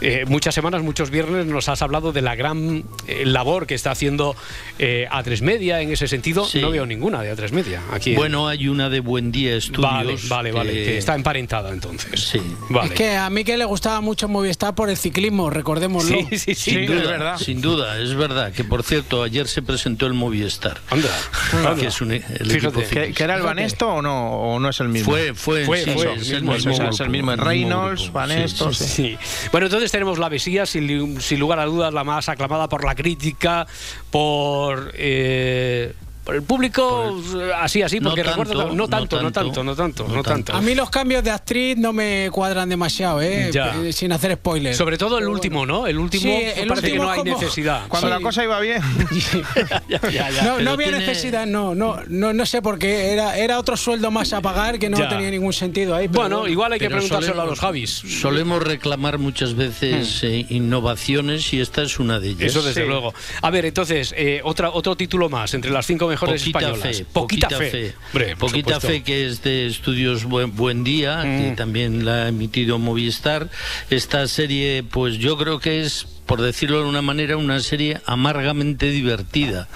eh, 0.00 0.24
muchas 0.28 0.54
semanas, 0.54 0.82
muchos 0.82 1.10
viernes 1.10 1.46
nos 1.46 1.68
has 1.68 1.82
hablado 1.82 1.97
de 2.00 2.22
la 2.22 2.34
gran 2.34 2.84
eh, 3.06 3.24
labor 3.26 3.66
que 3.66 3.74
está 3.74 3.90
haciendo 3.90 4.34
eh, 4.78 5.06
A3 5.10 5.42
Media 5.42 5.80
en 5.80 5.90
ese 5.92 6.08
sentido. 6.08 6.44
Sí. 6.44 6.60
No 6.60 6.70
veo 6.70 6.86
ninguna 6.86 7.22
de 7.22 7.34
A3 7.36 7.50
Media 7.52 7.82
aquí. 7.92 8.10
en- 8.10 8.16
Bueno, 8.16 8.48
hay 8.48 8.68
una 8.68 8.88
de 8.88 9.00
Buen 9.00 9.32
Día 9.32 9.56
Estudios. 9.56 9.82
vale, 9.82 10.16
vale, 10.28 10.52
vale, 10.52 10.72
que- 10.72 10.84
que 10.84 10.98
está 10.98 11.14
emparentada 11.14 11.70
entonces. 11.70 12.20
Sí. 12.20 12.40
Vale. 12.70 12.88
Es 12.90 12.94
que 12.94 13.16
a 13.16 13.28
mí 13.30 13.44
que 13.44 13.56
le 13.56 13.64
gustaba 13.64 14.00
mucho 14.00 14.28
Movistar 14.28 14.74
por 14.74 14.88
el 14.90 14.96
ciclismo, 14.96 15.50
recordémoslo. 15.50 16.16
Sí, 16.30 16.38
sí, 16.38 16.54
sí, 16.54 16.70
Sin 16.70 16.86
duda, 16.86 17.38
sin 17.38 17.60
duda, 17.60 17.98
es 18.00 18.14
verdad. 18.14 18.52
Que 18.52 18.64
por 18.64 18.82
cierto, 18.82 19.22
ayer 19.22 19.46
se 19.48 19.62
presentó 19.62 20.06
el 20.06 20.14
Movistar. 20.14 20.80
Anda, 20.90 21.74
que 21.78 21.86
es 21.86 22.00
un, 22.00 22.12
el 22.12 22.22
Fíjate, 22.22 22.84
¿que, 22.84 23.12
que 23.12 23.22
era 23.24 23.36
el 23.36 23.42
Banesto 23.42 23.88
o 23.88 24.02
no, 24.02 24.32
o 24.32 24.60
no 24.60 24.68
es 24.68 24.80
el 24.80 24.88
mismo? 24.88 25.10
Fue, 25.12 25.34
fue, 25.34 25.64
Fue, 25.64 25.82
sí, 25.84 25.90
fue, 25.90 26.14
es 26.14 26.30
el 26.30 26.42
mismo, 26.42 26.72
es 26.88 27.00
el 27.00 27.10
mismo 27.10 27.34
Reynolds, 27.36 28.02
grupo, 28.02 28.18
Banesto, 28.18 28.72
sí, 28.72 28.84
sí. 28.84 28.88
Sí. 29.18 29.18
Bueno, 29.52 29.66
entonces 29.66 29.90
tenemos 29.90 30.18
la 30.18 30.28
Mesías, 30.28 30.68
sin, 30.70 31.20
sin 31.20 31.38
lugar 31.40 31.58
a 31.60 31.64
dudas, 31.64 31.87
la 31.92 32.04
más 32.04 32.28
aclamada 32.28 32.68
por 32.68 32.84
la 32.84 32.94
crítica, 32.94 33.66
por. 34.10 34.92
eh, 34.94 35.94
por 36.28 36.34
el 36.36 36.42
público, 36.42 37.16
así, 37.58 37.80
así, 37.80 38.00
No 38.00 38.10
porque 38.10 38.22
recuerdo 38.22 38.52
tanto, 38.52 38.68
que- 38.68 38.76
no 38.76 38.82
no 38.82 38.88
tanto, 38.90 39.22
no 39.22 39.32
tanto, 39.32 39.50
tanto, 39.50 39.64
no 39.64 39.74
tanto, 39.74 40.06
no 40.08 40.14
no 40.16 40.22
tanto. 40.22 40.52
A 40.54 40.60
mí 40.60 40.74
los 40.74 40.90
cambios 40.90 41.24
de 41.24 41.30
actriz 41.30 41.78
no 41.78 41.94
me 41.94 42.28
cuadran 42.30 42.68
demasiado, 42.68 43.22
¿eh? 43.22 43.48
Ya. 43.50 43.74
Eh, 43.82 43.94
sin 43.94 44.12
hacer 44.12 44.34
spoilers. 44.34 44.76
Sobre 44.76 44.98
todo 44.98 45.16
el 45.16 45.26
último, 45.26 45.64
¿no? 45.64 45.86
El 45.86 45.96
último 45.98 46.24
Sí, 46.24 46.28
el 46.54 46.68
parece 46.68 46.88
último 46.88 46.92
que 46.92 46.98
no 46.98 47.10
hay 47.10 47.18
como- 47.20 47.32
necesidad. 47.40 47.84
Cuando 47.88 48.08
Sí. 48.08 48.12
la 48.14 48.20
cosa 48.20 48.44
iba 48.44 48.60
bien. 48.60 48.82
Ya, 49.88 50.00
ya, 50.10 50.30
ya. 50.30 50.42
No, 50.42 50.52
Pero 50.56 50.64
no 50.64 50.70
había 50.72 50.88
tiene- 50.88 51.06
necesidad, 51.06 51.46
no, 51.46 51.74
no, 51.74 52.00
no, 52.08 52.34
no 52.34 52.44
sé 52.44 52.60
por 52.60 52.78
qué. 52.78 53.10
Era, 53.14 53.38
era 53.38 53.58
otro 53.58 53.78
sueldo 53.78 54.10
más 54.10 54.34
a 54.34 54.42
pagar 54.42 54.78
que 54.78 54.90
no 54.90 54.98
Ya. 54.98 55.08
tenía 55.08 55.30
ningún 55.30 55.54
sentido 55.54 55.94
ahí. 55.94 56.08
pero 56.08 56.20
Bueno, 56.20 56.46
igual 56.46 56.74
hay 56.74 56.78
que 56.78 56.88
Pero 56.90 56.96
preguntárselo 57.00 57.32
a 57.40 57.46
solemos- 57.46 57.50
los 57.52 57.60
Javis. 57.60 57.90
Solemos 58.20 58.62
reclamar 58.62 59.16
muchas 59.16 59.54
veces 59.54 60.20
eh, 60.24 60.44
innovaciones 60.50 61.54
y 61.54 61.60
esta 61.62 61.80
es 61.84 61.98
una 61.98 62.20
de 62.20 62.28
ellas. 62.28 62.42
Eso 62.50 62.60
desde 62.60 62.82
Sí. 62.82 62.86
luego. 62.86 63.14
A 63.40 63.48
ver, 63.50 63.64
entonces, 63.64 64.12
eh, 64.14 64.42
otra, 64.44 64.68
otro 64.72 64.94
título 64.94 65.30
más 65.30 65.54
entre 65.54 65.70
las 65.70 65.86
cinco 65.86 66.06
mejores 66.06 66.17
Poquita 66.26 66.58
españolas. 66.58 66.96
fe, 66.98 67.04
Poquita, 67.12 67.48
poquita 67.48 67.58
fe. 67.58 67.70
fe. 67.70 67.94
Hombre, 68.12 68.36
por 68.36 68.50
Poquita 68.50 68.74
supuesto. 68.74 68.88
Fe, 68.88 69.02
que 69.02 69.26
es 69.26 69.42
de 69.42 69.66
Estudios 69.66 70.24
Buen, 70.24 70.54
Buen 70.56 70.84
Día, 70.84 71.20
que 71.22 71.52
Mm. 71.52 71.56
también 71.56 72.04
la 72.04 72.24
ha 72.24 72.28
emitido 72.28 72.78
Movistar. 72.78 73.48
Esta 73.90 74.26
serie, 74.28 74.82
pues 74.82 75.18
yo 75.18 75.36
creo 75.38 75.60
que 75.60 75.80
es, 75.82 76.06
por 76.28 76.42
decirlo 76.42 76.82
de 76.82 76.84
una 76.88 77.00
manera, 77.02 77.38
una 77.38 77.58
serie 77.60 78.00
amargamente 78.04 78.90
divertida. 78.90 79.66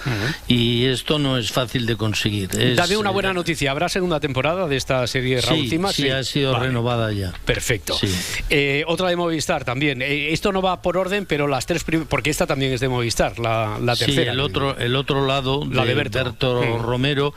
Y 0.47 0.85
esto 0.85 1.17
no 1.17 1.37
es 1.37 1.51
fácil 1.51 1.85
de 1.87 1.95
conseguir. 1.97 2.49
Es, 2.57 2.77
Dame 2.77 2.95
una 2.95 3.09
eh, 3.09 3.13
buena 3.13 3.33
noticia. 3.33 3.71
¿Habrá 3.71 3.89
segunda 3.89 4.19
temporada 4.19 4.67
de 4.67 4.75
esta 4.77 5.05
serie 5.07 5.37
de 5.37 5.41
Raúl 5.41 5.67
Sí, 5.67 5.79
sí, 5.93 6.09
ha 6.09 6.23
sido 6.23 6.53
Vale. 6.53 6.67
renovada 6.67 7.11
ya. 7.11 7.33
Perfecto. 7.43 7.95
Sí. 7.97 8.07
Eh, 8.51 8.83
otra 8.87 9.09
de 9.09 9.15
Movistar 9.15 9.65
también. 9.65 10.01
Eh, 10.03 10.31
esto 10.31 10.51
no 10.51 10.61
va 10.61 10.81
por 10.83 10.95
orden, 10.95 11.25
pero 11.25 11.47
las 11.47 11.65
tres 11.65 11.83
prim- 11.83 12.05
porque 12.07 12.29
esta 12.29 12.45
también 12.45 12.71
es 12.71 12.79
de 12.81 12.87
Movistar, 12.87 13.39
la, 13.39 13.79
la 13.81 13.95
Sí, 13.95 14.05
tercera. 14.05 14.31
el 14.31 14.39
otro, 14.39 14.77
el 14.77 14.95
otro 14.95 15.25
lado 15.25 15.67
La 15.69 15.81
de 15.81 15.87
de 15.89 15.93
Berto. 15.95 16.23
Berto, 16.23 16.61
Mm. 16.61 16.81
Romero. 16.83 17.33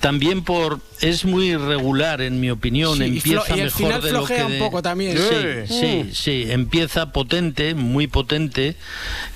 También 0.00 0.42
por 0.44 0.80
es 1.00 1.24
muy 1.24 1.50
irregular 1.50 2.20
en 2.22 2.40
mi 2.40 2.50
opinión 2.50 2.98
Sí, 2.98 3.04
y 3.04 3.06
empieza 3.18 3.40
flo- 3.42 3.48
y 3.56 3.60
el 3.60 3.64
mejor 3.66 3.78
final 3.78 4.02
de 4.02 4.12
lo 4.12 4.24
que 4.24 4.42
un 4.44 4.52
de- 4.52 4.58
poco 4.58 4.82
también. 4.82 5.16
sí 5.16 5.22
Eh. 5.32 5.64
sí 5.68 6.04
Mm. 6.08 6.12
sí 6.14 6.44
empieza 6.50 7.12
potente 7.12 7.74
muy 7.74 8.06
potente 8.08 8.74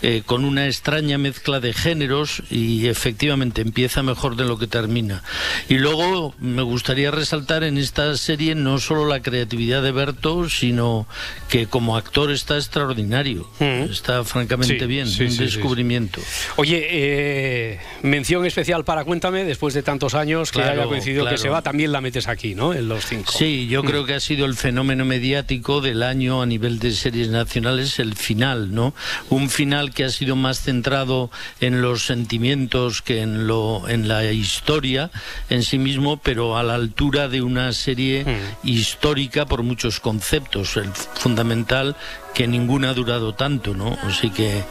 eh, 0.02 0.22
con 0.26 0.44
una 0.44 0.66
extraña 0.66 1.18
mezcla 1.18 1.60
de 1.60 1.72
géneros 1.72 2.42
y 2.50 2.88
efectivamente 2.88 3.62
empieza 3.62 4.02
mejor 4.02 4.34
de 4.36 4.44
lo 4.44 4.58
que 4.58 4.66
termina 4.66 5.22
y 5.68 5.74
luego 5.78 6.34
me 6.40 6.62
gustaría 6.62 7.10
resaltar 7.12 7.62
en 7.64 7.78
esta 7.78 8.16
serie 8.16 8.54
no 8.56 8.78
solo 8.78 9.06
la 9.06 9.22
creatividad 9.22 9.82
de 9.82 9.92
Berto 9.92 10.48
sino 10.48 11.06
que 11.48 11.66
como 11.66 11.96
actor 11.96 12.30
está 12.32 12.56
extraordinario 12.56 13.48
está 13.60 14.24
francamente 14.24 14.80
Sí, 14.80 14.86
bien 14.86 15.06
sí, 15.08 15.24
un 15.24 15.30
sí, 15.30 15.36
sí, 15.36 15.38
sí. 15.38 15.44
descubrimiento 15.44 16.20
Oye, 16.56 16.86
eh, 16.90 17.80
mención 18.02 18.44
especial 18.46 18.84
para 18.84 19.04
Cuéntame, 19.04 19.44
después 19.44 19.74
de 19.74 19.82
tantos 19.82 20.14
años 20.14 20.50
que 20.53 20.61
Claro, 20.61 20.82
haya 20.82 20.88
coincidido 20.88 21.26
que 21.28 21.38
se 21.38 21.48
va, 21.48 21.62
también 21.62 21.90
la 21.92 22.00
metes 22.00 22.28
aquí, 22.28 22.55
¿no? 22.55 22.72
En 22.74 22.88
los 22.88 23.07
cinco. 23.07 23.32
Sí, 23.36 23.66
yo 23.68 23.82
Mm. 23.82 23.86
creo 23.86 24.05
que 24.07 24.14
ha 24.14 24.20
sido 24.20 24.46
el 24.46 24.55
fenómeno 24.55 25.05
mediático 25.05 25.80
del 25.80 26.03
año 26.03 26.42
a 26.42 26.46
nivel 26.46 26.78
de 26.78 26.92
series 26.92 27.28
nacionales, 27.30 27.98
el 27.98 28.14
final, 28.14 28.74
¿no? 28.74 28.94
Un 29.30 29.50
final 29.50 29.92
que 29.92 30.05
ha 30.05 30.11
sido 30.11 30.36
más 30.36 30.61
centrado 30.61 31.30
en 31.61 31.82
los 31.82 32.05
sentimientos 32.07 33.03
que 33.03 33.22
en 33.22 33.46
lo 33.46 33.88
en 33.88 34.07
la 34.09 34.24
historia 34.30 35.11
en 35.50 35.62
sí 35.62 35.78
mismo, 35.78 36.18
pero 36.18 36.57
a 36.57 36.62
la 36.62 36.74
altura 36.74 37.28
de 37.28 37.42
una 37.42 37.72
serie 37.72 38.24
Mm. 38.24 38.68
histórica 38.68 39.46
por 39.46 39.62
muchos 39.62 39.98
conceptos. 40.00 40.76
El 40.76 40.90
fundamental 41.14 41.96
que 42.35 42.47
ninguna 42.49 42.91
ha 42.91 42.95
durado 42.95 43.35
tanto, 43.35 43.74
¿no? 43.74 43.97
Así 44.03 44.30
que 44.30 44.62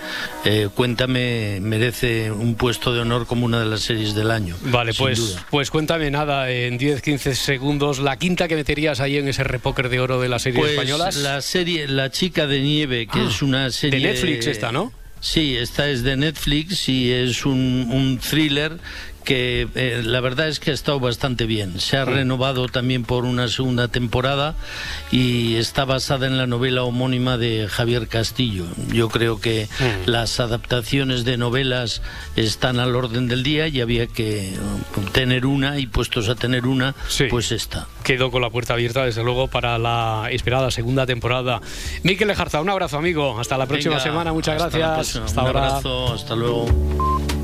eh, 0.46 0.68
Cuéntame 0.74 1.60
merece 1.62 2.32
un 2.32 2.56
puesto 2.56 2.94
de 2.94 3.02
honor 3.02 3.28
como 3.28 3.46
una 3.46 3.60
de 3.60 3.66
las 3.68 3.82
series 3.82 4.16
del 4.16 4.32
año. 4.32 4.56
Vale, 4.64 4.94
pues, 4.94 5.18
duda. 5.20 5.46
pues 5.52 5.70
cuéntame 5.70 6.10
nada, 6.12 6.50
en 6.50 6.80
10-15 6.80 7.34
segundos, 7.34 8.00
la 8.00 8.18
quinta 8.18 8.48
que 8.48 8.56
meterías 8.56 9.00
ahí 9.00 9.18
en 9.18 9.28
ese 9.28 9.44
repóker 9.44 9.90
de 9.90 10.00
oro 10.00 10.20
de 10.20 10.30
las 10.30 10.42
series 10.42 10.60
Pues 10.60 10.72
españolas. 10.72 11.18
la 11.18 11.42
serie 11.42 11.88
La 11.88 12.10
chica 12.10 12.48
de 12.48 12.62
nieve, 12.62 13.08
que 13.08 13.20
Ah, 13.20 13.28
es 13.30 13.42
una 13.42 13.70
serie 13.72 14.00
de 14.00 14.14
Netflix 14.14 14.48
esta, 14.48 14.72
¿no? 14.72 14.92
Sí, 15.20 15.56
esta 15.56 15.88
es 15.88 16.02
de 16.02 16.18
Netflix 16.18 16.90
y 16.90 17.12
es 17.12 17.46
un, 17.46 17.88
un 17.92 18.18
thriller 18.18 18.78
que 19.24 19.68
eh, 19.76 20.02
la 20.04 20.20
verdad 20.22 20.48
es 20.48 20.60
que 20.60 20.72
ha 20.72 20.74
estado 20.74 21.00
bastante 21.00 21.46
bien. 21.46 21.80
Se 21.80 21.98
ha 21.98 22.06
renovado 22.06 22.68
también 22.68 23.04
por 23.04 23.26
una 23.26 23.48
segunda 23.48 23.88
temporada 23.88 24.56
y 25.12 25.56
está 25.56 25.86
basada 25.86 26.28
en 26.28 26.38
la 26.38 26.48
novela 26.48 26.84
homónima 26.84 27.38
de 27.38 27.68
Javier 27.70 28.08
Castillo. 28.08 28.66
Yo 28.92 29.10
creo 29.10 29.40
que 29.40 29.68
las 30.06 30.40
adaptaciones 30.40 31.24
de 31.26 31.38
novelas 31.38 32.02
están 32.36 32.80
al 32.80 32.96
orden 32.96 33.28
del 33.28 33.44
día 33.44 33.68
y 33.68 33.82
había 33.82 34.08
que 34.08 34.54
tener 35.12 35.46
una 35.46 35.80
y 35.80 35.88
puestos 35.88 36.30
a 36.30 36.36
tener 36.36 36.66
una, 36.66 36.96
pues 37.30 37.52
esta. 37.52 37.88
Quedó 38.04 38.32
con 38.32 38.42
la 38.42 38.50
puerta 38.50 38.74
abierta, 38.74 39.06
desde 39.06 39.24
luego, 39.24 39.48
para 39.48 39.78
la 39.78 40.28
esperada 40.32 40.72
segunda 40.72 41.06
temporada. 41.06 41.62
Miquel 42.04 42.28
Lejarza, 42.28 42.62
un 42.62 42.70
abrazo, 42.70 42.98
amigo. 42.98 43.40
Hasta 43.40 43.58
la 43.58 43.66
próxima 43.66 43.96
Venga, 43.96 44.04
semana. 44.04 44.34
Muchas 44.34 44.62
hasta 44.62 44.78
gracias. 44.78 45.16
Hasta 45.18 45.42
Un 45.42 45.48
ahora. 45.48 45.68
abrazo, 45.68 46.14
hasta 46.14 46.36
luego. 46.36 47.41